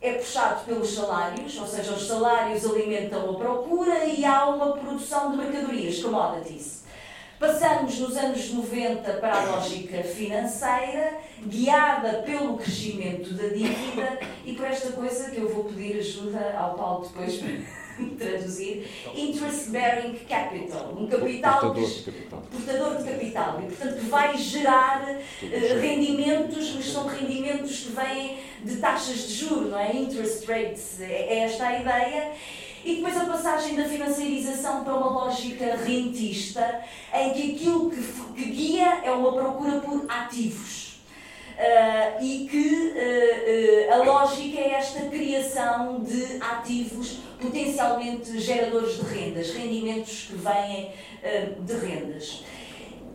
é 0.00 0.12
puxado 0.12 0.64
pelos 0.64 0.94
salários, 0.94 1.56
ou 1.58 1.66
seja, 1.66 1.92
os 1.92 2.06
salários 2.06 2.64
alimentam 2.64 3.30
a 3.30 3.34
procura 3.34 4.04
e 4.04 4.24
há 4.24 4.46
uma 4.48 4.72
produção 4.72 5.30
de 5.30 5.36
mercadorias, 5.36 6.02
commodities. 6.02 6.85
Passamos 7.38 7.98
nos 7.98 8.16
anos 8.16 8.50
90 8.50 9.12
para 9.14 9.36
a 9.36 9.44
lógica 9.44 10.02
financeira, 10.02 11.18
guiada 11.44 12.22
pelo 12.22 12.56
crescimento 12.56 13.34
da 13.34 13.48
dívida 13.48 14.18
e 14.44 14.54
por 14.54 14.64
esta 14.64 14.92
coisa 14.92 15.30
que 15.30 15.38
eu 15.38 15.48
vou 15.48 15.64
pedir 15.64 15.98
ajuda 15.98 16.54
ao 16.56 16.74
Paulo 16.74 17.06
depois 17.06 17.36
para 17.36 17.86
traduzir, 18.18 18.86
interest 19.14 19.70
bearing 19.70 20.14
capital, 20.26 20.94
um 20.96 21.06
capital 21.06 21.60
portador 21.60 21.90
de 21.90 22.02
capital, 22.02 22.42
portador 22.50 22.96
de 22.96 23.04
capital. 23.04 23.62
E 23.62 23.66
portanto 23.66 24.00
vai 24.08 24.38
gerar 24.38 25.02
uh, 25.02 25.80
rendimentos, 25.80 26.74
mas 26.74 26.86
são 26.86 27.06
rendimentos 27.06 27.80
que 27.80 27.92
vêm 27.92 28.38
de 28.64 28.76
taxas 28.76 29.28
de 29.28 29.34
juros, 29.34 29.70
não 29.70 29.78
é? 29.78 29.94
Interest 29.94 30.46
rates, 30.46 31.00
é, 31.00 31.04
é 31.04 31.38
esta 31.40 31.66
a 31.66 31.80
ideia 31.80 32.32
e 32.86 32.94
depois 32.94 33.16
a 33.16 33.24
passagem 33.24 33.74
da 33.74 33.84
financiarização 33.84 34.84
para 34.84 34.94
uma 34.94 35.24
lógica 35.24 35.74
rentista, 35.74 36.82
em 37.12 37.32
que 37.32 37.56
aquilo 37.56 37.90
que, 37.90 38.00
que 38.36 38.44
guia 38.44 39.00
é 39.02 39.10
uma 39.10 39.32
procura 39.32 39.80
por 39.80 40.06
ativos. 40.08 40.86
Uh, 41.56 42.22
e 42.22 42.46
que 42.48 42.92
uh, 42.92 43.90
uh, 43.90 43.94
a 43.94 44.04
lógica 44.04 44.60
é 44.60 44.74
esta 44.74 45.00
criação 45.08 46.00
de 46.00 46.36
ativos 46.40 47.18
potencialmente 47.40 48.38
geradores 48.38 48.96
de 48.98 49.04
rendas, 49.06 49.50
rendimentos 49.52 50.28
que 50.28 50.34
vêm 50.34 50.92
de 51.60 51.74
rendas. 51.74 52.44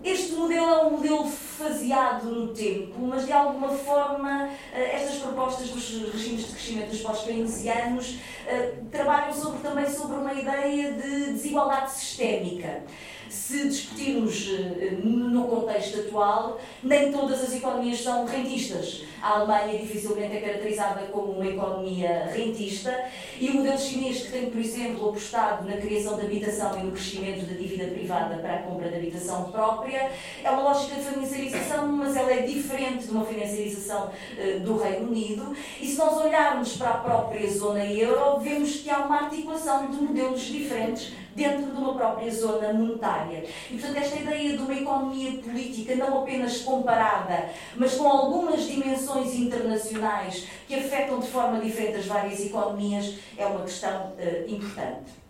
Este 0.04 0.34
modelo 0.34 0.66
é 0.66 0.86
um 0.86 0.92
modelo 0.92 1.26
faseado 1.30 2.26
no 2.26 2.48
tempo, 2.48 2.96
mas 3.02 3.26
de 3.26 3.32
alguma 3.32 3.70
forma 3.70 4.50
eh, 4.74 4.96
estas 4.96 5.18
propostas 5.18 5.70
dos 5.70 6.12
regimes 6.12 6.48
de 6.48 6.52
crescimento 6.54 6.90
dos 6.90 7.02
pós-keynesianos 7.02 8.18
eh, 8.48 8.74
trabalham 8.92 9.32
sobre, 9.32 9.60
também 9.60 9.88
sobre 9.88 10.18
uma 10.18 10.34
ideia 10.34 10.94
de 10.94 11.34
desigualdade 11.34 11.92
sistémica 11.92 12.84
se 13.32 13.68
discutirmos 13.68 14.50
eh, 14.50 14.92
no 15.02 15.46
contexto 15.46 16.02
atual, 16.02 16.60
nem 16.84 17.12
todas 17.12 17.42
as 17.42 17.54
economias 17.54 18.02
são 18.02 18.26
rentistas. 18.26 19.04
A 19.22 19.38
Alemanha 19.38 19.80
dificilmente 19.80 20.36
é 20.36 20.42
caracterizada 20.42 21.02
como 21.08 21.34
uma 21.34 21.46
economia 21.46 22.30
rentista 22.34 23.06
e 23.40 23.50
o 23.50 23.54
modelo 23.56 23.80
chinês, 23.80 24.24
que 24.24 24.32
tem, 24.32 24.50
por 24.50 24.60
exemplo, 24.60 25.10
apostado 25.10 25.68
na 25.70 25.78
criação 25.78 26.18
de 26.18 26.26
habitação 26.26 26.78
e 26.80 26.84
no 26.84 26.92
crescimento 26.92 27.46
da 27.46 27.54
dívida 27.54 27.86
privada 27.86 28.36
para 28.38 28.56
a 28.56 28.60
compra 28.64 28.90
de 28.90 28.96
habitação 28.96 29.52
própria, 29.52 30.12
é 30.44 30.50
uma 30.50 30.64
lógica 30.64 30.96
de 30.96 31.04
financiarização, 31.04 31.88
mas 31.88 32.16
ela 32.16 32.34
é 32.34 32.42
diferente 32.42 33.06
de 33.06 33.12
uma 33.12 33.24
financiarização 33.24 34.10
uh, 34.10 34.60
do 34.60 34.78
Reino 34.78 35.08
Unido. 35.08 35.56
E 35.80 35.88
se 35.88 35.98
nós 35.98 36.18
olharmos 36.18 36.76
para 36.76 36.90
a 36.90 36.98
própria 36.98 37.50
zona 37.50 37.86
euro, 37.86 38.40
vemos 38.40 38.78
que 38.78 38.90
há 38.90 39.00
uma 39.00 39.24
articulação 39.24 39.90
de 39.90 39.98
modelos 39.98 40.42
diferentes 40.42 41.14
dentro 41.36 41.72
de 41.72 41.78
uma 41.78 41.94
própria 41.94 42.32
zona 42.32 42.74
monetária. 42.74 43.46
E, 43.70 43.74
portanto, 43.74 43.98
esta 43.98 44.20
ideia 44.20 44.58
de 44.58 44.64
uma 44.64 44.74
economia 44.74 45.32
política 45.42 45.96
não 45.96 46.22
apenas 46.22 46.60
comparada, 46.60 47.50
mas 47.76 47.96
com 47.96 48.08
algumas 48.08 48.64
dimensões 48.64 49.34
internacionais 49.36 50.48
que 50.68 50.76
afetam 50.76 51.20
de 51.20 51.28
forma 51.28 51.60
diferente 51.60 51.98
as 51.98 52.06
várias 52.06 52.40
economias, 52.40 53.16
é 53.38 53.46
uma 53.46 53.62
questão 53.62 54.14
uh, 54.14 54.50
importante. 54.50 55.22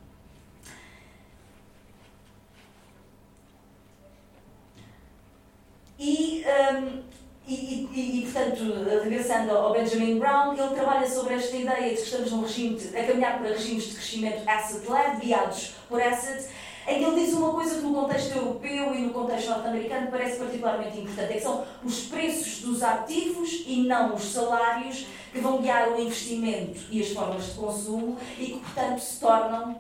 E, 5.99 6.43
um, 6.73 7.03
e, 7.47 7.53
e, 7.53 8.19
e, 8.19 8.21
portanto, 8.23 8.63
regressando 9.03 9.51
ao 9.51 9.73
Benjamin 9.73 10.17
Brown, 10.17 10.53
ele 10.53 10.73
trabalha 10.73 11.07
sobre 11.07 11.35
esta 11.35 11.55
ideia 11.55 11.89
de 11.89 11.95
que 11.97 12.01
estamos 12.01 12.31
num 12.31 12.41
regime 12.41 12.75
de, 12.75 12.97
a 12.97 13.05
caminhar 13.05 13.37
para 13.37 13.49
regimes 13.49 13.83
de 13.83 13.93
crescimento 13.93 14.49
asset-led, 14.49 15.19
guiados 15.19 15.80
por 15.91 16.01
assets, 16.01 16.47
em 16.87 16.97
que 16.97 17.05
ele 17.05 17.23
diz 17.23 17.33
uma 17.33 17.51
coisa 17.51 17.75
que 17.75 17.81
no 17.81 17.93
contexto 17.93 18.35
europeu 18.35 18.95
e 18.95 19.01
no 19.01 19.13
contexto 19.13 19.49
norte-americano 19.49 20.07
parece 20.09 20.39
particularmente 20.39 20.97
importante, 20.97 21.33
é 21.33 21.35
que 21.35 21.41
são 21.41 21.63
os 21.83 22.05
preços 22.05 22.61
dos 22.61 22.81
ativos 22.81 23.63
e 23.67 23.83
não 23.83 24.15
os 24.15 24.23
salários 24.23 25.05
que 25.31 25.39
vão 25.39 25.61
guiar 25.61 25.89
o 25.89 26.01
investimento 26.01 26.81
e 26.89 27.01
as 27.01 27.09
formas 27.09 27.45
de 27.45 27.51
consumo 27.51 28.17
e 28.39 28.45
que, 28.45 28.59
portanto, 28.59 28.99
se 28.99 29.19
tornam 29.19 29.79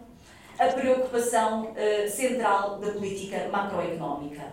a 0.59 0.67
preocupação 0.67 1.71
uh, 1.71 2.09
central 2.09 2.77
da 2.77 2.91
política 2.91 3.49
macroeconómica. 3.51 4.43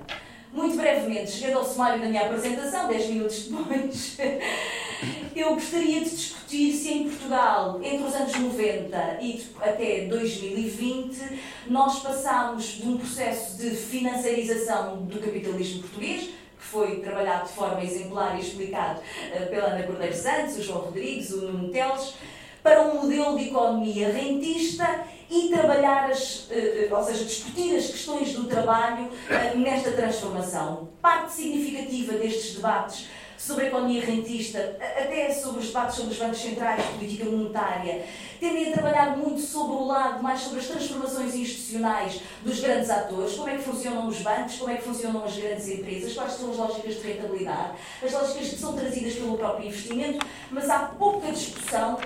Muito 0.51 0.77
brevemente, 0.79 1.31
chegando 1.31 1.59
ao 1.59 1.65
sumário 1.65 2.01
da 2.01 2.09
minha 2.09 2.23
apresentação, 2.23 2.89
10 2.89 3.07
minutos 3.11 3.49
depois, 3.49 4.17
eu 5.39 5.55
gostaria 5.55 6.01
de 6.01 6.11
discutir 6.11 6.73
se 6.73 6.93
em 6.93 7.09
Portugal, 7.09 7.81
entre 7.83 8.05
os 8.05 8.15
anos 8.15 8.35
90 8.35 9.19
e 9.21 9.47
até 9.61 10.01
2020, 10.07 11.41
nós 11.69 12.01
passámos 12.01 12.65
de 12.65 12.89
um 12.89 12.99
processo 12.99 13.57
de 13.57 13.71
financiarização 13.71 15.05
do 15.05 15.21
capitalismo 15.21 15.83
português, 15.83 16.23
que 16.23 16.65
foi 16.65 16.97
trabalhado 16.97 17.47
de 17.47 17.53
forma 17.55 17.85
exemplar 17.85 18.37
e 18.37 18.41
explicado 18.41 19.01
eh, 19.33 19.41
pela 19.47 19.69
Ana 19.69 19.85
Cordeiro 19.85 20.15
Santos, 20.15 20.59
o 20.59 20.63
João 20.63 20.81
Rodrigues, 20.81 21.31
o 21.31 21.53
Nuno 21.53 21.69
Teles, 21.69 22.15
para 22.61 22.83
um 22.83 23.03
modelo 23.03 23.39
de 23.39 23.49
economia 23.49 24.13
rentista 24.13 25.05
e 25.31 25.49
trabalhar, 25.49 26.11
as, 26.11 26.49
eh, 26.51 26.89
ou 26.91 27.03
seja, 27.05 27.25
discutir 27.25 27.77
as 27.77 27.87
questões 27.87 28.33
do 28.33 28.45
trabalho 28.45 29.09
eh, 29.31 29.55
nesta 29.55 29.93
transformação. 29.93 30.89
Parte 31.01 31.33
significativa 31.33 32.15
destes 32.15 32.57
debates 32.57 33.07
sobre 33.39 33.67
a 33.67 33.69
economia 33.69 34.05
rentista, 34.05 34.77
até 34.81 35.33
sobre 35.33 35.61
os 35.61 35.69
debates 35.69 35.97
sobre 35.97 36.13
os 36.13 36.19
bancos 36.19 36.39
centrais, 36.39 36.85
política 36.87 37.25
monetária, 37.25 38.05
tendem 38.41 38.69
a 38.69 38.73
trabalhar 38.73 39.17
muito 39.17 39.41
sobre 39.41 39.77
o 39.77 39.87
lado, 39.87 40.23
mais 40.23 40.41
sobre 40.41 40.59
as 40.59 40.67
transformações 40.67 41.35
institucionais 41.35 42.21
dos 42.45 42.61
grandes 42.61 42.91
atores, 42.91 43.35
como 43.35 43.49
é 43.49 43.57
que 43.57 43.63
funcionam 43.63 44.09
os 44.09 44.19
bancos, 44.19 44.57
como 44.57 44.71
é 44.71 44.77
que 44.77 44.83
funcionam 44.83 45.25
as 45.25 45.37
grandes 45.37 45.69
empresas, 45.69 46.15
quais 46.15 46.33
são 46.33 46.51
as 46.51 46.57
lógicas 46.57 46.97
de 46.97 47.01
rentabilidade, 47.01 47.73
as 48.05 48.13
lógicas 48.13 48.49
que 48.49 48.59
são 48.59 48.75
trazidas 48.75 49.15
pelo 49.15 49.39
próprio 49.39 49.69
investimento, 49.69 50.27
mas 50.51 50.69
há 50.69 50.81
pouca 50.81 51.31
discussão 51.31 51.99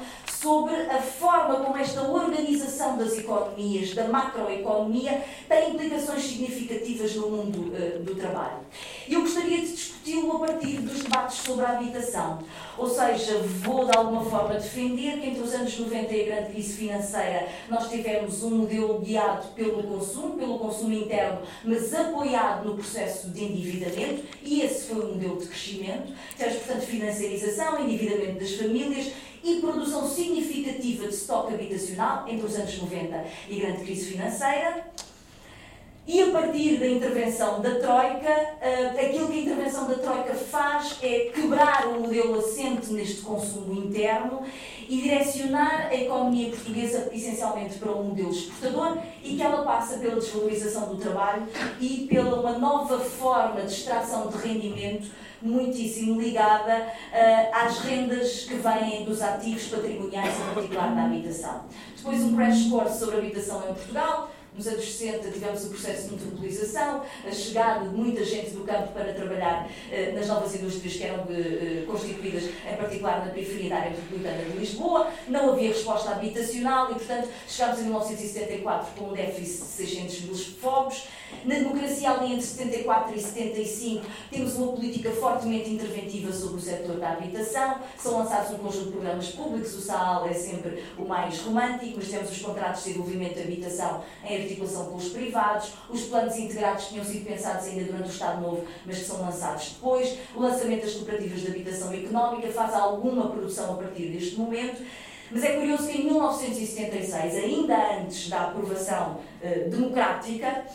sobre 0.43 0.74
a 0.74 1.01
forma 1.01 1.55
como 1.61 1.78
esta 1.78 2.03
organização 2.03 2.99
das 2.99 3.16
economias, 3.16 3.95
da 3.95 4.09
macroeconomia, 4.09 5.22
tem 5.49 5.70
implicações 5.70 6.24
significativas 6.24 7.14
no 7.14 7.30
mundo 7.30 7.72
uh, 7.72 8.03
do 8.03 8.16
trabalho. 8.16 8.59
E 9.07 9.14
eu 9.14 9.20
gostaria 9.20 9.59
de 9.59 9.68
discuti-lo 9.68 10.36
a 10.36 10.38
partir 10.40 10.78
dos 10.78 11.05
debates 11.05 11.36
sobre 11.38 11.64
a 11.64 11.70
habitação. 11.70 12.40
Ou 12.76 12.88
seja, 12.88 13.38
vou 13.38 13.84
de 13.84 13.97
alguma 13.97 14.24
forma 14.24 14.55
defender 14.55 15.20
que 15.20 15.28
entre 15.28 15.43
os 15.43 15.55
anos 15.55 15.78
90 15.78 16.12
e 16.12 16.22
a 16.22 16.34
grande 16.34 16.53
crise 16.53 16.72
financeira 16.72 17.49
nós 17.68 17.88
tivemos 17.88 18.43
um 18.43 18.51
modelo 18.51 18.99
guiado 18.99 19.47
pelo 19.55 19.82
consumo, 19.84 20.36
pelo 20.36 20.59
consumo 20.59 20.93
interno, 20.93 21.43
mas 21.64 21.95
apoiado 21.95 22.64
no 22.64 22.74
processo 22.74 23.30
de 23.30 23.45
endividamento, 23.45 24.24
e 24.43 24.62
esse 24.62 24.88
foi 24.88 25.05
o 25.05 25.09
modelo 25.14 25.38
de 25.38 25.47
crescimento. 25.47 26.12
Temos, 26.36 26.55
portanto, 26.57 26.82
financiarização, 26.82 27.78
endividamento 27.78 28.40
das 28.40 28.55
famílias 28.55 29.12
e 29.43 29.61
produção 29.61 30.09
significativa 30.09 31.09
de 31.09 31.14
estoque 31.14 31.55
habitacional 31.55 32.28
entre 32.28 32.47
os 32.47 32.55
anos 32.55 32.78
90 32.78 33.24
e 33.49 33.61
grande 33.61 33.84
crise 33.84 34.12
financeira. 34.12 34.86
E 36.05 36.20
a 36.20 36.32
partir 36.32 36.78
da 36.78 36.88
intervenção 36.88 37.61
da 37.61 37.76
Troika, 37.76 38.28
eh, 38.61 39.07
aquilo 39.07 39.28
que 39.28 39.38
a 39.38 39.42
intervenção 39.42 39.86
da 39.86 39.94
Troika 39.94 40.34
faz 40.34 40.98
é 41.00 41.30
quebrar 41.32 41.86
o 41.86 42.00
modelo 42.00 42.40
assente 42.40 42.92
neste 42.92 43.22
consumo 43.22 43.72
interno 43.72 44.42
e 44.88 45.00
direcionar 45.00 45.86
a 45.86 45.94
economia 45.94 46.50
portuguesa 46.50 47.09
essencialmente 47.12 47.78
para 47.78 47.92
um 47.92 48.03
modelo 48.03 48.30
exportador 48.30 48.98
e 49.22 49.36
que 49.36 49.42
ela 49.42 49.62
passa 49.62 49.98
pela 49.98 50.16
desvalorização 50.16 50.88
do 50.88 50.96
trabalho 50.96 51.46
e 51.80 52.09
pela 52.11 52.40
uma 52.40 52.59
nova 52.59 52.98
forma 52.98 53.61
de 53.61 53.72
extração 53.72 54.26
de 54.26 54.38
rendimento 54.38 55.09
muitíssimo 55.40 56.20
ligada 56.20 56.86
uh, 57.12 57.64
às 57.64 57.78
rendas 57.80 58.44
que 58.44 58.55
vêm 58.55 59.05
dos 59.05 59.20
ativos 59.20 59.66
patrimoniais, 59.66 60.34
em 60.34 60.55
particular 60.55 60.94
da 60.94 61.05
habitação. 61.05 61.64
Depois 61.96 62.22
um 62.22 62.36
crash 62.36 62.68
course 62.68 62.98
sobre 62.98 63.18
habitação 63.18 63.59
em 63.68 63.74
Portugal, 63.74 64.30
nos 64.57 64.66
anos 64.66 64.84
60 64.84 65.30
tivemos 65.30 65.64
o 65.64 65.68
processo 65.70 66.09
de 66.09 66.14
metropolização, 66.14 67.03
a 67.26 67.32
chegada 67.32 67.88
de 67.88 67.94
muita 67.94 68.24
gente 68.24 68.50
do 68.50 68.64
campo 68.64 68.92
para 68.92 69.12
trabalhar 69.14 69.68
eh, 69.90 70.12
nas 70.12 70.28
novas 70.28 70.55
indústrias 70.55 70.94
que 70.94 71.05
eram 71.05 71.24
de, 71.24 71.40
eh, 71.40 71.84
constituídas, 71.86 72.44
em 72.44 72.76
particular 72.76 73.24
na 73.24 73.32
periferia 73.32 73.70
da 73.70 73.76
área 73.76 73.90
metropolitana 73.90 74.44
de 74.44 74.59
Lisboa. 74.59 75.11
Não 75.26 75.53
havia 75.53 75.68
resposta 75.68 76.11
habitacional 76.11 76.90
e, 76.90 76.94
portanto, 76.94 77.28
chegámos 77.48 77.80
em 77.80 77.84
1974 77.84 78.92
com 78.96 79.05
um 79.07 79.12
déficit 79.14 79.62
de 79.62 79.68
600 79.68 80.20
mil 80.22 80.36
fogos. 80.36 81.05
Na 81.44 81.55
democracia, 81.55 82.11
ali 82.11 82.34
entre 82.34 82.42
74 82.42 83.16
e 83.16 83.20
75, 83.20 84.07
temos 84.30 84.55
uma 84.55 84.72
política 84.72 85.11
fortemente 85.12 85.70
interventiva 85.70 86.30
sobre 86.30 86.59
o 86.59 86.61
setor 86.61 86.96
da 86.96 87.12
habitação. 87.12 87.80
São 87.98 88.18
lançados 88.18 88.53
um 88.53 88.59
conjunto 88.59 88.84
de 88.84 88.90
programas 88.92 89.28
públicos, 89.30 89.74
o 89.74 89.80
SAAL 89.80 90.26
é 90.28 90.34
sempre 90.34 90.84
o 90.98 91.05
mais 91.05 91.40
romântico, 91.40 91.94
mas 91.96 92.09
temos 92.09 92.30
os 92.30 92.38
contratos 92.38 92.84
de 92.84 92.90
desenvolvimento 92.90 93.34
de 93.34 93.40
habitação 93.40 94.05
em 94.24 94.41
articulação 94.43 94.95
os 94.95 95.09
privados, 95.09 95.72
os 95.90 96.03
planos 96.03 96.36
integrados 96.36 96.84
que 96.84 96.90
tinham 96.90 97.05
sido 97.05 97.26
pensados 97.26 97.66
ainda 97.66 97.84
durante 97.84 98.09
o 98.09 98.12
Estado 98.12 98.40
Novo, 98.40 98.64
mas 98.84 98.99
que 98.99 99.05
são 99.05 99.20
lançados 99.20 99.70
depois, 99.70 100.18
o 100.34 100.40
lançamento 100.40 100.82
das 100.82 100.95
cooperativas 100.95 101.40
de 101.40 101.47
habitação 101.49 101.93
económica 101.93 102.49
faz 102.53 102.74
alguma 102.74 103.28
produção 103.30 103.74
a 103.74 103.76
partir 103.76 104.09
deste 104.09 104.36
momento. 104.36 104.82
Mas 105.30 105.45
é 105.45 105.53
curioso 105.57 105.88
que 105.88 105.99
em 105.99 106.05
1976, 106.05 107.36
ainda 107.36 108.01
antes 108.01 108.28
da 108.28 108.49
aprovação 108.49 109.18
uh, 109.43 109.70
democrática, 109.70 110.66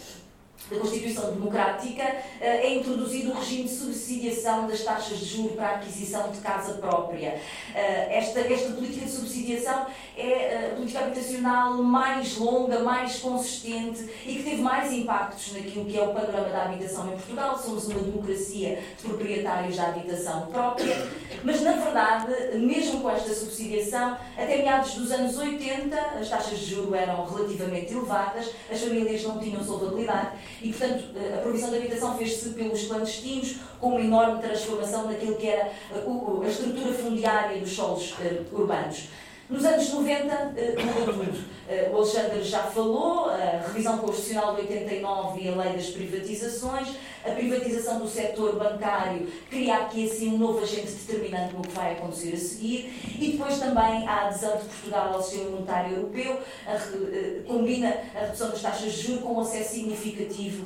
da 0.69 0.79
Constituição 0.79 1.31
Democrática, 1.31 2.03
eh, 2.41 2.67
é 2.67 2.75
introduzido 2.75 3.31
o 3.31 3.35
regime 3.35 3.63
de 3.63 3.69
subsidiação 3.69 4.67
das 4.67 4.81
taxas 4.81 5.19
de 5.19 5.25
juros 5.25 5.55
para 5.55 5.69
a 5.69 5.75
aquisição 5.75 6.29
de 6.31 6.39
casa 6.39 6.73
própria. 6.73 7.39
Eh, 7.73 8.17
esta, 8.17 8.41
esta 8.41 8.73
política 8.73 9.05
de 9.05 9.11
subsidiação 9.11 9.85
é 10.17 10.27
eh, 10.27 10.71
a 10.71 10.75
política 10.75 10.99
habitacional 10.99 11.81
mais 11.81 12.37
longa, 12.37 12.79
mais 12.79 13.19
consistente 13.19 14.09
e 14.25 14.35
que 14.35 14.43
teve 14.43 14.61
mais 14.61 14.91
impactos 14.91 15.53
naquilo 15.53 15.85
que 15.85 15.97
é 15.97 16.01
o 16.01 16.13
panorama 16.13 16.49
da 16.49 16.63
habitação 16.63 17.07
em 17.07 17.11
Portugal. 17.11 17.57
Somos 17.57 17.87
uma 17.87 17.99
democracia 17.99 18.79
de 18.97 19.07
proprietários 19.07 19.77
da 19.77 19.87
habitação 19.87 20.47
própria, 20.47 20.97
mas 21.43 21.61
na 21.61 21.73
verdade, 21.73 22.57
mesmo 22.57 23.01
com 23.01 23.09
esta 23.09 23.33
subsidiação, 23.33 24.17
até 24.37 24.57
meados 24.57 24.95
dos 24.95 25.11
anos 25.11 25.37
80, 25.37 25.95
as 26.19 26.29
taxas 26.29 26.59
de 26.59 26.65
juros 26.65 26.93
eram 26.93 27.25
relativamente 27.25 27.93
elevadas, 27.93 28.49
as 28.69 28.81
famílias 28.81 29.23
não 29.23 29.39
tinham 29.39 29.63
solvabilidade 29.63 30.31
e, 30.61 30.73
portanto, 30.73 31.03
a 31.35 31.41
provisão 31.41 31.69
de 31.69 31.77
habitação 31.77 32.17
fez-se 32.17 32.49
pelos 32.49 32.87
clandestinos, 32.87 33.57
com 33.79 33.89
uma 33.89 34.01
enorme 34.01 34.41
transformação 34.41 35.07
naquilo 35.07 35.35
que 35.35 35.47
era 35.47 35.71
a 35.91 36.47
estrutura 36.47 36.93
fundiária 36.93 37.59
dos 37.59 37.71
solos 37.71 38.15
eh, 38.21 38.41
urbanos. 38.51 39.09
Nos 39.49 39.63
anos 39.63 39.89
90 39.93 40.53
eh, 40.57 40.75
mudou 40.83 41.13
tudo. 41.13 41.45
Eh, 41.69 41.89
o 41.89 41.95
Alexandre 41.95 42.43
já 42.43 42.63
falou, 42.63 43.29
a 43.29 43.65
revisão 43.65 43.97
constitucional 43.97 44.55
de 44.55 44.61
89 44.63 45.41
e 45.41 45.47
a 45.47 45.55
lei 45.55 45.73
das 45.73 45.89
privatizações, 45.89 46.89
a 47.25 47.31
privatização 47.31 47.99
do 47.99 48.09
setor 48.09 48.57
bancário 48.59 49.25
cria 49.49 49.77
aqui 49.77 50.05
assim 50.05 50.33
um 50.33 50.37
novo 50.37 50.61
agente 50.61 50.91
determinante 50.91 51.53
no 51.53 51.61
que 51.61 51.71
vai 51.71 51.93
acontecer 51.93 52.33
a 52.33 52.37
seguir 52.37 52.93
e 53.17 53.31
depois 53.31 53.57
também 53.57 54.05
a 54.05 54.27
adesão 54.27 54.57
de 54.57 54.65
Portugal 54.65 55.13
ao 55.13 55.23
sistema 55.23 55.51
monetário 55.51 55.95
europeu 55.95 56.41
a, 56.65 56.73
eh, 56.73 57.41
combina 57.47 57.95
a 58.15 58.19
redução 58.25 58.49
das 58.49 58.61
taxas 58.61 58.91
de 58.91 59.01
juros 59.01 59.23
com 59.23 59.33
um 59.35 59.39
acesso 59.39 59.75
significativo 59.75 60.65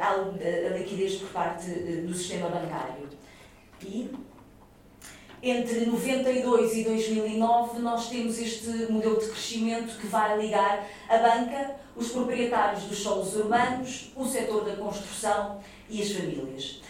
à 0.00 0.78
liquidez 0.78 1.16
por 1.16 1.28
parte 1.28 1.68
do 1.70 2.14
sistema 2.14 2.48
bancário. 2.48 3.06
E 3.82 4.10
entre 5.44 5.84
92 5.84 6.76
e 6.78 6.84
2009, 6.84 7.80
nós 7.80 8.08
temos 8.08 8.38
este 8.38 8.90
modelo 8.90 9.20
de 9.20 9.26
crescimento 9.26 9.98
que 9.98 10.06
vai 10.06 10.40
ligar 10.40 10.88
a 11.08 11.18
banca, 11.18 11.76
os 11.94 12.08
proprietários 12.08 12.84
dos 12.84 12.98
solos 12.98 13.36
urbanos, 13.36 14.10
o 14.16 14.24
setor 14.24 14.64
da 14.64 14.76
construção 14.76 15.60
e 15.88 16.00
as 16.00 16.10
famílias. 16.10 16.80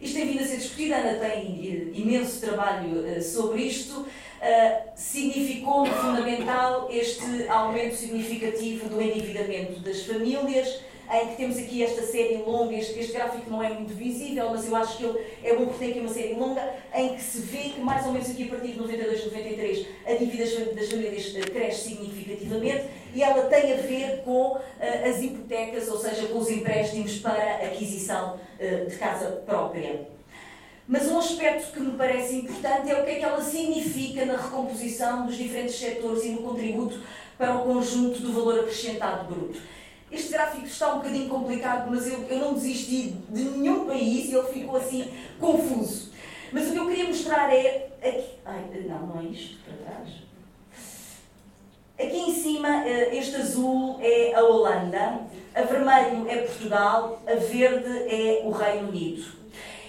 isto 0.00 0.14
tem 0.16 0.28
vindo 0.28 0.42
a 0.42 0.46
ser 0.46 0.58
discutido, 0.58 0.94
a 0.94 0.98
Ana 0.98 1.18
tem 1.18 1.90
imenso 1.94 2.40
trabalho 2.40 3.22
sobre 3.22 3.62
isto. 3.62 4.06
significou 4.94 5.86
fundamental 5.86 6.88
este 6.90 7.48
aumento 7.48 7.96
significativo 7.96 8.88
do 8.90 9.00
endividamento 9.00 9.80
das 9.80 10.02
famílias 10.02 10.80
em 11.12 11.28
que 11.28 11.36
temos 11.36 11.58
aqui 11.58 11.82
esta 11.82 12.02
série 12.02 12.36
longa, 12.36 12.74
este, 12.74 12.98
este, 12.98 13.12
gráfico 13.12 13.50
não 13.50 13.62
é 13.62 13.70
muito 13.70 13.94
visível, 13.94 14.50
mas 14.50 14.66
eu 14.66 14.74
acho 14.74 14.96
que 14.96 15.04
ele 15.04 15.18
é 15.42 15.54
bom 15.54 15.66
porque 15.66 15.78
tem 15.78 15.90
aqui 15.90 16.00
uma 16.00 16.08
série 16.08 16.34
longa, 16.34 16.74
em 16.94 17.14
que 17.14 17.22
se 17.22 17.40
vê 17.40 17.70
que 17.70 17.80
mais 17.80 18.06
ou 18.06 18.12
menos 18.12 18.30
aqui 18.30 18.44
a 18.44 18.48
partir 18.48 18.72
de 18.72 18.78
92, 18.78 19.24
93, 19.26 19.86
a 20.06 20.12
dívida 20.14 20.74
das 20.74 20.90
famílias 20.90 21.36
eh, 21.36 21.40
cresce 21.40 21.90
significativamente 21.90 22.84
e 23.14 23.22
ela 23.22 23.44
tem 23.44 23.72
a 23.72 23.76
ver 23.76 24.22
com 24.24 24.56
uh, 24.56 24.60
as 25.08 25.22
hipotecas, 25.22 25.88
ou 25.88 25.98
seja, 25.98 26.26
com 26.26 26.38
os 26.38 26.50
empréstimos 26.50 27.18
para 27.18 27.56
aquisição 27.56 28.34
uh, 28.34 28.90
de 28.90 28.96
casa 28.96 29.42
própria. 29.46 30.08
Mas 30.86 31.08
um 31.08 31.18
aspecto 31.18 31.72
que 31.72 31.80
me 31.80 31.96
parece 31.96 32.36
importante 32.36 32.90
é 32.90 33.00
o 33.00 33.04
que 33.04 33.10
é 33.12 33.14
que 33.14 33.24
ela 33.24 33.40
significa 33.40 34.26
na 34.26 34.36
recomposição 34.36 35.26
dos 35.26 35.36
diferentes 35.36 35.76
setores 35.76 36.24
e 36.24 36.30
no 36.30 36.42
contributo 36.42 37.00
para 37.38 37.56
o 37.56 37.64
conjunto 37.64 38.20
do 38.20 38.32
valor 38.32 38.60
acrescentado 38.60 39.32
bruto. 39.32 39.58
Este 40.14 40.30
gráfico 40.30 40.64
está 40.64 40.94
um 40.94 40.98
bocadinho 40.98 41.28
complicado, 41.28 41.90
mas 41.90 42.06
eu, 42.06 42.24
eu 42.30 42.38
não 42.38 42.54
desisti 42.54 43.16
de 43.28 43.42
nenhum 43.42 43.84
país 43.84 44.30
e 44.30 44.34
ele 44.36 44.46
ficou 44.46 44.76
assim 44.76 45.10
confuso. 45.40 46.12
Mas 46.52 46.68
o 46.68 46.72
que 46.72 46.78
eu 46.78 46.86
queria 46.86 47.06
mostrar 47.06 47.52
é. 47.52 47.88
Aqui, 48.00 48.30
ai, 48.44 48.64
não, 48.86 49.06
não 49.08 49.20
é 49.20 49.24
isto 49.24 49.58
para 49.64 49.74
trás. 49.74 50.08
Aqui 51.98 52.16
em 52.16 52.32
cima, 52.32 52.86
eh, 52.86 53.16
este 53.16 53.34
azul 53.36 53.98
é 54.00 54.34
a 54.34 54.44
Holanda, 54.44 55.20
a 55.52 55.62
vermelho 55.62 56.28
é 56.28 56.42
Portugal, 56.42 57.20
a 57.26 57.34
verde 57.34 58.08
é 58.08 58.42
o 58.44 58.50
Reino 58.52 58.90
Unido. 58.90 59.24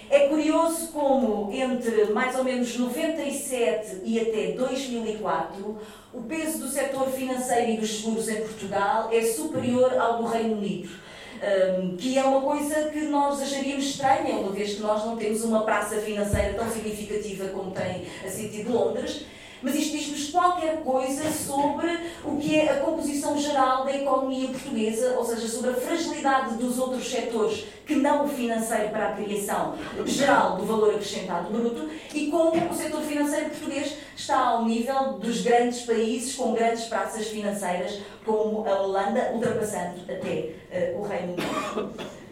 É 0.08 0.28
curioso 0.28 0.88
como 0.88 1.52
entre 1.52 2.06
mais 2.06 2.36
ou 2.36 2.44
menos 2.44 2.76
97 2.78 4.02
e 4.04 4.20
até 4.20 4.52
2004 4.52 5.78
o 6.14 6.22
peso 6.22 6.58
do 6.58 6.68
setor 6.68 7.08
financeiro 7.08 7.72
e 7.72 7.76
dos 7.76 8.00
seguros 8.00 8.28
em 8.28 8.36
Portugal 8.36 9.08
é 9.12 9.20
superior 9.22 9.98
ao 9.98 10.22
do 10.22 10.26
Reino 10.26 10.56
Unido. 10.56 10.88
Um, 11.36 11.96
que 11.98 12.16
é 12.16 12.24
uma 12.24 12.40
coisa 12.40 12.88
que 12.88 13.00
nós 13.00 13.42
acharíamos 13.42 13.84
estranha, 13.84 14.36
uma 14.36 14.52
vez 14.52 14.74
que 14.74 14.80
nós 14.80 15.04
não 15.04 15.16
temos 15.16 15.44
uma 15.44 15.64
praça 15.64 15.96
financeira 15.96 16.54
tão 16.54 16.70
significativa 16.70 17.48
como 17.48 17.72
tem 17.72 18.06
a 18.24 18.30
City 18.30 18.62
de 18.62 18.70
Londres, 18.70 19.26
mas 19.62 19.74
isto 19.74 19.96
diz-nos 19.96 20.30
qualquer 20.30 20.82
coisa 20.82 21.30
sobre 21.30 21.88
o 22.24 22.36
que 22.36 22.56
é 22.56 22.70
a 22.70 22.80
composição 22.80 23.38
geral 23.38 23.84
da 23.84 23.96
economia 23.96 24.48
portuguesa, 24.48 25.14
ou 25.16 25.24
seja, 25.24 25.48
sobre 25.48 25.70
a 25.70 25.74
fragilidade 25.74 26.54
dos 26.54 26.78
outros 26.78 27.08
setores 27.08 27.66
que 27.86 27.94
não 27.94 28.24
o 28.24 28.28
financeiro 28.28 28.90
para 28.90 29.10
a 29.10 29.12
criação 29.12 29.76
geral 30.04 30.56
do 30.56 30.66
valor 30.66 30.90
acrescentado 30.90 31.50
bruto 31.50 31.88
e 32.12 32.26
como 32.26 32.70
o 32.70 32.74
setor 32.74 33.00
financeiro 33.02 33.50
português 33.50 33.96
está 34.16 34.38
ao 34.38 34.64
nível 34.64 35.14
dos 35.14 35.42
grandes 35.42 35.82
países 35.82 36.34
com 36.34 36.52
grandes 36.52 36.84
praças 36.84 37.28
financeiras, 37.28 38.00
como 38.24 38.66
a 38.66 38.82
Holanda, 38.82 39.30
ultrapassando 39.32 40.00
até 40.02 40.50
uh, 40.94 41.00
o 41.00 41.02
Reino 41.02 41.34
Unido. 41.34 42.25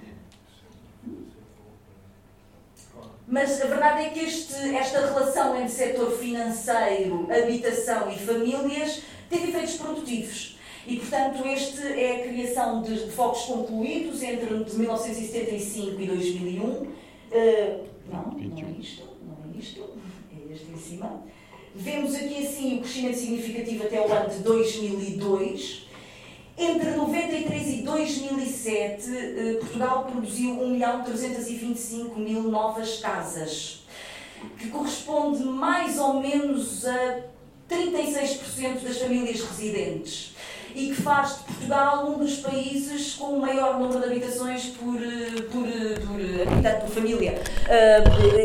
Mas 3.27 3.61
a 3.62 3.66
verdade 3.66 4.03
é 4.03 4.09
que 4.11 4.20
este, 4.20 4.55
esta 4.77 5.01
relação 5.01 5.57
entre 5.57 5.70
setor 5.70 6.11
financeiro, 6.12 7.27
habitação 7.31 8.11
e 8.11 8.18
famílias 8.18 9.03
teve 9.31 9.49
efeitos 9.49 9.75
produtivos. 9.75 10.59
E, 10.87 10.97
portanto, 10.97 11.47
este 11.47 11.83
é 11.83 12.16
a 12.16 12.29
criação 12.29 12.83
de, 12.83 13.07
de 13.07 13.11
focos 13.11 13.43
concluídos 13.43 14.22
entre 14.22 14.53
1975 14.53 16.01
e 16.01 16.07
2001. 16.07 16.62
Uh, 16.62 16.93
eh, 17.33 17.81
não, 18.12 18.33
não 18.33 18.68
é 18.68 18.70
isto, 18.79 19.03
não 19.22 19.51
é 19.55 19.59
isto, 19.59 19.91
é 20.31 20.53
este 20.53 20.70
em 20.70 20.77
cima. 20.77 21.22
Vemos 21.75 22.14
aqui, 22.14 22.47
assim, 22.47 22.77
o 22.77 22.81
crescimento 22.83 23.16
significativo 23.16 23.85
até 23.85 24.07
o 24.07 24.12
ano 24.12 24.29
de 24.29 24.41
2002. 24.41 25.84
Entre 26.57 26.90
93 26.90 27.68
e 27.68 27.82
2007, 27.82 29.11
eh, 29.11 29.57
Portugal 29.59 30.05
produziu 30.05 30.50
1 30.52 30.70
milhão 30.70 31.02
325 31.02 32.20
mil 32.20 32.42
novas 32.44 32.98
casas, 32.98 33.84
que 34.57 34.68
corresponde 34.68 35.42
mais 35.42 35.98
ou 35.98 36.20
menos 36.20 36.86
a 36.86 37.18
36% 37.68 38.84
das 38.84 38.98
famílias 38.98 39.40
residentes 39.40 40.32
e 40.76 40.90
que 40.90 40.94
faz 40.94 41.38
de 41.38 41.44
Portugal 41.44 42.09
um 42.11 42.18
dos 42.18 42.36
países 42.36 43.14
com 43.14 43.36
o 43.36 43.40
maior 43.40 43.80
número 43.80 43.98
de 43.98 44.07
habitações 44.07 44.66
por, 44.66 44.94
eh, 44.94 45.42
por, 45.50 45.66
eh, 45.66 45.98
por 46.07 46.52
habitante, 46.52 46.80
por 46.84 46.90
família. 46.90 47.42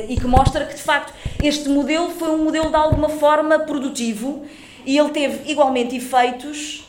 e 0.07 0.15
que 0.15 0.25
mostra 0.25 0.65
que, 0.65 0.73
de 0.73 0.81
facto, 0.81 1.13
este 1.43 1.69
modelo 1.69 2.09
foi 2.09 2.31
um 2.31 2.43
modelo 2.43 2.69
de 2.69 2.75
alguma 2.75 3.09
forma 3.09 3.59
produtivo 3.59 4.45
e 4.83 4.97
ele 4.97 5.09
teve 5.09 5.51
igualmente 5.51 5.95
efeitos 5.95 6.88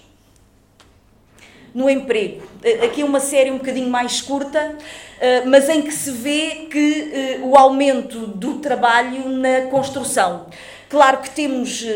no 1.74 1.88
emprego. 1.88 2.42
Eh, 2.62 2.84
aqui 2.84 3.02
uma 3.02 3.20
série 3.20 3.50
um 3.50 3.58
bocadinho 3.58 3.88
mais 3.88 4.20
curta, 4.20 4.76
eh, 5.20 5.42
mas 5.46 5.68
em 5.68 5.82
que 5.82 5.92
se 5.92 6.10
vê 6.10 6.66
que 6.70 7.10
eh, 7.12 7.40
o 7.42 7.56
aumento 7.56 8.26
do 8.26 8.54
trabalho 8.54 9.28
na 9.28 9.62
construção. 9.62 10.46
Claro 10.88 11.18
que 11.18 11.30
temos 11.30 11.86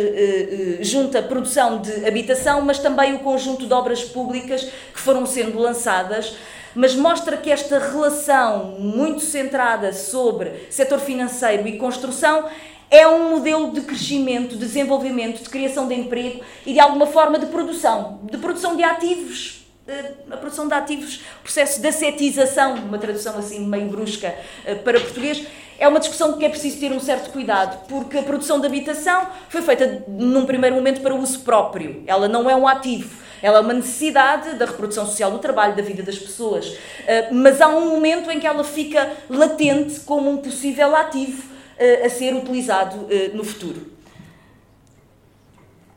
junto 0.80 1.18
a 1.18 1.22
produção 1.22 1.82
de 1.82 2.06
habitação, 2.06 2.60
mas 2.60 2.78
também 2.78 3.16
o 3.16 3.18
conjunto 3.18 3.66
de 3.66 3.72
obras 3.72 4.04
públicas 4.04 4.62
que 4.62 5.00
foram 5.00 5.26
sendo 5.26 5.58
lançadas, 5.58 6.36
mas 6.76 6.94
mostra 6.94 7.36
que 7.36 7.50
esta 7.50 7.80
relação 7.80 8.76
muito 8.78 9.18
centrada 9.18 9.92
sobre 9.92 10.68
setor 10.70 11.00
financeiro 11.00 11.66
e 11.66 11.76
construção 11.76 12.44
é 12.88 13.04
um 13.08 13.30
modelo 13.30 13.72
de 13.72 13.80
crescimento, 13.80 14.50
de 14.50 14.58
desenvolvimento, 14.58 15.42
de 15.42 15.50
criação 15.50 15.88
de 15.88 15.94
emprego 15.94 16.44
e 16.64 16.72
de 16.72 16.78
alguma 16.78 17.06
forma 17.06 17.36
de 17.36 17.46
produção, 17.46 18.20
de 18.22 18.38
produção 18.38 18.76
de 18.76 18.84
ativos 18.84 19.63
a 20.30 20.36
produção 20.36 20.66
de 20.66 20.72
ativos, 20.72 21.20
processo 21.42 21.80
de 21.80 21.86
assetização, 21.86 22.74
uma 22.76 22.96
tradução 22.96 23.38
assim 23.38 23.66
meio 23.66 23.88
brusca 23.88 24.34
eh, 24.64 24.74
para 24.76 24.98
português, 24.98 25.46
é 25.78 25.86
uma 25.86 26.00
discussão 26.00 26.38
que 26.38 26.44
é 26.44 26.48
preciso 26.48 26.80
ter 26.80 26.90
um 26.90 27.00
certo 27.00 27.30
cuidado, 27.30 27.86
porque 27.86 28.16
a 28.16 28.22
produção 28.22 28.60
de 28.60 28.66
habitação 28.66 29.26
foi 29.50 29.60
feita 29.60 30.04
num 30.08 30.46
primeiro 30.46 30.74
momento 30.74 31.02
para 31.02 31.14
uso 31.14 31.40
próprio, 31.40 32.02
ela 32.06 32.28
não 32.28 32.48
é 32.48 32.56
um 32.56 32.66
ativo. 32.66 33.22
Ela 33.42 33.58
é 33.58 33.60
uma 33.60 33.74
necessidade 33.74 34.54
da 34.54 34.64
reprodução 34.64 35.04
social 35.04 35.30
do 35.30 35.38
trabalho, 35.38 35.76
da 35.76 35.82
vida 35.82 36.02
das 36.02 36.18
pessoas. 36.18 36.78
Eh, 37.06 37.28
mas 37.30 37.60
há 37.60 37.68
um 37.68 37.90
momento 37.90 38.30
em 38.30 38.40
que 38.40 38.46
ela 38.46 38.64
fica 38.64 39.12
latente 39.28 40.00
como 40.00 40.30
um 40.30 40.38
possível 40.38 40.96
ativo 40.96 41.42
eh, 41.76 42.06
a 42.06 42.08
ser 42.08 42.34
utilizado 42.34 43.06
no 43.34 43.44
futuro. 43.44 43.93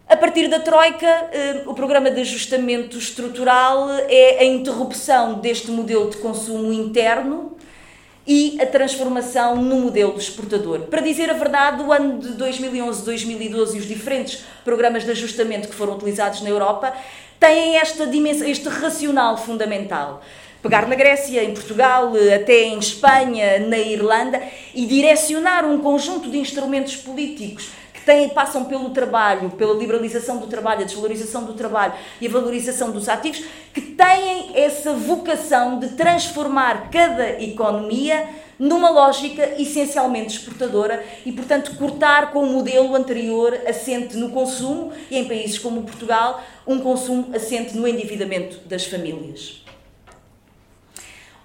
A 0.10 0.16
partir 0.16 0.48
da 0.48 0.62
Troika, 0.62 1.06
eh, 1.34 1.64
o 1.66 1.74
programa 1.74 2.10
de 2.10 2.22
ajustamento 2.22 2.98
estrutural 2.98 3.90
é 4.08 4.40
a 4.40 4.46
interrupção 4.46 5.34
deste 5.34 5.70
modelo 5.70 6.10
de 6.10 6.16
consumo 6.16 6.72
interno 6.72 7.58
e 8.26 8.58
a 8.62 8.66
transformação 8.66 9.58
no 9.58 9.76
modelo 9.76 10.18
exportador. 10.18 10.84
Para 10.84 11.02
dizer 11.02 11.30
a 11.30 11.34
verdade, 11.34 11.84
o 11.84 11.92
ano 11.92 12.20
de 12.20 12.30
2011, 12.36 13.04
2012 13.04 13.76
e 13.76 13.80
os 13.82 13.86
diferentes 13.86 14.46
programas 14.64 15.04
de 15.04 15.12
ajustamento 15.12 15.68
que 15.68 15.76
foram 15.76 15.96
utilizados 15.96 16.42
na 16.42 16.48
Europa 16.48 16.94
têm 17.38 17.76
esta 17.76 18.08
dimensão, 18.08 18.48
este 18.48 18.70
racional 18.70 19.38
fundamental 19.38 20.22
pegar 20.62 20.88
na 20.88 20.96
Grécia, 20.96 21.44
em 21.44 21.54
Portugal, 21.54 22.12
até 22.34 22.64
em 22.64 22.80
Espanha, 22.80 23.60
na 23.60 23.78
Irlanda 23.78 24.42
e 24.74 24.86
direcionar 24.86 25.66
um 25.66 25.80
conjunto 25.80 26.30
de 26.30 26.38
instrumentos 26.38 26.96
políticos 26.96 27.70
têm, 28.08 28.30
passam 28.30 28.64
pelo 28.64 28.90
trabalho, 28.92 29.50
pela 29.52 29.74
liberalização 29.74 30.38
do 30.38 30.48
trabalho, 30.48 30.82
a 30.82 30.86
desvalorização 30.86 31.44
do 31.44 31.54
trabalho 31.54 31.94
e 32.22 32.26
a 32.26 32.30
valorização 32.30 32.90
dos 32.90 33.10
ativos, 33.10 33.44
que 33.74 33.82
têm 33.82 34.52
essa 34.56 34.94
vocação 34.94 35.78
de 35.78 35.90
transformar 35.90 36.90
cada 36.90 37.42
economia 37.44 38.30
numa 38.58 38.90
lógica 38.90 39.62
essencialmente 39.62 40.38
exportadora 40.38 41.06
e, 41.26 41.32
portanto, 41.32 41.76
cortar 41.76 42.32
com 42.32 42.40
o 42.44 42.52
modelo 42.52 42.96
anterior 42.96 43.54
assente 43.68 44.16
no 44.16 44.30
consumo 44.30 44.94
e, 45.12 45.18
em 45.18 45.26
países 45.26 45.60
como 45.60 45.84
Portugal, 45.84 46.42
um 46.66 46.80
consumo 46.80 47.36
assente 47.36 47.76
no 47.76 47.88
endividamento 47.88 48.58
das 48.66 48.86
famílias. 48.86 49.67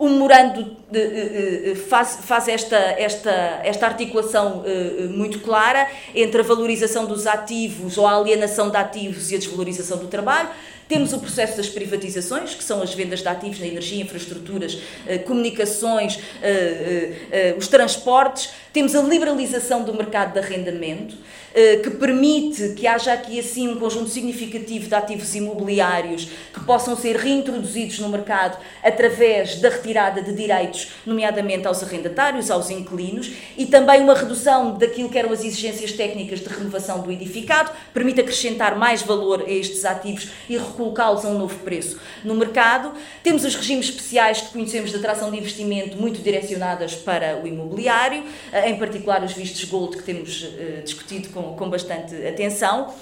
O 0.03 0.09
memorando 0.09 0.77
de, 0.91 0.99
eh, 0.99 1.63
eh, 1.67 1.75
faz, 1.77 2.19
faz 2.23 2.49
esta, 2.49 2.77
esta, 2.77 3.61
esta 3.63 3.87
articulação 3.87 4.65
eh, 4.67 5.07
muito 5.07 5.39
clara 5.39 5.89
entre 6.13 6.41
a 6.41 6.43
valorização 6.43 7.07
dos 7.07 7.25
ativos 7.25 7.97
ou 7.97 8.05
a 8.05 8.17
alienação 8.17 8.69
de 8.69 8.77
ativos 8.77 9.31
e 9.31 9.37
a 9.37 9.39
desvalorização 9.39 9.99
do 9.99 10.09
trabalho. 10.09 10.49
Temos 10.93 11.15
o 11.15 11.19
processo 11.19 11.57
das 11.57 11.71
privatizações, 11.71 12.55
que 12.55 12.63
são 12.63 12.83
as 12.83 12.93
vendas 12.93 13.21
de 13.21 13.29
ativos 13.29 13.59
na 13.59 13.67
energia, 13.67 14.03
infraestruturas, 14.03 14.79
eh, 15.07 15.17
comunicações, 15.17 16.19
eh, 16.43 17.13
eh, 17.31 17.55
os 17.57 17.67
transportes. 17.67 18.51
Temos 18.75 18.95
a 18.95 19.01
liberalização 19.01 19.85
do 19.85 19.95
mercado 19.95 20.35
de 20.35 20.41
arrendamento. 20.41 21.17
Eh, 21.55 21.77
que 21.83 21.91
permite 21.91 22.71
que 22.71 22.87
haja 22.87 23.13
aqui 23.13 23.39
assim 23.39 23.69
um 23.69 23.79
conjunto 23.79 24.09
significativo 24.09 24.89
de 24.89 24.95
ativos 24.95 25.35
imobiliários 25.35 26.31
que 26.53 26.61
possam 26.65 26.97
ser 26.97 27.17
reintroduzidos 27.17 27.99
no 27.99 28.09
mercado 28.09 28.57
através 28.83 29.57
da 29.57 29.69
retirada 29.69 30.23
de 30.23 30.33
direitos, 30.33 30.93
nomeadamente 31.05 31.67
aos 31.67 31.83
arrendatários, 31.83 32.51
aos 32.51 32.71
inquilinos, 32.71 33.33
e 33.57 33.67
também 33.67 34.01
uma 34.01 34.15
redução 34.15 34.79
daquilo 34.79 35.11
que 35.11 35.19
eram 35.19 35.31
as 35.31 35.45
exigências 35.45 35.93
técnicas 35.93 36.41
de 36.41 36.49
renovação 36.49 37.03
do 37.03 37.13
edificado, 37.13 37.71
permite 37.93 38.23
acrescentar 38.23 38.75
mais 38.75 39.03
valor 39.03 39.43
a 39.43 39.51
estes 39.51 39.85
ativos 39.85 40.31
e 40.49 40.57
recolocá-los 40.57 41.23
a 41.27 41.29
um 41.29 41.39
novo 41.39 41.59
preço 41.59 42.01
no 42.25 42.35
mercado. 42.35 42.93
Temos 43.23 43.45
os 43.45 43.55
regimes 43.55 43.91
especiais 43.91 44.41
que 44.41 44.53
conhecemos 44.53 44.91
de 44.91 44.97
atração 44.97 45.31
de 45.31 45.37
investimento 45.37 45.99
muito 45.99 46.23
direcionadas 46.23 46.95
para 46.95 47.43
o 47.43 47.47
imobiliário, 47.47 48.25
eh, 48.51 48.71
em 48.71 48.79
particular 48.79 49.23
os 49.23 49.33
vistos 49.33 49.65
gold 49.65 49.99
que 49.99 50.03
temos 50.03 50.49
eh, 50.59 50.81
discutido 50.83 51.29
com 51.29 51.42
com, 51.43 51.57
com 51.57 51.71
bastante 51.71 52.15
atenção. 52.27 52.93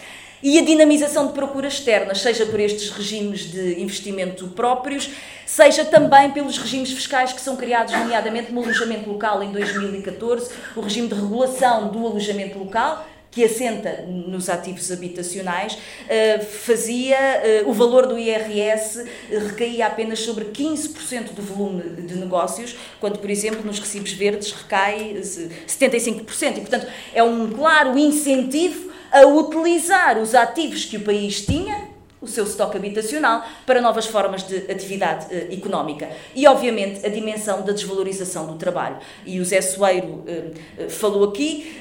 E 0.43 0.59
a 0.59 0.63
dinamização 0.63 1.27
de 1.27 1.35
procuras 1.35 1.75
externas, 1.75 2.23
seja 2.23 2.47
por 2.47 2.59
estes 2.59 2.89
regimes 2.89 3.41
de 3.41 3.79
investimento 3.79 4.49
próprios, 4.49 5.11
seja 5.45 5.85
também 5.85 6.31
pelos 6.31 6.57
regimes 6.57 6.93
fiscais 6.93 7.31
que 7.31 7.43
são 7.43 7.57
criados, 7.57 7.93
nomeadamente 7.93 8.51
no 8.51 8.63
alojamento 8.63 9.11
local 9.11 9.43
em 9.43 9.53
2014, 9.53 10.51
o 10.75 10.81
regime 10.81 11.09
de 11.09 11.15
regulação 11.15 11.89
do 11.89 12.07
alojamento 12.07 12.59
local, 12.59 13.07
que 13.31 13.45
assenta 13.45 14.05
nos 14.07 14.49
ativos 14.49 14.91
habitacionais, 14.91 15.79
eh, 16.09 16.41
fazia 16.41 17.17
eh, 17.17 17.63
o 17.65 17.73
valor 17.73 18.07
do 18.07 18.19
IRS 18.19 19.05
recaía 19.31 19.87
apenas 19.87 20.21
sobre 20.21 20.47
15% 20.47 21.33
do 21.33 21.43
volume 21.43 21.83
de 21.83 22.17
negócios, 22.17 22.77
quando, 22.99 23.19
por 23.19 23.31
exemplo, 23.31 23.65
nos 23.65 23.79
recibos 23.79 24.13
verdes 24.13 24.53
recai 24.53 25.15
75%. 25.15 26.59
E, 26.59 26.61
portanto, 26.61 26.87
é 27.15 27.23
um 27.23 27.51
claro 27.51 27.97
incentivo 27.97 28.91
a 29.13 29.25
utilizar 29.27 30.19
os 30.19 30.35
ativos 30.35 30.85
que 30.85 30.97
o 30.97 31.01
país 31.01 31.45
tinha 31.45 31.90
o 32.21 32.27
seu 32.27 32.45
estoque 32.45 32.77
habitacional 32.77 33.45
para 33.65 33.81
novas 33.81 34.07
formas 34.07 34.43
de 34.43 34.57
atividade 34.71 35.27
eh, 35.31 35.49
económica. 35.53 36.09
E, 36.35 36.47
obviamente, 36.47 37.05
a 37.05 37.09
dimensão 37.09 37.63
da 37.63 37.73
desvalorização 37.73 38.47
do 38.47 38.57
trabalho. 38.57 38.99
E 39.25 39.41
o 39.41 39.45
Zé 39.45 39.61
Soeiro 39.61 40.23
eh, 40.27 40.51
eh 40.79 40.89
falou 40.89 41.25
aqui, 41.25 41.81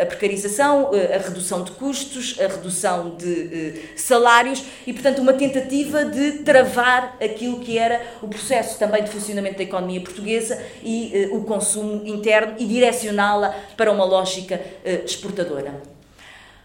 a 0.00 0.06
precarização, 0.06 0.90
a 0.92 1.18
redução 1.18 1.62
de 1.62 1.72
custos, 1.72 2.38
a 2.40 2.46
redução 2.46 3.16
de 3.16 3.82
salários 3.96 4.62
e, 4.86 4.92
portanto, 4.92 5.18
uma 5.20 5.32
tentativa 5.32 6.04
de 6.04 6.38
travar 6.44 7.16
aquilo 7.22 7.60
que 7.60 7.78
era 7.78 8.00
o 8.22 8.28
processo 8.28 8.78
também 8.78 9.02
de 9.02 9.10
funcionamento 9.10 9.58
da 9.58 9.64
economia 9.64 10.00
portuguesa 10.00 10.62
e 10.82 11.28
o 11.32 11.42
consumo 11.42 12.06
interno 12.06 12.54
e 12.58 12.64
direcioná-la 12.64 13.54
para 13.76 13.90
uma 13.90 14.04
lógica 14.04 14.60
exportadora. 15.04 15.82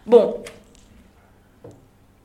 Bom, 0.04 0.42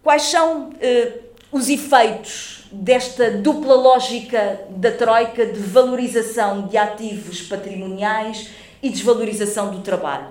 Quais 0.06 0.22
são 0.22 0.70
eh, 0.80 1.14
os 1.52 1.68
efeitos 1.68 2.66
desta 2.72 3.32
dupla 3.32 3.74
lógica 3.74 4.62
da 4.70 4.92
Troika 4.92 5.48
de 5.48 5.58
valorização 5.58 6.68
de 6.68 6.78
ativos 6.78 7.42
patrimoniais 7.42 8.52
e 8.84 8.90
desvalorização 8.92 9.72
do 9.72 9.82
trabalho? 9.82 10.28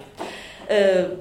Uh, 0.71 1.19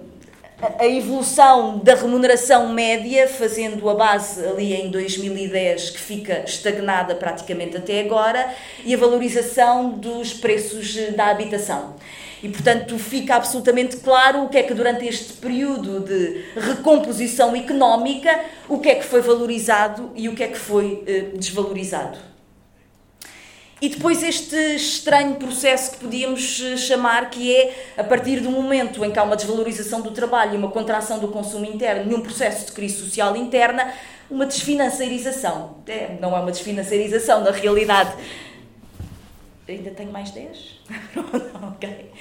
a 0.77 0.85
evolução 0.85 1.79
da 1.79 1.95
remuneração 1.95 2.71
média, 2.71 3.27
fazendo 3.27 3.89
a 3.89 3.95
base 3.95 4.45
ali 4.45 4.71
em 4.75 4.91
2010, 4.91 5.89
que 5.89 5.99
fica 5.99 6.43
estagnada 6.45 7.15
praticamente 7.15 7.75
até 7.75 8.01
agora, 8.01 8.53
e 8.85 8.93
a 8.93 8.97
valorização 8.99 9.89
dos 9.89 10.31
preços 10.31 10.95
da 11.15 11.25
habitação. 11.25 11.95
E, 12.43 12.49
portanto, 12.49 12.99
fica 12.99 13.35
absolutamente 13.35 13.95
claro 13.97 14.43
o 14.43 14.49
que 14.49 14.57
é 14.57 14.63
que 14.63 14.73
durante 14.73 15.05
este 15.07 15.31
período 15.33 16.01
de 16.01 16.43
recomposição 16.59 17.55
económica, 17.55 18.37
o 18.67 18.79
que 18.79 18.89
é 18.89 18.95
que 18.95 19.05
foi 19.05 19.21
valorizado 19.21 20.11
e 20.13 20.27
o 20.27 20.35
que 20.35 20.43
é 20.43 20.49
que 20.49 20.57
foi 20.57 21.05
eh, 21.07 21.31
desvalorizado. 21.37 22.17
E 23.81 23.87
depois 23.87 24.21
este 24.21 24.55
estranho 24.75 25.35
processo 25.35 25.91
que 25.91 25.97
podíamos 25.99 26.61
eh, 26.61 26.75
chamar 26.75 27.29
que 27.29 27.55
é, 27.55 27.73
a 27.97 28.03
partir 28.03 28.41
do 28.41 28.51
momento 28.51 29.05
em 29.05 29.11
que 29.11 29.17
há 29.17 29.23
uma 29.23 29.37
desvalorização 29.37 30.01
do 30.01 30.11
trabalho 30.11 30.55
e 30.55 30.57
uma 30.57 30.69
contração 30.69 31.19
do 31.19 31.29
consumo 31.29 31.63
interno 31.63 32.11
num 32.11 32.21
processo 32.21 32.65
de 32.65 32.71
crise 32.73 32.97
social 32.97 33.37
interna, 33.37 33.93
uma 34.29 34.45
desfinanceirização. 34.45 35.77
É, 35.87 36.17
não 36.19 36.35
é 36.35 36.41
uma 36.41 36.51
desfinanceirização, 36.51 37.41
na 37.41 37.51
realidade. 37.51 38.11
Ainda 39.67 39.91
tenho 39.91 40.11
mais 40.11 40.31
10? 40.31 40.81
ok. 41.73 42.11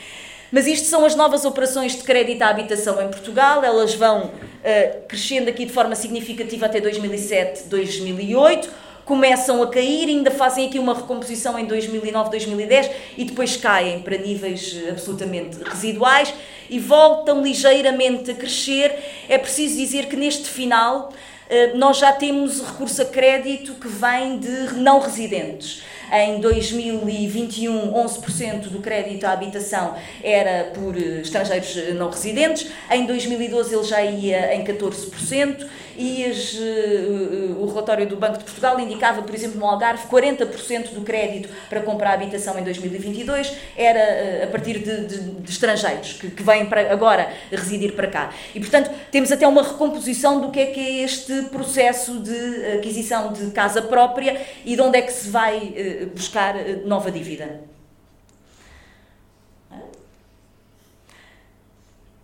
Mas 0.53 0.67
isto 0.67 0.87
são 0.87 1.05
as 1.05 1.17
novas 1.17 1.45
operações 1.45 1.97
de 1.97 2.03
crédito 2.03 2.43
à 2.43 2.49
habitação 2.49 3.03
em 3.03 3.09
Portugal, 3.09 3.65
elas 3.65 3.95
vão 3.95 4.27
uh, 4.27 5.07
crescendo 5.09 5.49
aqui 5.49 5.65
de 5.65 5.73
forma 5.73 5.95
significativa 5.95 6.67
até 6.67 6.79
2007, 6.79 7.69
2008, 7.69 8.69
começam 9.05 9.63
a 9.63 9.67
cair, 9.67 10.09
ainda 10.09 10.31
fazem 10.31 10.69
aqui 10.69 10.79
uma 10.79 10.95
recomposição 10.95 11.59
em 11.59 11.65
2009, 11.65 12.31
2010 12.31 12.91
e 13.17 13.25
depois 13.25 13.57
caem 13.57 14.01
para 14.01 14.17
níveis 14.17 14.81
eh, 14.81 14.91
absolutamente 14.91 15.59
residuais 15.65 16.33
e 16.71 16.79
voltam 16.79 17.43
ligeiramente 17.43 18.31
a 18.31 18.35
crescer. 18.35 18.95
É 19.29 19.37
preciso 19.39 19.77
dizer 19.77 20.07
que 20.07 20.17
neste 20.17 20.49
final 20.49 21.13
eh, 21.51 21.73
nós 21.75 21.99
já 21.99 22.13
temos 22.13 22.63
recurso 22.63 23.03
a 23.03 23.05
crédito 23.05 23.75
que 23.75 23.89
vem 23.89 24.39
de 24.39 24.75
não 24.75 25.01
residentes. 25.01 25.83
Em 26.13 26.41
2021, 26.41 27.91
11% 27.91 28.69
do 28.69 28.81
crédito 28.81 29.25
à 29.25 29.33
habitação 29.33 29.95
era 30.23 30.65
por 30.75 30.95
eh, 30.95 31.23
estrangeiros 31.23 31.75
eh, 31.75 31.95
não 31.95 32.11
residentes. 32.11 32.71
Em 32.91 33.07
2012 33.07 33.75
ele 33.75 33.85
já 33.85 34.03
ia 34.03 34.55
em 34.55 34.63
14% 34.63 35.67
e 35.97 36.25
as, 36.25 36.55
uh, 36.55 37.61
o 37.61 37.67
relatório 37.67 38.07
do 38.07 38.17
Banco 38.17 38.39
de 38.39 38.45
Portugal 38.45 38.79
indicava, 38.81 39.23
por 39.23 39.35
exemplo, 39.35 39.59
no 39.59 39.67
Algarve, 39.67 40.07
40% 40.09 40.91
do 40.95 41.03
crédito 41.03 41.49
para 41.69 41.81
comprar 41.81 42.15
habitação 42.15 42.59
em 42.59 42.63
2022 42.63 43.57
era 43.77 44.01
uh, 44.01 44.45
a 44.45 44.47
partir 44.49 44.79
de, 44.79 45.07
de, 45.07 45.19
de 45.19 45.51
estrangeiros 45.51 46.15
que, 46.15 46.31
que, 46.31 46.43
vêm 46.43 46.67
para 46.67 46.93
agora 46.93 47.33
residir 47.51 47.93
para 47.93 48.07
cá. 48.07 48.31
E, 48.55 48.61
portanto, 48.61 48.91
temos 49.11 49.31
até 49.33 49.47
uma 49.47 49.63
recomposição 49.63 50.41
do 50.41 50.51
que 50.51 50.61
é 50.61 50.67
que 50.67 50.81
é 50.81 51.05
este 51.05 51.43
processo 51.45 52.21
de 52.21 52.67
aquisição 52.79 53.33
de 53.33 53.51
casa 53.51 53.83
própria 53.83 54.41
e 54.65 54.75
de 54.75 54.83
onde 54.83 54.99
é 54.99 55.03
que 55.03 55.13
se 55.13 55.29
vai 55.29 55.75
buscar 56.15 56.55
nova 56.85 57.11
dívida. 57.11 57.72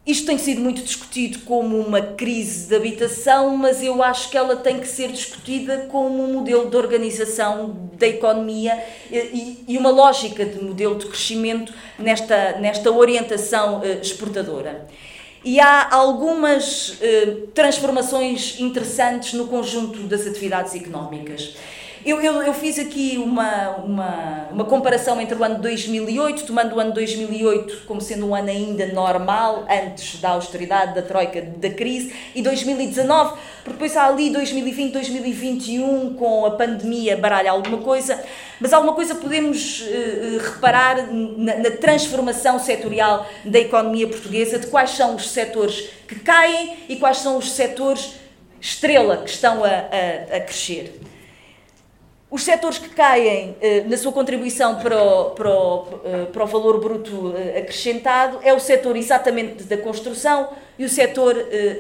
Isto 0.09 0.25
tem 0.25 0.39
sido 0.39 0.63
muito 0.63 0.81
discutido 0.83 1.41
como 1.41 1.79
uma 1.79 2.01
crise 2.01 2.67
de 2.67 2.75
habitação, 2.75 3.55
mas 3.59 3.83
eu 3.83 4.03
acho 4.03 4.31
que 4.31 4.39
ela 4.39 4.57
tem 4.57 4.81
que 4.81 4.89
ser 4.89 5.13
discutida 5.13 5.87
como 5.91 6.25
um 6.25 6.33
modelo 6.33 6.71
de 6.71 6.79
organização 6.79 7.91
da 7.93 8.09
economia 8.09 8.83
e, 9.13 9.77
uma 9.77 9.91
lógica 9.91 10.47
de 10.47 10.65
modelo 10.65 10.95
de 10.95 11.05
crescimento 11.05 11.75
nesta, 11.99 12.53
nesta 12.53 12.91
orientação 12.91 13.83
eh, 13.85 13.99
exportadora. 14.01 14.89
E 15.45 15.61
há 15.61 15.95
algumas 15.95 16.97
eh, 17.03 17.43
transformações 17.53 18.59
interessantes 18.59 19.35
no 19.35 19.47
conjunto 19.47 20.05
das 20.05 20.27
atividades 20.27 20.75
económicas. 20.75 21.55
Eu, 22.09 22.23
eu, 22.23 22.43
eu, 22.43 22.55
fiz 22.55 22.79
aqui 22.79 23.19
uma, 23.19 23.69
uma, 23.85 24.49
uma 24.51 24.65
comparação 24.65 25.21
entre 25.21 25.37
o 25.37 25.45
ano 25.45 25.57
de 25.57 25.61
2008, 25.61 26.47
tomando 26.47 26.75
o 26.75 26.81
ano 26.81 26.89
de 26.89 26.95
2008 26.95 27.83
como 27.87 28.01
sendo 28.01 28.27
um 28.27 28.35
ano 28.35 28.49
ainda 28.49 28.87
normal, 28.87 29.67
antes 29.69 30.19
da 30.19 30.31
austeridade, 30.31 30.95
da 30.95 31.03
troika, 31.03 31.43
da 31.43 31.69
crise, 31.69 32.15
e 32.35 32.41
2019, 32.41 33.33
porque 33.63 33.73
depois 33.73 33.95
há 33.95 34.07
ali 34.07 34.31
2020, 34.31 34.91
2021, 34.91 36.15
com 36.15 36.47
a 36.47 36.53
pandemia, 36.53 37.15
baralha 37.15 37.51
alguma 37.51 37.77
coisa, 37.77 38.19
mas 38.59 38.73
alguma 38.73 38.95
coisa 38.95 39.15
podemos 39.15 39.83
uh, 39.83 40.39
reparar 40.55 41.13
na, 41.13 41.57
na 41.57 41.71
transformação 41.73 42.59
setorial 42.59 43.27
da 43.45 43.59
economia 43.59 44.09
portuguesa, 44.09 44.59
de 44.59 44.67
quais 44.69 44.93
são 44.93 45.15
os 45.15 45.29
setores 45.29 45.91
que 46.09 46.19
caem 46.21 46.75
e 46.89 46.97
quais 46.97 47.19
são 47.19 47.37
os 47.37 47.53
setores 47.53 48.15
estrela 48.61 49.19
que 49.19 49.31
estão 49.31 49.63
a, 49.63 49.69
a, 49.69 50.37
a 50.37 50.41
crescer. 50.41 50.98
Os 52.31 52.43
setores 52.43 52.77
que 52.77 52.91
caem 52.91 53.57
eh, 53.59 53.85
na 53.87 53.97
sua 53.97 54.13
contribuição 54.13 54.77
para 54.77 55.03
o, 55.03 55.31
para, 55.31 55.49
o, 55.49 56.01
eh, 56.05 56.27
para 56.31 56.45
o 56.45 56.47
valor 56.47 56.79
bruto 56.79 57.35
eh, 57.35 57.61
acrescentado 57.61 58.39
é 58.43 58.53
o 58.53 58.61
setor 58.61 58.97
exatamente 58.97 59.65
da 59.65 59.79
construção 59.79 60.51
e 60.79 60.85
o 60.85 60.89
setor 60.91 61.35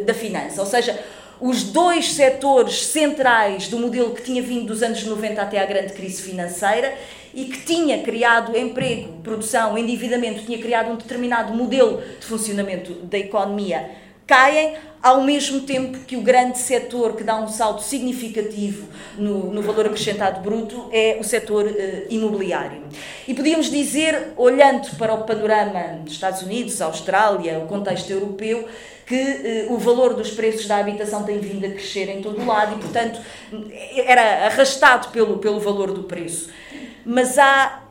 da 0.06 0.14
finança. 0.14 0.62
Ou 0.62 0.66
seja, 0.66 0.98
os 1.38 1.64
dois 1.64 2.14
setores 2.14 2.86
centrais 2.86 3.68
do 3.68 3.78
modelo 3.78 4.14
que 4.14 4.22
tinha 4.22 4.42
vindo 4.42 4.66
dos 4.66 4.82
anos 4.82 5.04
90 5.04 5.40
até 5.40 5.60
à 5.60 5.66
grande 5.66 5.92
crise 5.92 6.22
financeira 6.22 6.94
e 7.34 7.44
que 7.44 7.60
tinha 7.66 8.02
criado 8.02 8.56
emprego, 8.56 9.20
produção, 9.22 9.76
endividamento, 9.76 10.44
tinha 10.44 10.58
criado 10.58 10.90
um 10.90 10.96
determinado 10.96 11.52
modelo 11.52 12.02
de 12.18 12.26
funcionamento 12.26 12.94
da 12.94 13.18
economia 13.18 13.88
caem 14.28 14.76
ao 15.02 15.22
mesmo 15.22 15.62
tempo 15.62 16.00
que 16.00 16.16
o 16.16 16.20
grande 16.20 16.58
setor 16.58 17.16
que 17.16 17.24
dá 17.24 17.36
um 17.36 17.48
salto 17.48 17.82
significativo 17.82 18.86
no, 19.16 19.50
no 19.52 19.62
valor 19.62 19.86
acrescentado 19.86 20.40
bruto 20.40 20.88
é 20.92 21.16
o 21.18 21.24
setor 21.24 21.64
uh, 21.64 22.06
imobiliário. 22.10 22.82
E 23.26 23.32
podíamos 23.32 23.70
dizer, 23.70 24.34
olhando 24.36 24.96
para 24.96 25.14
o 25.14 25.24
panorama 25.24 26.00
dos 26.04 26.12
Estados 26.12 26.42
Unidos, 26.42 26.80
Austrália, 26.82 27.58
o 27.58 27.66
contexto 27.66 28.10
europeu, 28.10 28.68
que 29.06 29.66
uh, 29.68 29.72
o 29.72 29.78
valor 29.78 30.12
dos 30.12 30.30
preços 30.30 30.66
da 30.66 30.76
habitação 30.76 31.22
tem 31.22 31.38
vindo 31.38 31.64
a 31.64 31.70
crescer 31.70 32.10
em 32.10 32.20
todo 32.20 32.42
o 32.42 32.46
lado 32.46 32.76
e, 32.76 32.82
portanto, 32.82 33.20
era 33.96 34.46
arrastado 34.46 35.08
pelo, 35.08 35.38
pelo 35.38 35.58
valor 35.58 35.92
do 35.92 36.02
preço. 36.02 36.50
Mas 37.02 37.38
há 37.38 37.84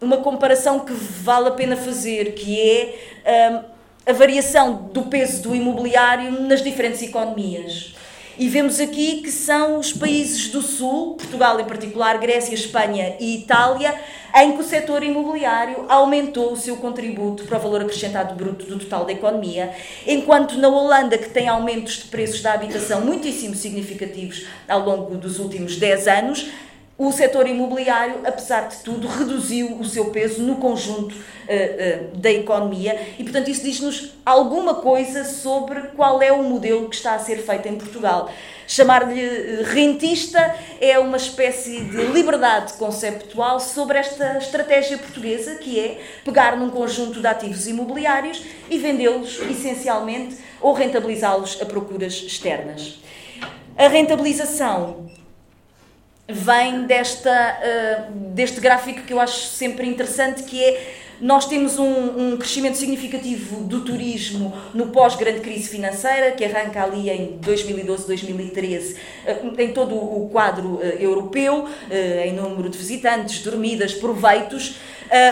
uma 0.00 0.16
comparação 0.16 0.80
que 0.80 0.92
vale 0.92 1.48
a 1.48 1.52
pena 1.52 1.76
fazer, 1.76 2.32
que 2.32 2.60
é 2.60 3.50
um, 3.52 3.73
a 4.06 4.12
variação 4.12 4.90
do 4.92 5.02
peso 5.02 5.42
do 5.42 5.54
imobiliário 5.54 6.30
nas 6.42 6.62
diferentes 6.62 7.02
economias. 7.02 7.94
E 8.36 8.48
vemos 8.48 8.80
aqui 8.80 9.22
que 9.22 9.30
são 9.30 9.78
os 9.78 9.92
países 9.92 10.48
do 10.48 10.60
Sul, 10.60 11.14
Portugal 11.14 11.58
em 11.60 11.64
particular, 11.64 12.18
Grécia, 12.18 12.52
Espanha 12.52 13.16
e 13.20 13.36
Itália, 13.36 13.94
em 14.34 14.52
que 14.52 14.60
o 14.60 14.64
setor 14.64 15.04
imobiliário 15.04 15.86
aumentou 15.88 16.52
o 16.52 16.56
seu 16.56 16.76
contributo 16.76 17.44
para 17.44 17.56
o 17.56 17.60
valor 17.60 17.82
acrescentado 17.82 18.34
bruto 18.34 18.66
do 18.66 18.78
total 18.80 19.04
da 19.04 19.12
economia, 19.12 19.72
enquanto 20.04 20.58
na 20.58 20.68
Holanda, 20.68 21.16
que 21.16 21.30
tem 21.30 21.48
aumentos 21.48 21.98
de 21.98 22.04
preços 22.06 22.42
da 22.42 22.54
habitação 22.54 23.02
muitíssimo 23.02 23.54
significativos 23.54 24.44
ao 24.68 24.80
longo 24.80 25.16
dos 25.16 25.38
últimos 25.38 25.76
10 25.76 26.08
anos, 26.08 26.50
o 26.96 27.10
setor 27.10 27.48
imobiliário, 27.48 28.20
apesar 28.24 28.68
de 28.68 28.76
tudo, 28.78 29.08
reduziu 29.08 29.76
o 29.78 29.84
seu 29.84 30.06
peso 30.06 30.40
no 30.42 30.56
conjunto 30.56 31.14
uh, 31.14 31.16
uh, 31.16 32.16
da 32.16 32.30
economia 32.30 32.96
e, 33.18 33.24
portanto, 33.24 33.50
isso 33.50 33.64
diz-nos 33.64 34.12
alguma 34.24 34.76
coisa 34.76 35.24
sobre 35.24 35.88
qual 35.96 36.22
é 36.22 36.30
o 36.30 36.44
modelo 36.44 36.88
que 36.88 36.94
está 36.94 37.14
a 37.14 37.18
ser 37.18 37.38
feito 37.38 37.66
em 37.66 37.76
Portugal. 37.76 38.30
Chamar-lhe 38.66 39.20
eh, 39.20 39.62
rentista 39.62 40.54
é 40.80 40.98
uma 40.98 41.18
espécie 41.18 41.84
de 41.84 41.96
liberdade 42.06 42.72
conceptual 42.74 43.60
sobre 43.60 43.98
esta 43.98 44.38
estratégia 44.38 44.96
portuguesa, 44.96 45.56
que 45.56 45.78
é 45.78 46.00
pegar 46.24 46.56
num 46.56 46.70
conjunto 46.70 47.20
de 47.20 47.26
ativos 47.26 47.66
imobiliários 47.66 48.42
e 48.70 48.78
vendê-los 48.78 49.38
essencialmente 49.50 50.36
ou 50.62 50.72
rentabilizá-los 50.72 51.60
a 51.60 51.66
procuras 51.66 52.14
externas. 52.14 52.98
A 53.76 53.88
rentabilização 53.88 55.10
vem 56.28 56.84
desta, 56.84 57.58
uh, 58.10 58.12
deste 58.30 58.60
gráfico 58.60 59.02
que 59.02 59.12
eu 59.12 59.20
acho 59.20 59.46
sempre 59.48 59.86
interessante, 59.86 60.42
que 60.44 60.62
é 60.62 60.94
nós 61.20 61.46
temos 61.46 61.78
um, 61.78 62.32
um 62.32 62.36
crescimento 62.36 62.76
significativo 62.76 63.62
do 63.62 63.82
turismo 63.82 64.52
no 64.74 64.88
pós-grande 64.88 65.40
crise 65.40 65.68
financeira, 65.68 66.32
que 66.32 66.44
arranca 66.44 66.82
ali 66.82 67.08
em 67.08 67.38
2012, 67.40 68.06
2013, 68.06 68.94
uh, 68.94 69.60
em 69.60 69.72
todo 69.72 69.94
o 69.94 70.28
quadro 70.30 70.76
uh, 70.76 70.82
europeu, 70.82 71.68
em 72.24 72.32
número 72.32 72.68
de 72.68 72.76
visitantes, 72.76 73.42
dormidas, 73.42 73.94
proveitos, 73.94 74.76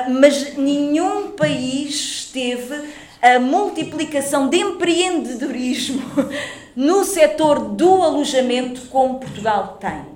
mas 0.09 0.57
nenhum 0.57 1.33
país 1.33 2.31
teve 2.33 2.89
a 3.21 3.39
multiplicação 3.41 4.49
de 4.49 4.59
empreendedorismo 4.59 6.03
no 6.77 7.05
setor 7.05 7.59
do 7.59 8.03
alojamento 8.03 8.83
como 8.83 9.19
Portugal 9.19 9.79
tem. 9.81 10.12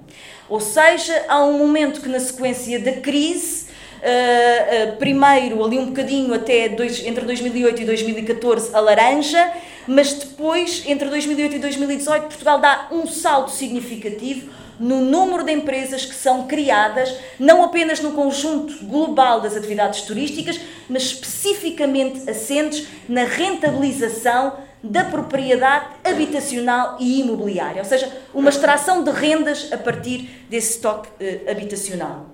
Ou 0.48 0.60
seja, 0.60 1.24
há 1.28 1.44
um 1.44 1.58
momento 1.58 2.00
que 2.00 2.08
na 2.08 2.20
sequência 2.20 2.78
da 2.78 2.92
crise, 2.92 3.66
uh, 3.96 4.92
uh, 4.92 4.96
primeiro 4.96 5.64
ali 5.64 5.78
um 5.78 5.86
bocadinho 5.86 6.32
até 6.34 6.66
entre 6.66 7.24
2008 7.24 7.82
e 7.82 7.84
2014 7.84 8.74
a 8.74 8.80
laranja, 8.80 9.52
mas 9.86 10.12
depois 10.12 10.84
entre 10.86 11.08
2008 11.08 11.56
e 11.56 11.58
2018 11.58 12.22
Portugal 12.22 12.60
dá 12.60 12.88
um 12.92 13.06
salto 13.06 13.50
significativo 13.50 14.50
no 14.78 15.00
número 15.00 15.42
de 15.42 15.52
empresas 15.52 16.04
que 16.04 16.14
são 16.14 16.46
criadas, 16.46 17.14
não 17.38 17.64
apenas 17.64 18.00
no 18.00 18.12
conjunto 18.12 18.84
global 18.84 19.40
das 19.40 19.56
atividades 19.56 20.02
turísticas, 20.02 20.60
mas 20.88 21.04
especificamente 21.04 22.28
assentes 22.28 22.86
na 23.08 23.24
rentabilização 23.24 24.65
da 24.82 25.04
propriedade 25.04 25.86
habitacional 26.04 26.96
e 27.00 27.20
imobiliária, 27.20 27.82
ou 27.82 27.88
seja, 27.88 28.10
uma 28.32 28.50
extração 28.50 29.02
de 29.02 29.10
rendas 29.10 29.72
a 29.72 29.78
partir 29.78 30.44
desse 30.48 30.72
estoque 30.72 31.08
eh, 31.18 31.50
habitacional. 31.50 32.26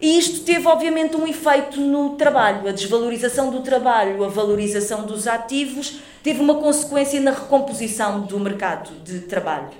E 0.00 0.18
isto 0.18 0.44
teve, 0.44 0.66
obviamente, 0.66 1.16
um 1.16 1.28
efeito 1.28 1.80
no 1.80 2.16
trabalho. 2.16 2.68
A 2.68 2.72
desvalorização 2.72 3.50
do 3.50 3.60
trabalho, 3.60 4.24
a 4.24 4.28
valorização 4.28 5.06
dos 5.06 5.28
ativos, 5.28 6.00
teve 6.24 6.40
uma 6.40 6.56
consequência 6.56 7.20
na 7.20 7.30
recomposição 7.30 8.22
do 8.22 8.40
mercado 8.40 8.90
de 9.04 9.20
trabalho. 9.20 9.70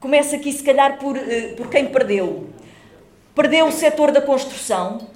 Começa 0.00 0.36
aqui, 0.36 0.50
se 0.50 0.62
calhar, 0.62 0.98
por, 0.98 1.16
eh, 1.16 1.54
por 1.58 1.68
quem 1.68 1.86
perdeu. 1.88 2.48
Perdeu 3.34 3.66
o 3.66 3.72
setor 3.72 4.10
da 4.12 4.22
construção, 4.22 5.07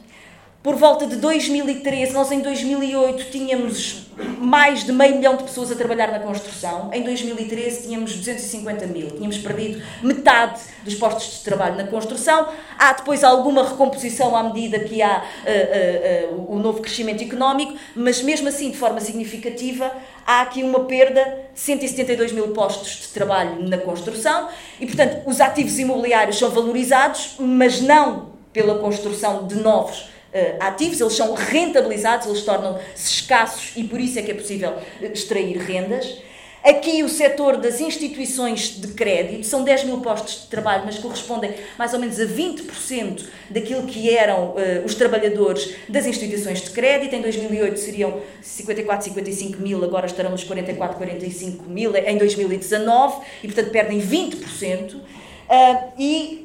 por 0.62 0.76
volta 0.76 1.06
de 1.06 1.16
2013, 1.16 2.12
nós 2.12 2.30
em 2.30 2.40
2008 2.40 3.30
tínhamos 3.32 4.06
mais 4.38 4.84
de 4.84 4.92
meio 4.92 5.16
milhão 5.16 5.36
de 5.36 5.42
pessoas 5.42 5.72
a 5.72 5.74
trabalhar 5.74 6.12
na 6.12 6.20
construção. 6.20 6.88
Em 6.92 7.02
2013 7.02 7.82
tínhamos 7.82 8.14
250 8.14 8.86
mil. 8.86 9.10
Tínhamos 9.10 9.38
perdido 9.38 9.82
metade 10.02 10.60
dos 10.84 10.94
postos 10.94 11.38
de 11.38 11.44
trabalho 11.44 11.76
na 11.76 11.84
construção. 11.84 12.46
Há 12.78 12.92
depois 12.92 13.24
alguma 13.24 13.68
recomposição 13.68 14.36
à 14.36 14.42
medida 14.44 14.78
que 14.78 15.02
há 15.02 15.24
uh, 15.24 16.30
uh, 16.30 16.36
uh, 16.36 16.54
o 16.54 16.58
novo 16.60 16.80
crescimento 16.80 17.24
económico, 17.24 17.74
mas 17.96 18.22
mesmo 18.22 18.48
assim, 18.48 18.70
de 18.70 18.76
forma 18.76 19.00
significativa, 19.00 19.90
há 20.24 20.42
aqui 20.42 20.62
uma 20.62 20.84
perda 20.84 21.24
de 21.52 21.58
172 21.58 22.30
mil 22.30 22.48
postos 22.48 23.00
de 23.00 23.08
trabalho 23.08 23.68
na 23.68 23.78
construção. 23.78 24.48
E, 24.78 24.86
portanto, 24.86 25.22
os 25.26 25.40
ativos 25.40 25.76
imobiliários 25.80 26.38
são 26.38 26.50
valorizados, 26.50 27.34
mas 27.40 27.80
não 27.80 28.30
pela 28.52 28.78
construção 28.78 29.46
de 29.48 29.56
novos 29.56 30.12
ativos, 30.60 31.00
eles 31.00 31.12
são 31.12 31.34
rentabilizados, 31.34 32.26
eles 32.26 32.42
tornam-se 32.42 33.10
escassos 33.10 33.72
e 33.76 33.84
por 33.84 34.00
isso 34.00 34.18
é 34.18 34.22
que 34.22 34.30
é 34.30 34.34
possível 34.34 34.74
eh, 35.00 35.10
extrair 35.12 35.58
rendas. 35.58 36.22
Aqui 36.64 37.02
o 37.02 37.08
setor 37.08 37.56
das 37.56 37.80
instituições 37.80 38.80
de 38.80 38.86
crédito, 38.88 39.44
são 39.44 39.64
10 39.64 39.82
mil 39.82 40.00
postos 40.00 40.42
de 40.42 40.46
trabalho, 40.46 40.84
mas 40.86 40.96
correspondem 40.96 41.52
mais 41.76 41.92
ou 41.92 41.98
menos 41.98 42.20
a 42.20 42.24
20% 42.24 43.24
daquilo 43.50 43.82
que 43.82 44.16
eram 44.16 44.50
uh, 44.50 44.84
os 44.84 44.94
trabalhadores 44.94 45.74
das 45.88 46.06
instituições 46.06 46.60
de 46.60 46.70
crédito. 46.70 47.16
Em 47.16 47.20
2008 47.20 47.80
seriam 47.80 48.20
54, 48.40 49.06
55 49.06 49.60
mil, 49.60 49.82
agora 49.82 50.06
estarão 50.06 50.30
nos 50.30 50.44
44, 50.44 50.96
45 50.98 51.68
mil 51.68 51.96
em 51.96 52.16
2019 52.16 53.16
e, 53.42 53.48
portanto, 53.48 53.72
perdem 53.72 54.00
20%. 54.00 54.94
Uh, 54.94 55.92
e 55.98 56.41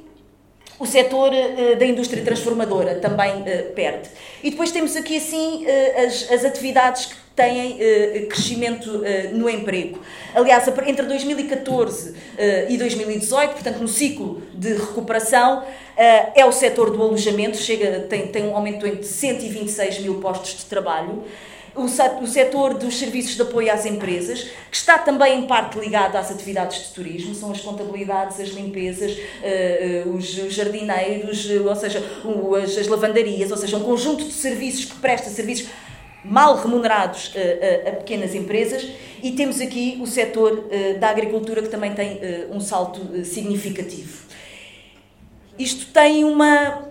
o 0.79 0.85
setor 0.85 1.31
uh, 1.31 1.75
da 1.75 1.85
indústria 1.85 2.23
transformadora 2.23 2.95
também 2.95 3.41
uh, 3.41 3.73
perde. 3.73 4.09
E 4.43 4.51
depois 4.51 4.71
temos 4.71 4.95
aqui, 4.95 5.17
assim, 5.17 5.65
uh, 5.65 6.05
as, 6.05 6.31
as 6.31 6.45
atividades 6.45 7.05
que 7.05 7.15
têm 7.35 7.77
crescimento 8.29 9.03
no 9.33 9.47
emprego. 9.47 10.01
Aliás, 10.33 10.67
entre 10.87 11.05
2014 11.05 12.15
e 12.67 12.75
2018, 12.75 13.51
portanto, 13.51 13.77
no 13.77 13.87
ciclo 13.87 14.41
de 14.55 14.73
recuperação, 14.73 15.63
é 15.95 16.43
o 16.43 16.51
setor 16.51 16.89
do 16.89 16.99
alojamento, 16.99 17.57
chega, 17.57 18.07
tem, 18.09 18.25
tem 18.29 18.47
um 18.47 18.55
aumento 18.55 18.89
de 18.89 19.05
126 19.05 19.99
mil 19.99 20.15
postos 20.15 20.57
de 20.57 20.65
trabalho 20.65 21.25
o 21.77 22.27
setor 22.27 22.73
dos 22.73 22.97
serviços 22.97 23.35
de 23.35 23.41
apoio 23.41 23.71
às 23.71 23.85
empresas, 23.85 24.49
que 24.69 24.75
está 24.75 24.97
também 24.97 25.39
em 25.39 25.47
parte 25.47 25.77
ligado 25.77 26.15
às 26.15 26.31
atividades 26.31 26.87
de 26.87 26.93
turismo, 26.93 27.35
são 27.35 27.51
as 27.51 27.61
contabilidades, 27.61 28.39
as 28.39 28.49
limpezas, 28.49 29.11
uh, 29.11 30.09
uh, 30.09 30.15
os 30.15 30.25
jardineiros, 30.25 31.45
uh, 31.45 31.67
ou 31.67 31.75
seja, 31.75 32.03
as 32.79 32.87
lavandarias, 32.87 33.51
ou 33.51 33.57
seja, 33.57 33.77
um 33.77 33.83
conjunto 33.83 34.23
de 34.25 34.33
serviços 34.33 34.85
que 34.85 34.95
presta 34.95 35.29
serviços 35.29 35.69
mal 36.25 36.57
remunerados 36.57 37.31
a 37.87 37.91
pequenas 37.91 38.35
empresas 38.35 38.85
e 39.23 39.31
temos 39.31 39.61
aqui 39.61 39.97
o 40.01 40.05
setor 40.05 40.67
da 40.99 41.09
agricultura 41.09 41.61
que 41.61 41.69
também 41.69 41.93
tem 41.93 42.19
um 42.51 42.59
salto 42.59 43.23
significativo. 43.23 44.25
Isto 45.57 45.85
tem 45.93 46.25
uma 46.25 46.86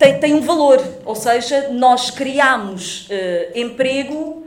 tem, 0.00 0.18
tem 0.18 0.34
um 0.34 0.40
valor, 0.40 0.82
ou 1.04 1.14
seja, 1.14 1.68
nós 1.68 2.10
criamos 2.10 3.06
uh, 3.06 3.10
emprego 3.54 4.46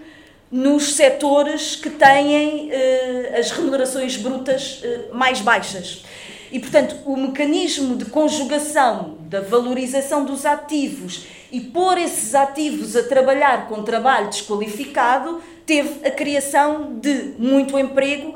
nos 0.51 0.95
setores 0.95 1.75
que 1.75 1.91
têm 1.91 2.71
uh, 2.71 3.39
as 3.39 3.51
remunerações 3.51 4.17
brutas 4.17 4.81
uh, 4.83 5.15
mais 5.15 5.41
baixas. 5.41 6.03
E, 6.51 6.59
portanto, 6.59 6.95
o 7.05 7.15
mecanismo 7.15 7.95
de 7.95 8.05
conjugação 8.05 9.17
da 9.21 9.41
valorização 9.41 10.25
dos 10.25 10.43
ativos 10.43 11.27
e 11.51 11.61
pôr 11.61 11.99
esses 11.99 12.33
ativos 12.33 12.95
a 12.95 13.03
trabalhar 13.03 13.67
com 13.67 13.83
trabalho 13.83 14.29
desqualificado 14.29 15.39
teve 15.67 16.03
a 16.03 16.09
criação 16.09 16.95
de 16.99 17.33
muito 17.37 17.77
emprego 17.77 18.33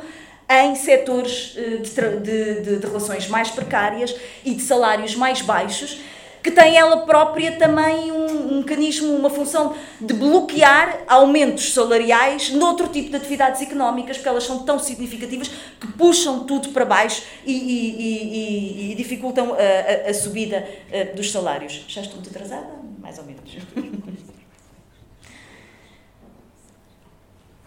em 0.49 0.75
setores 0.75 1.55
de, 1.55 1.79
de, 1.79 2.61
de, 2.61 2.77
de 2.77 2.87
relações 2.87 3.27
mais 3.27 3.49
precárias 3.49 4.15
e 4.45 4.53
de 4.53 4.61
salários 4.61 5.15
mais 5.15 5.41
baixos 5.41 5.99
que 6.41 6.51
tem 6.51 6.77
ela 6.77 7.05
própria 7.05 7.53
também 7.53 8.11
um, 8.11 8.53
um, 8.53 8.57
mecanismo, 8.59 9.13
uma 9.15 9.29
função 9.29 9.75
de 9.99 10.13
bloquear 10.13 11.03
aumentos 11.07 11.73
salariais 11.73 12.49
noutro 12.51 12.87
tipo 12.87 13.09
de 13.09 13.15
atividades 13.15 13.61
económicas, 13.61 14.17
porque 14.17 14.29
elas 14.29 14.43
são 14.43 14.63
tão 14.63 14.79
significativas 14.79 15.49
que 15.79 15.87
puxam 15.93 16.45
tudo 16.45 16.69
para 16.69 16.85
baixo 16.85 17.23
e, 17.45 17.53
e, 17.53 18.89
e, 18.89 18.91
e 18.91 18.95
dificultam 18.95 19.53
a, 19.53 20.07
a, 20.07 20.11
a 20.11 20.13
subida 20.13 20.67
eh, 20.91 21.05
dos 21.05 21.31
salários. 21.31 21.85
Já 21.87 22.01
estou 22.01 22.15
muito 22.15 22.29
atrasada? 22.29 22.67
Mais 22.99 23.17
ou 23.17 23.25
menos. 23.25 23.57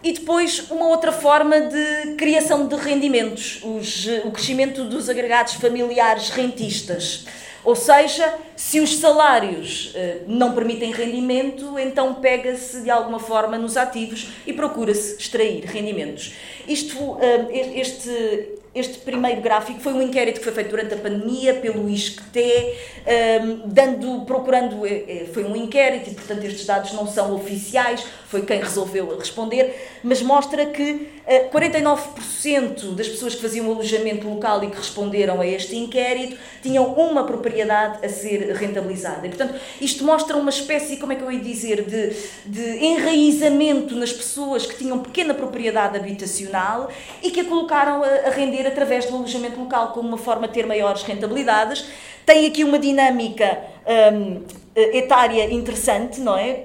E 0.03 0.13
depois 0.13 0.71
uma 0.71 0.87
outra 0.87 1.11
forma 1.11 1.61
de 1.61 2.15
criação 2.17 2.67
de 2.67 2.75
rendimentos, 2.75 3.61
os, 3.63 4.07
o 4.25 4.31
crescimento 4.31 4.83
dos 4.85 5.09
agregados 5.09 5.53
familiares 5.53 6.29
rentistas. 6.29 7.25
Ou 7.63 7.75
seja, 7.75 8.33
se 8.55 8.79
os 8.79 8.97
salários 8.97 9.93
uh, 9.93 10.23
não 10.27 10.53
permitem 10.53 10.91
rendimento, 10.91 11.77
então 11.77 12.15
pega-se 12.15 12.81
de 12.81 12.89
alguma 12.89 13.19
forma 13.19 13.57
nos 13.57 13.77
ativos 13.77 14.29
e 14.47 14.53
procura-se 14.53 15.17
extrair 15.17 15.63
rendimentos. 15.65 16.33
Isto, 16.67 16.97
uh, 16.99 17.19
este, 17.51 18.60
este 18.73 18.99
primeiro 18.99 19.41
gráfico 19.41 19.79
foi 19.81 19.93
um 19.93 20.01
inquérito 20.01 20.39
que 20.39 20.45
foi 20.45 20.53
feito 20.53 20.69
durante 20.69 20.93
a 20.93 20.97
pandemia 20.97 21.55
pelo 21.55 21.89
ISCTE, 21.89 22.73
um, 23.43 23.67
dando, 23.67 24.25
procurando, 24.25 24.85
eh, 24.85 25.03
eh, 25.07 25.25
foi 25.33 25.43
um 25.43 25.55
inquérito 25.55 26.09
e, 26.09 26.13
portanto, 26.13 26.43
estes 26.45 26.65
dados 26.65 26.93
não 26.93 27.05
são 27.05 27.35
oficiais, 27.35 28.05
foi 28.27 28.43
quem 28.43 28.61
resolveu 28.61 29.17
responder, 29.17 29.99
mas 30.01 30.21
mostra 30.21 30.65
que 30.67 31.09
uh, 31.27 31.49
49% 31.53 32.95
das 32.95 33.09
pessoas 33.09 33.35
que 33.35 33.41
faziam 33.41 33.69
alojamento 33.69 34.25
local 34.29 34.63
e 34.63 34.67
que 34.67 34.77
responderam 34.77 35.41
a 35.41 35.45
este 35.45 35.75
inquérito 35.75 36.37
tinham 36.61 36.93
uma 36.93 37.25
propriedade 37.25 38.05
a 38.05 38.07
ser 38.07 38.53
rentabilizada. 38.55 39.27
E, 39.27 39.29
portanto, 39.29 39.59
isto 39.81 40.05
mostra 40.05 40.37
uma 40.37 40.49
espécie, 40.49 40.95
como 40.95 41.11
é 41.11 41.17
que 41.17 41.23
eu 41.23 41.31
ia 41.31 41.41
dizer, 41.41 41.83
de, 41.83 42.15
de 42.45 42.85
enraizamento 42.85 43.95
nas 43.95 44.13
pessoas 44.13 44.65
que 44.65 44.77
tinham 44.77 44.99
pequena 44.99 45.33
propriedade 45.33 45.97
habitacional 45.97 46.89
e 47.21 47.31
que 47.31 47.41
a 47.41 47.45
colocaram 47.45 48.01
a, 48.01 48.07
a 48.07 48.29
render 48.29 48.60
através 48.67 49.05
do 49.05 49.15
alojamento 49.15 49.59
local 49.59 49.89
como 49.93 50.07
uma 50.07 50.17
forma 50.17 50.47
de 50.47 50.53
ter 50.53 50.65
maiores 50.65 51.03
rentabilidades. 51.03 51.85
Tem 52.25 52.45
aqui 52.47 52.63
uma 52.63 52.77
dinâmica 52.77 53.59
um, 54.13 54.41
etária 54.75 55.51
interessante, 55.51 56.19
não 56.21 56.37
é? 56.37 56.63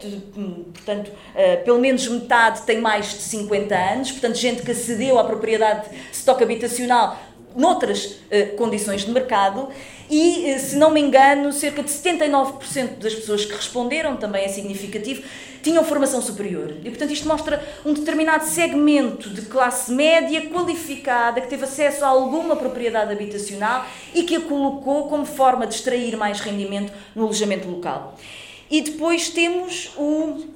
Portanto, 0.75 1.09
uh, 1.09 1.65
pelo 1.65 1.79
menos 1.79 2.07
metade 2.09 2.63
tem 2.63 2.81
mais 2.81 3.11
de 3.11 3.23
50 3.23 3.75
anos, 3.75 4.13
portanto, 4.13 4.37
gente 4.37 4.63
que 4.63 4.71
acedeu 4.71 5.19
à 5.19 5.25
propriedade 5.25 5.89
de 5.91 5.97
estoque 6.13 6.45
habitacional 6.45 7.19
noutras 7.57 8.05
uh, 8.05 8.57
condições 8.57 9.05
de 9.05 9.11
mercado 9.11 9.69
e, 10.11 10.55
uh, 10.55 10.59
se 10.59 10.77
não 10.77 10.91
me 10.91 11.01
engano, 11.01 11.53
cerca 11.53 11.83
de 11.83 11.91
79% 11.91 12.99
das 12.99 13.15
pessoas 13.15 13.45
que 13.45 13.55
responderam, 13.55 14.17
também 14.17 14.45
é 14.45 14.49
significativo, 14.49 15.23
tinham 15.63 15.85
formação 15.85 16.23
superior. 16.23 16.77
E, 16.85 16.91
portanto, 16.91 17.13
isto 17.13 17.27
mostra 17.27 17.63
um 17.85 17.93
determinado 17.93 18.45
segmento 18.45 19.29
de 19.29 19.43
classe 19.43 19.93
média 19.93 20.49
qualificada 20.49 21.41
que 21.41 21.49
teve 21.49 21.65
acesso 21.65 22.05
a 22.05 22.09
alguma 22.09 22.55
propriedade 22.55 23.11
habitacional 23.11 23.85
e 24.15 24.23
que 24.23 24.37
a 24.37 24.41
colocou 24.41 25.09
como 25.09 25.27
forma 25.27 25.67
de 25.67 25.75
extrair 25.75 26.17
mais 26.17 26.41
rendimento 26.41 26.93
no 27.15 27.25
alojamento 27.25 27.69
local. 27.69 28.17
E 28.71 28.81
depois 28.81 29.29
temos 29.29 29.93
o 29.97 30.56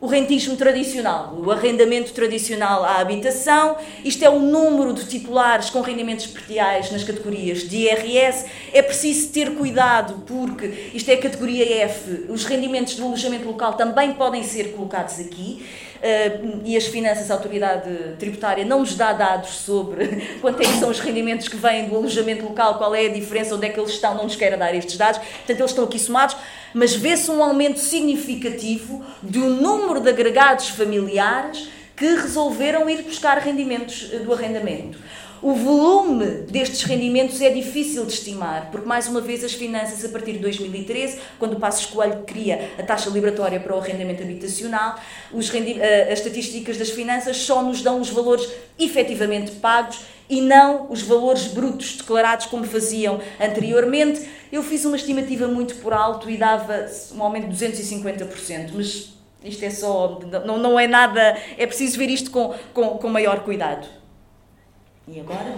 o 0.00 0.06
rentismo 0.06 0.56
tradicional, 0.56 1.34
o 1.36 1.50
arrendamento 1.50 2.12
tradicional 2.12 2.82
à 2.84 3.00
habitação. 3.00 3.76
Isto 4.02 4.24
é 4.24 4.30
o 4.30 4.38
número 4.38 4.94
de 4.94 5.04
titulares 5.04 5.68
com 5.68 5.82
rendimentos 5.82 6.26
prediais 6.26 6.90
nas 6.90 7.04
categorias 7.04 7.68
de 7.68 7.76
IRS. 7.76 8.46
É 8.72 8.80
preciso 8.80 9.28
ter 9.30 9.54
cuidado 9.54 10.22
porque 10.26 10.90
isto 10.94 11.10
é 11.10 11.14
a 11.14 11.18
categoria 11.20 11.82
F. 11.84 12.24
Os 12.30 12.46
rendimentos 12.46 12.94
do 12.94 13.04
alojamento 13.04 13.46
local 13.46 13.74
também 13.74 14.14
podem 14.14 14.42
ser 14.42 14.72
colocados 14.72 15.20
aqui. 15.20 15.62
Uh, 16.00 16.62
e 16.64 16.78
as 16.78 16.86
finanças, 16.86 17.30
a 17.30 17.34
autoridade 17.34 18.14
tributária 18.18 18.64
não 18.64 18.80
nos 18.80 18.94
dá 18.94 19.12
dados 19.12 19.50
sobre 19.50 20.06
quanto 20.40 20.62
é 20.62 20.64
que 20.64 20.78
são 20.78 20.88
os 20.88 20.98
rendimentos 20.98 21.46
que 21.46 21.56
vêm 21.56 21.90
do 21.90 21.94
alojamento 21.94 22.42
local, 22.42 22.78
qual 22.78 22.94
é 22.94 23.04
a 23.04 23.08
diferença, 23.10 23.54
onde 23.54 23.66
é 23.66 23.68
que 23.68 23.78
eles 23.78 23.90
estão, 23.90 24.14
não 24.14 24.24
nos 24.24 24.34
quer 24.34 24.56
dar 24.56 24.74
estes 24.74 24.96
dados, 24.96 25.18
portanto 25.18 25.60
eles 25.60 25.70
estão 25.70 25.84
aqui 25.84 25.98
somados, 25.98 26.38
mas 26.74 26.94
vê-se 26.94 27.30
um 27.30 27.42
aumento 27.42 27.78
significativo 27.78 29.04
do 29.22 29.48
número 29.50 30.00
de 30.00 30.08
agregados 30.08 30.68
familiares 30.68 31.68
que 31.96 32.06
resolveram 32.14 32.88
ir 32.88 33.02
buscar 33.02 33.38
rendimentos 33.38 34.10
eh, 34.12 34.20
do 34.20 34.32
arrendamento. 34.32 34.98
O 35.42 35.54
volume 35.54 36.26
destes 36.50 36.82
rendimentos 36.82 37.40
é 37.40 37.48
difícil 37.48 38.04
de 38.04 38.12
estimar, 38.12 38.70
porque, 38.70 38.86
mais 38.86 39.08
uma 39.08 39.22
vez, 39.22 39.42
as 39.42 39.54
finanças, 39.54 40.04
a 40.04 40.08
partir 40.10 40.32
de 40.32 40.38
2013, 40.38 41.18
quando 41.38 41.54
o 41.54 41.60
Passos 41.60 41.86
Coelho 41.86 42.24
cria 42.26 42.70
a 42.78 42.82
taxa 42.82 43.08
liberatória 43.08 43.58
para 43.58 43.74
o 43.74 43.78
arrendamento 43.78 44.22
habitacional, 44.22 44.96
eh, 45.32 46.08
as 46.12 46.18
estatísticas 46.18 46.76
das 46.76 46.90
finanças 46.90 47.38
só 47.38 47.62
nos 47.62 47.80
dão 47.80 48.00
os 48.00 48.10
valores 48.10 48.46
efetivamente 48.78 49.52
pagos 49.52 50.00
e 50.30 50.40
não 50.40 50.86
os 50.88 51.02
valores 51.02 51.48
brutos 51.48 51.96
declarados 51.96 52.46
como 52.46 52.64
faziam 52.64 53.20
anteriormente. 53.40 54.26
Eu 54.52 54.62
fiz 54.62 54.84
uma 54.84 54.96
estimativa 54.96 55.48
muito 55.48 55.74
por 55.76 55.92
alto 55.92 56.30
e 56.30 56.36
dava 56.36 56.86
um 57.12 57.22
aumento 57.22 57.48
de 57.48 57.66
250%, 57.66 58.70
mas 58.72 59.12
isto 59.44 59.64
é 59.64 59.70
só. 59.70 60.20
Não, 60.46 60.56
não 60.56 60.78
é 60.78 60.86
nada. 60.86 61.36
É 61.58 61.66
preciso 61.66 61.98
ver 61.98 62.08
isto 62.08 62.30
com, 62.30 62.54
com, 62.72 62.90
com 62.90 63.08
maior 63.08 63.40
cuidado. 63.40 63.86
E 65.08 65.18
agora? 65.18 65.56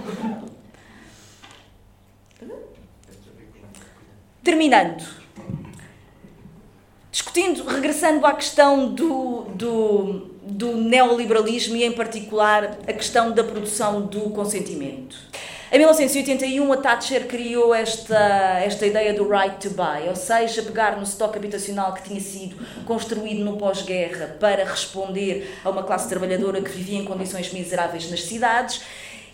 Terminando. 4.42 5.04
Discutindo, 7.10 7.64
regressando 7.64 8.24
à 8.24 8.32
questão 8.32 8.88
do, 8.88 9.42
do, 9.54 10.31
do 10.44 10.76
neoliberalismo 10.76 11.76
e, 11.76 11.84
em 11.84 11.92
particular, 11.92 12.78
a 12.86 12.92
questão 12.92 13.30
da 13.30 13.44
produção 13.44 14.02
do 14.02 14.30
consentimento. 14.30 15.16
Em 15.70 15.78
1981, 15.78 16.70
a 16.70 16.76
Thatcher 16.76 17.26
criou 17.26 17.74
esta, 17.74 18.60
esta 18.62 18.84
ideia 18.84 19.14
do 19.14 19.26
right 19.26 19.56
to 19.56 19.70
buy, 19.74 20.06
ou 20.06 20.14
seja, 20.14 20.62
pegar 20.62 20.98
no 20.98 21.02
estoque 21.02 21.38
habitacional 21.38 21.94
que 21.94 22.02
tinha 22.02 22.20
sido 22.20 22.56
construído 22.84 23.42
no 23.42 23.56
pós-guerra 23.56 24.36
para 24.38 24.66
responder 24.66 25.58
a 25.64 25.70
uma 25.70 25.82
classe 25.82 26.10
trabalhadora 26.10 26.60
que 26.60 26.70
vivia 26.70 26.98
em 26.98 27.06
condições 27.06 27.50
miseráveis 27.54 28.10
nas 28.10 28.22
cidades 28.22 28.82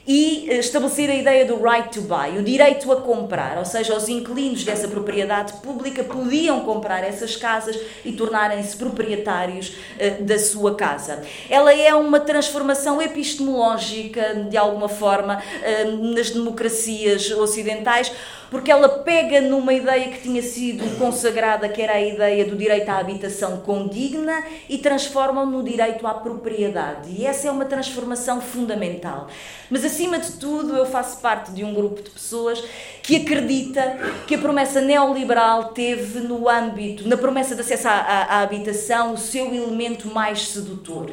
e 0.08 0.48
eh, 0.48 0.58
estabelecer 0.58 1.10
a 1.10 1.14
ideia 1.14 1.44
do 1.44 1.62
right 1.62 1.90
to 1.90 2.00
buy, 2.00 2.38
o 2.38 2.42
direito 2.42 2.90
a 2.90 2.96
comprar, 2.96 3.58
ou 3.58 3.64
seja, 3.66 3.94
os 3.94 4.08
inquilinos 4.08 4.64
dessa 4.64 4.88
propriedade 4.88 5.52
pública 5.60 6.02
podiam 6.02 6.60
comprar 6.60 7.04
essas 7.04 7.36
casas 7.36 7.78
e 8.02 8.12
tornarem-se 8.12 8.74
proprietários 8.74 9.68
uh, 9.68 10.24
da 10.24 10.38
sua 10.38 10.74
casa. 10.74 11.22
Ela 11.50 11.74
é 11.74 11.94
uma 11.94 12.18
transformação 12.18 13.02
epistemológica, 13.02 14.46
de 14.48 14.56
alguma 14.56 14.88
forma, 14.88 15.42
uh, 15.42 16.14
nas 16.14 16.30
democracias 16.30 17.30
ocidentais 17.30 18.10
porque 18.50 18.70
ela 18.70 18.88
pega 18.88 19.40
numa 19.40 19.72
ideia 19.72 20.08
que 20.08 20.22
tinha 20.22 20.42
sido 20.42 20.98
consagrada, 20.98 21.68
que 21.68 21.82
era 21.82 21.94
a 21.94 22.00
ideia 22.00 22.44
do 22.44 22.56
direito 22.56 22.88
à 22.88 22.98
habitação 22.98 23.58
condigna, 23.58 24.42
e 24.68 24.78
transforma 24.78 25.44
no 25.44 25.62
direito 25.62 26.06
à 26.06 26.14
propriedade. 26.14 27.10
E 27.10 27.26
essa 27.26 27.48
é 27.48 27.50
uma 27.50 27.64
transformação 27.64 28.40
fundamental. 28.40 29.28
Mas, 29.70 29.84
acima 29.84 30.18
de 30.18 30.32
tudo, 30.32 30.74
eu 30.76 30.86
faço 30.86 31.20
parte 31.20 31.52
de 31.52 31.62
um 31.62 31.74
grupo 31.74 32.02
de 32.02 32.10
pessoas 32.10 32.62
que 33.02 33.16
acredita 33.16 33.98
que 34.26 34.34
a 34.34 34.38
promessa 34.38 34.80
neoliberal 34.80 35.66
teve 35.68 36.20
no 36.20 36.48
âmbito, 36.48 37.06
na 37.06 37.16
promessa 37.16 37.54
de 37.54 37.60
acesso 37.60 37.88
à, 37.88 37.92
à, 37.92 38.38
à 38.38 38.40
habitação, 38.40 39.12
o 39.12 39.18
seu 39.18 39.46
elemento 39.54 40.08
mais 40.08 40.48
sedutor 40.48 41.10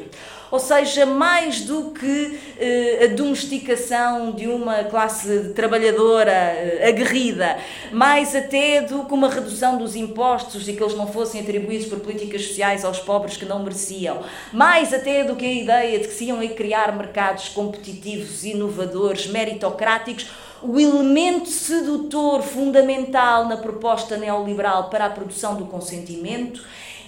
ou 0.50 0.58
seja, 0.58 1.04
mais 1.04 1.62
do 1.62 1.90
que 1.90 2.38
eh, 2.58 3.04
a 3.04 3.14
domesticação 3.14 4.32
de 4.32 4.46
uma 4.46 4.84
classe 4.84 5.52
trabalhadora 5.54 6.30
eh, 6.30 6.88
aguerrida, 6.88 7.58
mais 7.92 8.34
até 8.34 8.82
do 8.82 9.04
que 9.04 9.12
uma 9.12 9.28
redução 9.28 9.76
dos 9.76 9.96
impostos 9.96 10.68
e 10.68 10.72
que 10.72 10.82
eles 10.82 10.94
não 10.94 11.06
fossem 11.06 11.40
atribuídos 11.40 11.86
por 11.86 12.00
políticas 12.00 12.46
sociais 12.46 12.84
aos 12.84 12.98
pobres 12.98 13.36
que 13.36 13.44
não 13.44 13.62
mereciam, 13.62 14.22
mais 14.52 14.92
até 14.92 15.24
do 15.24 15.34
que 15.34 15.44
a 15.44 15.52
ideia 15.52 15.98
de 15.98 16.08
que 16.08 16.14
se 16.14 16.24
iam 16.26 16.46
criar 16.48 16.96
mercados 16.96 17.48
competitivos, 17.48 18.44
inovadores, 18.44 19.26
meritocráticos, 19.26 20.30
o 20.62 20.80
elemento 20.80 21.48
sedutor 21.48 22.42
fundamental 22.42 23.46
na 23.46 23.56
proposta 23.56 24.16
neoliberal 24.16 24.88
para 24.88 25.06
a 25.06 25.10
produção 25.10 25.54
do 25.54 25.66
consentimento 25.66 26.62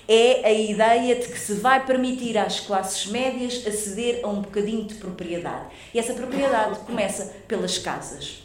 é 0.08 0.40
a 0.42 0.52
ideia 0.52 1.16
de 1.16 1.28
que 1.28 1.38
se 1.38 1.52
vai 1.52 1.84
permitir 1.84 2.38
às 2.38 2.60
classes 2.60 3.06
médias 3.06 3.66
aceder 3.66 4.20
a 4.22 4.28
um 4.28 4.40
bocadinho 4.40 4.84
de 4.84 4.94
propriedade. 4.94 5.66
E 5.92 5.98
essa 5.98 6.14
propriedade 6.14 6.78
começa 6.80 7.36
pelas 7.46 7.76
casas. 7.76 8.42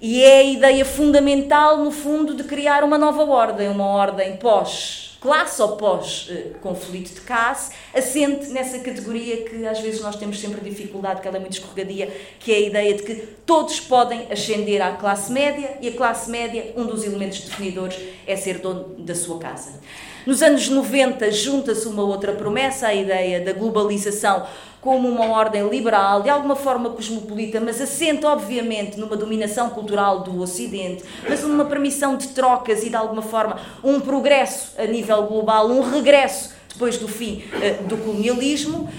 E 0.00 0.24
é 0.24 0.38
a 0.38 0.44
ideia 0.44 0.84
fundamental, 0.84 1.84
no 1.84 1.90
fundo, 1.90 2.34
de 2.34 2.44
criar 2.44 2.84
uma 2.84 2.96
nova 2.96 3.24
ordem, 3.24 3.68
uma 3.68 3.84
ordem 3.84 4.36
pós-classe 4.36 5.60
ou 5.60 5.76
pós-conflito 5.76 7.14
de 7.14 7.20
classe, 7.20 7.72
assente 7.92 8.46
nessa 8.46 8.78
categoria 8.78 9.44
que 9.44 9.66
às 9.66 9.80
vezes 9.80 10.00
nós 10.00 10.16
temos 10.16 10.40
sempre 10.40 10.60
dificuldade, 10.60 11.20
que 11.20 11.28
ela 11.28 11.36
é 11.36 11.40
muito 11.40 11.54
escorregadia, 11.54 12.08
que 12.38 12.52
é 12.52 12.56
a 12.56 12.60
ideia 12.60 12.94
de 12.94 13.02
que 13.02 13.14
todos 13.44 13.80
podem 13.80 14.28
ascender 14.30 14.80
à 14.80 14.92
classe 14.92 15.32
média 15.32 15.76
e 15.82 15.88
a 15.88 15.92
classe 15.92 16.30
média, 16.30 16.72
um 16.76 16.86
dos 16.86 17.04
elementos 17.04 17.40
definidores, 17.40 17.98
é 18.26 18.36
ser 18.36 18.58
dono 18.58 18.94
da 19.00 19.16
sua 19.16 19.38
casa. 19.38 19.80
Nos 20.28 20.42
anos 20.42 20.68
90 20.68 21.32
junta-se 21.32 21.88
uma 21.88 22.02
outra 22.02 22.34
promessa, 22.34 22.88
a 22.88 22.94
ideia 22.94 23.40
da 23.40 23.54
globalização 23.54 24.46
como 24.78 25.08
uma 25.08 25.24
ordem 25.30 25.66
liberal, 25.66 26.20
de 26.20 26.28
alguma 26.28 26.54
forma 26.54 26.90
cosmopolita, 26.90 27.58
mas 27.62 27.80
assente, 27.80 28.26
obviamente, 28.26 29.00
numa 29.00 29.16
dominação 29.16 29.70
cultural 29.70 30.20
do 30.20 30.38
Ocidente, 30.42 31.02
mas 31.26 31.42
numa 31.44 31.64
permissão 31.64 32.14
de 32.14 32.28
trocas 32.28 32.84
e, 32.84 32.90
de 32.90 32.96
alguma 32.96 33.22
forma, 33.22 33.58
um 33.82 34.00
progresso 34.00 34.74
a 34.76 34.84
nível 34.84 35.22
global, 35.22 35.70
um 35.70 35.80
regresso 35.80 36.50
depois 36.70 36.98
do 36.98 37.08
fim 37.08 37.44
uh, 37.54 37.84
do 37.84 37.96
colonialismo. 37.96 38.80
Uh, 38.80 38.90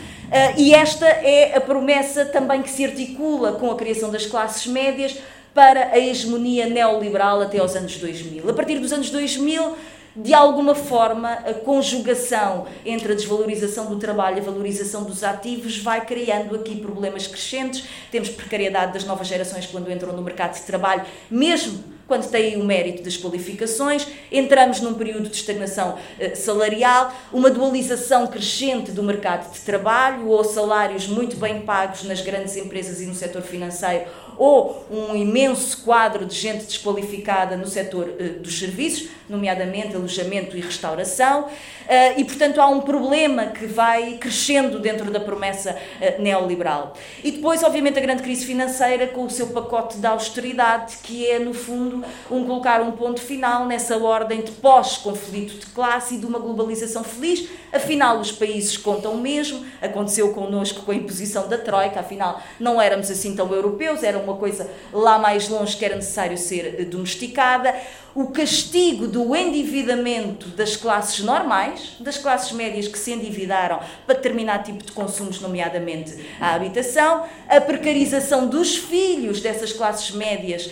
e 0.57 0.73
esta 0.73 1.05
é 1.05 1.55
a 1.55 1.61
promessa 1.61 2.25
também 2.25 2.63
que 2.63 2.71
se 2.71 2.83
articula 2.83 3.51
com 3.51 3.69
a 3.69 3.75
criação 3.75 4.09
das 4.09 4.25
classes 4.25 4.65
médias 4.65 5.15
para 5.53 5.89
a 5.91 5.99
hegemonia 5.99 6.65
neoliberal 6.65 7.39
até 7.39 7.59
aos 7.59 7.75
anos 7.75 7.97
2000. 7.97 8.49
A 8.49 8.53
partir 8.53 8.79
dos 8.79 8.91
anos 8.91 9.11
2000, 9.11 9.75
de 10.21 10.33
alguma 10.33 10.75
forma, 10.75 11.31
a 11.31 11.53
conjugação 11.53 12.67
entre 12.85 13.13
a 13.13 13.15
desvalorização 13.15 13.85
do 13.85 13.97
trabalho 13.97 14.37
e 14.37 14.39
a 14.41 14.43
valorização 14.43 15.03
dos 15.03 15.23
ativos 15.23 15.77
vai 15.79 16.05
criando 16.05 16.55
aqui 16.55 16.75
problemas 16.75 17.25
crescentes. 17.25 17.85
Temos 18.11 18.29
precariedade 18.29 18.93
das 18.93 19.05
novas 19.05 19.27
gerações 19.27 19.65
quando 19.65 19.89
entram 19.89 20.11
no 20.11 20.21
mercado 20.21 20.55
de 20.55 20.63
trabalho, 20.63 21.05
mesmo 21.31 21.98
quando 22.09 22.27
têm 22.27 22.57
o 22.57 22.65
mérito 22.65 23.03
das 23.03 23.15
qualificações, 23.15 24.07
entramos 24.31 24.81
num 24.81 24.95
período 24.95 25.29
de 25.29 25.35
estagnação 25.35 25.95
eh, 26.19 26.33
salarial, 26.33 27.13
uma 27.31 27.51
dualização 27.51 28.25
crescente 28.25 28.91
do 28.91 29.03
mercado 29.03 29.53
de 29.53 29.59
trabalho, 29.59 30.27
ou 30.27 30.43
salários 30.43 31.07
muito 31.07 31.37
bem 31.37 31.61
pagos 31.61 32.03
nas 32.03 32.19
grandes 32.19 32.57
empresas 32.57 32.99
e 32.99 33.05
no 33.05 33.13
setor 33.13 33.43
financeiro, 33.43 34.05
ou 34.39 34.85
um 34.89 35.15
imenso 35.15 35.83
quadro 35.83 36.25
de 36.25 36.33
gente 36.33 36.65
desqualificada 36.65 37.55
no 37.55 37.67
setor 37.67 38.11
eh, 38.17 38.23
dos 38.39 38.57
serviços, 38.57 39.09
nomeadamente 39.29 39.95
alojamento 39.95 40.57
e 40.57 40.61
restauração, 40.61 41.47
eh, 41.87 42.19
e 42.19 42.25
portanto 42.25 42.59
há 42.59 42.65
um 42.65 42.81
problema 42.81 43.47
que 43.47 43.67
vai 43.67 44.17
crescendo 44.17 44.79
dentro 44.79 45.11
da 45.11 45.19
promessa 45.19 45.77
neoliberal. 46.17 46.95
E 47.23 47.31
depois, 47.31 47.61
obviamente, 47.61 47.99
a 47.99 48.01
grande 48.01 48.23
crise 48.23 48.45
financeira 48.45 49.05
com 49.07 49.25
o 49.25 49.29
seu 49.29 49.47
pacote 49.47 49.97
de 49.97 50.07
austeridade, 50.07 50.97
que 51.03 51.27
é, 51.27 51.37
no 51.37 51.53
fundo, 51.53 51.98
um 52.29 52.45
colocar 52.45 52.81
um 52.81 52.91
ponto 52.91 53.21
final 53.21 53.65
nessa 53.65 53.97
ordem 53.97 54.41
de 54.41 54.51
pós-conflito 54.51 55.59
de 55.59 55.65
classe 55.67 56.15
e 56.15 56.17
de 56.17 56.25
uma 56.25 56.39
globalização 56.39 57.03
feliz. 57.03 57.49
Afinal, 57.71 58.19
os 58.19 58.31
países 58.31 58.77
contam 58.77 59.15
mesmo, 59.17 59.65
aconteceu 59.81 60.33
connosco 60.33 60.81
com 60.81 60.91
a 60.91 60.95
imposição 60.95 61.47
da 61.47 61.57
Troika, 61.57 61.99
afinal, 61.99 62.41
não 62.59 62.81
éramos 62.81 63.11
assim 63.11 63.35
tão 63.35 63.51
europeus, 63.53 64.03
era 64.03 64.17
uma 64.17 64.35
coisa 64.35 64.69
lá 64.91 65.19
mais 65.19 65.47
longe 65.47 65.77
que 65.77 65.85
era 65.85 65.95
necessário 65.95 66.37
ser 66.37 66.85
domesticada 66.85 67.75
o 68.15 68.27
castigo 68.27 69.07
do 69.07 69.35
endividamento 69.35 70.47
das 70.49 70.75
classes 70.75 71.19
normais, 71.19 71.95
das 71.99 72.17
classes 72.17 72.51
médias 72.51 72.87
que 72.87 72.97
se 72.97 73.11
endividaram 73.11 73.79
para 74.05 74.15
determinado 74.15 74.63
tipo 74.63 74.83
de 74.83 74.91
consumos, 74.91 75.39
nomeadamente 75.39 76.15
a 76.39 76.55
habitação, 76.55 77.25
a 77.47 77.61
precarização 77.61 78.47
dos 78.47 78.77
filhos 78.77 79.41
dessas 79.41 79.71
classes 79.71 80.11
médias 80.11 80.65
uh, 80.65 80.71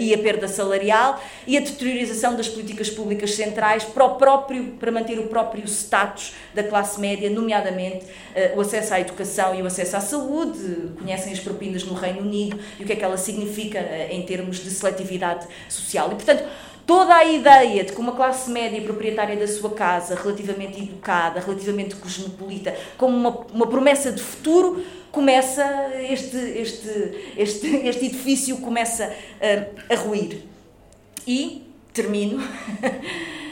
e 0.00 0.14
a 0.14 0.18
perda 0.18 0.46
salarial 0.46 1.20
e 1.46 1.56
a 1.56 1.60
deteriorização 1.60 2.36
das 2.36 2.48
políticas 2.48 2.88
públicas 2.88 3.34
centrais 3.34 3.84
para, 3.84 4.04
o 4.04 4.14
próprio, 4.14 4.72
para 4.78 4.92
manter 4.92 5.18
o 5.18 5.24
próprio 5.24 5.64
status 5.64 6.34
da 6.54 6.62
classe 6.62 7.00
média, 7.00 7.28
nomeadamente 7.28 8.04
uh, 8.04 8.56
o 8.56 8.60
acesso 8.60 8.94
à 8.94 9.00
educação 9.00 9.54
e 9.54 9.62
o 9.62 9.66
acesso 9.66 9.96
à 9.96 10.00
saúde. 10.00 10.92
Conhecem 10.98 11.32
as 11.32 11.40
propinas 11.40 11.84
no 11.84 11.94
Reino 11.94 12.20
Unido 12.20 12.58
e 12.78 12.84
o 12.84 12.86
que 12.86 12.92
é 12.92 12.96
que 12.96 13.04
ela 13.04 13.16
significa 13.16 13.80
uh, 13.80 14.14
em 14.14 14.22
termos 14.22 14.62
de 14.62 14.70
seletividade 14.70 15.46
social. 15.68 16.08
E, 16.12 16.14
portanto, 16.14 16.44
toda 16.86 17.14
a 17.14 17.24
ideia 17.24 17.82
de 17.82 17.92
que 17.92 18.00
uma 18.00 18.12
classe 18.12 18.48
média 18.48 18.80
proprietária 18.80 19.36
da 19.36 19.48
sua 19.48 19.70
casa, 19.70 20.14
relativamente 20.14 20.80
educada, 20.80 21.40
relativamente 21.40 21.96
cosmopolita, 21.96 22.74
como 22.96 23.16
uma, 23.16 23.30
uma 23.52 23.66
promessa 23.66 24.12
de 24.12 24.22
futuro, 24.22 24.84
começa, 25.10 25.64
este, 26.08 26.36
este, 26.36 27.32
este, 27.36 27.66
este 27.88 28.06
edifício 28.06 28.58
começa 28.58 29.12
a, 29.40 29.94
a 29.94 29.96
ruir. 29.96 30.44
E, 31.26 31.62
termino, 31.92 32.40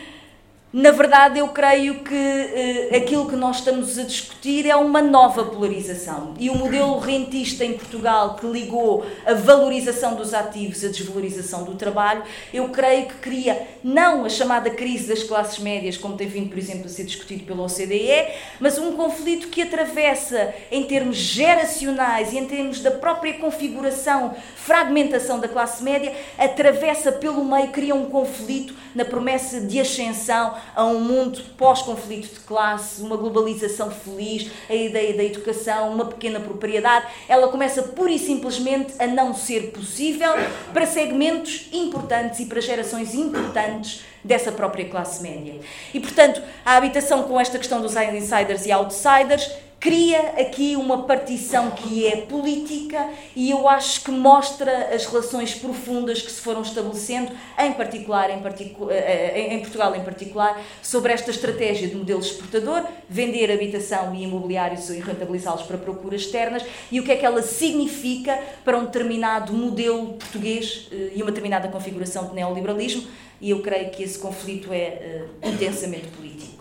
Na 0.76 0.90
verdade, 0.90 1.38
eu 1.38 1.46
creio 1.50 2.00
que 2.00 2.12
uh, 2.12 2.96
aquilo 2.96 3.28
que 3.28 3.36
nós 3.36 3.58
estamos 3.58 3.96
a 3.96 4.02
discutir 4.02 4.68
é 4.68 4.74
uma 4.74 5.00
nova 5.00 5.44
polarização. 5.44 6.34
E 6.36 6.50
o 6.50 6.56
modelo 6.56 6.98
rentista 6.98 7.64
em 7.64 7.74
Portugal, 7.74 8.34
que 8.34 8.44
ligou 8.44 9.06
a 9.24 9.34
valorização 9.34 10.16
dos 10.16 10.34
ativos 10.34 10.84
à 10.84 10.88
desvalorização 10.88 11.62
do 11.62 11.76
trabalho, 11.76 12.24
eu 12.52 12.70
creio 12.70 13.06
que 13.06 13.14
cria 13.18 13.68
não 13.84 14.24
a 14.24 14.28
chamada 14.28 14.68
crise 14.68 15.06
das 15.06 15.22
classes 15.22 15.60
médias, 15.60 15.96
como 15.96 16.16
tem 16.16 16.26
vindo, 16.26 16.48
por 16.48 16.58
exemplo, 16.58 16.86
a 16.86 16.88
ser 16.88 17.04
discutido 17.04 17.44
pela 17.44 17.62
OCDE, 17.62 18.32
mas 18.58 18.76
um 18.76 18.96
conflito 18.96 19.46
que 19.46 19.62
atravessa, 19.62 20.52
em 20.72 20.82
termos 20.82 21.16
geracionais 21.16 22.32
e 22.32 22.38
em 22.38 22.46
termos 22.46 22.80
da 22.80 22.90
própria 22.90 23.34
configuração, 23.34 24.34
fragmentação 24.56 25.38
da 25.38 25.46
classe 25.46 25.84
média, 25.84 26.12
atravessa 26.36 27.12
pelo 27.12 27.44
meio, 27.44 27.68
cria 27.68 27.94
um 27.94 28.06
conflito 28.06 28.74
na 28.92 29.04
promessa 29.04 29.60
de 29.60 29.78
ascensão 29.78 30.63
a 30.74 30.84
um 30.84 31.00
mundo 31.00 31.40
pós-conflito 31.56 32.34
de 32.34 32.40
classe, 32.40 33.02
uma 33.02 33.16
globalização 33.16 33.90
feliz, 33.90 34.50
a 34.68 34.74
ideia 34.74 35.16
da 35.16 35.24
educação, 35.24 35.92
uma 35.92 36.06
pequena 36.06 36.40
propriedade, 36.40 37.06
ela 37.28 37.48
começa 37.48 37.82
pura 37.82 38.10
e 38.10 38.18
simplesmente 38.18 38.94
a 38.98 39.06
não 39.06 39.34
ser 39.34 39.72
possível 39.72 40.32
para 40.72 40.86
segmentos 40.86 41.68
importantes 41.72 42.40
e 42.40 42.46
para 42.46 42.60
gerações 42.60 43.14
importantes 43.14 44.04
dessa 44.24 44.50
própria 44.50 44.88
classe 44.88 45.22
média. 45.22 45.60
E, 45.92 46.00
portanto, 46.00 46.42
a 46.64 46.76
habitação 46.76 47.24
com 47.24 47.38
esta 47.38 47.58
questão 47.58 47.80
dos 47.80 47.94
insiders 47.94 48.64
e 48.64 48.72
outsiders 48.72 49.50
cria 49.84 50.40
aqui 50.40 50.76
uma 50.76 51.02
partição 51.02 51.72
que 51.72 52.06
é 52.06 52.16
política 52.16 53.06
e 53.36 53.50
eu 53.50 53.68
acho 53.68 54.02
que 54.02 54.10
mostra 54.10 54.94
as 54.94 55.04
relações 55.04 55.54
profundas 55.54 56.22
que 56.22 56.32
se 56.32 56.40
foram 56.40 56.62
estabelecendo, 56.62 57.30
em 57.58 57.70
particular, 57.74 58.30
em, 58.30 58.40
particu 58.40 58.90
eh, 58.90 58.94
eh, 58.96 59.54
em 59.54 59.60
Portugal 59.60 59.94
em 59.94 60.02
particular, 60.02 60.58
sobre 60.82 61.12
esta 61.12 61.30
estratégia 61.30 61.86
de 61.86 61.96
modelo 61.96 62.20
exportador, 62.20 62.82
vender 63.10 63.52
habitação 63.52 64.14
e 64.14 64.22
imobiliários 64.22 64.88
e 64.88 65.00
rentabilizá-los 65.00 65.64
para 65.64 65.76
procuras 65.76 66.22
externas 66.22 66.64
e 66.90 66.98
o 66.98 67.04
que 67.04 67.12
é 67.12 67.16
que 67.16 67.26
ela 67.26 67.42
significa 67.42 68.42
para 68.64 68.78
um 68.78 68.86
determinado 68.86 69.52
modelo 69.52 70.14
português 70.14 70.88
eh, 70.90 71.10
e 71.14 71.22
uma 71.22 71.30
determinada 71.30 71.68
configuração 71.68 72.28
de 72.28 72.34
neoliberalismo 72.34 73.06
e 73.38 73.50
eu 73.50 73.60
creio 73.60 73.90
que 73.90 74.02
esse 74.02 74.18
conflito 74.18 74.72
é 74.72 75.26
uh, 75.42 75.48
intensamente 75.50 76.06
político. 76.08 76.53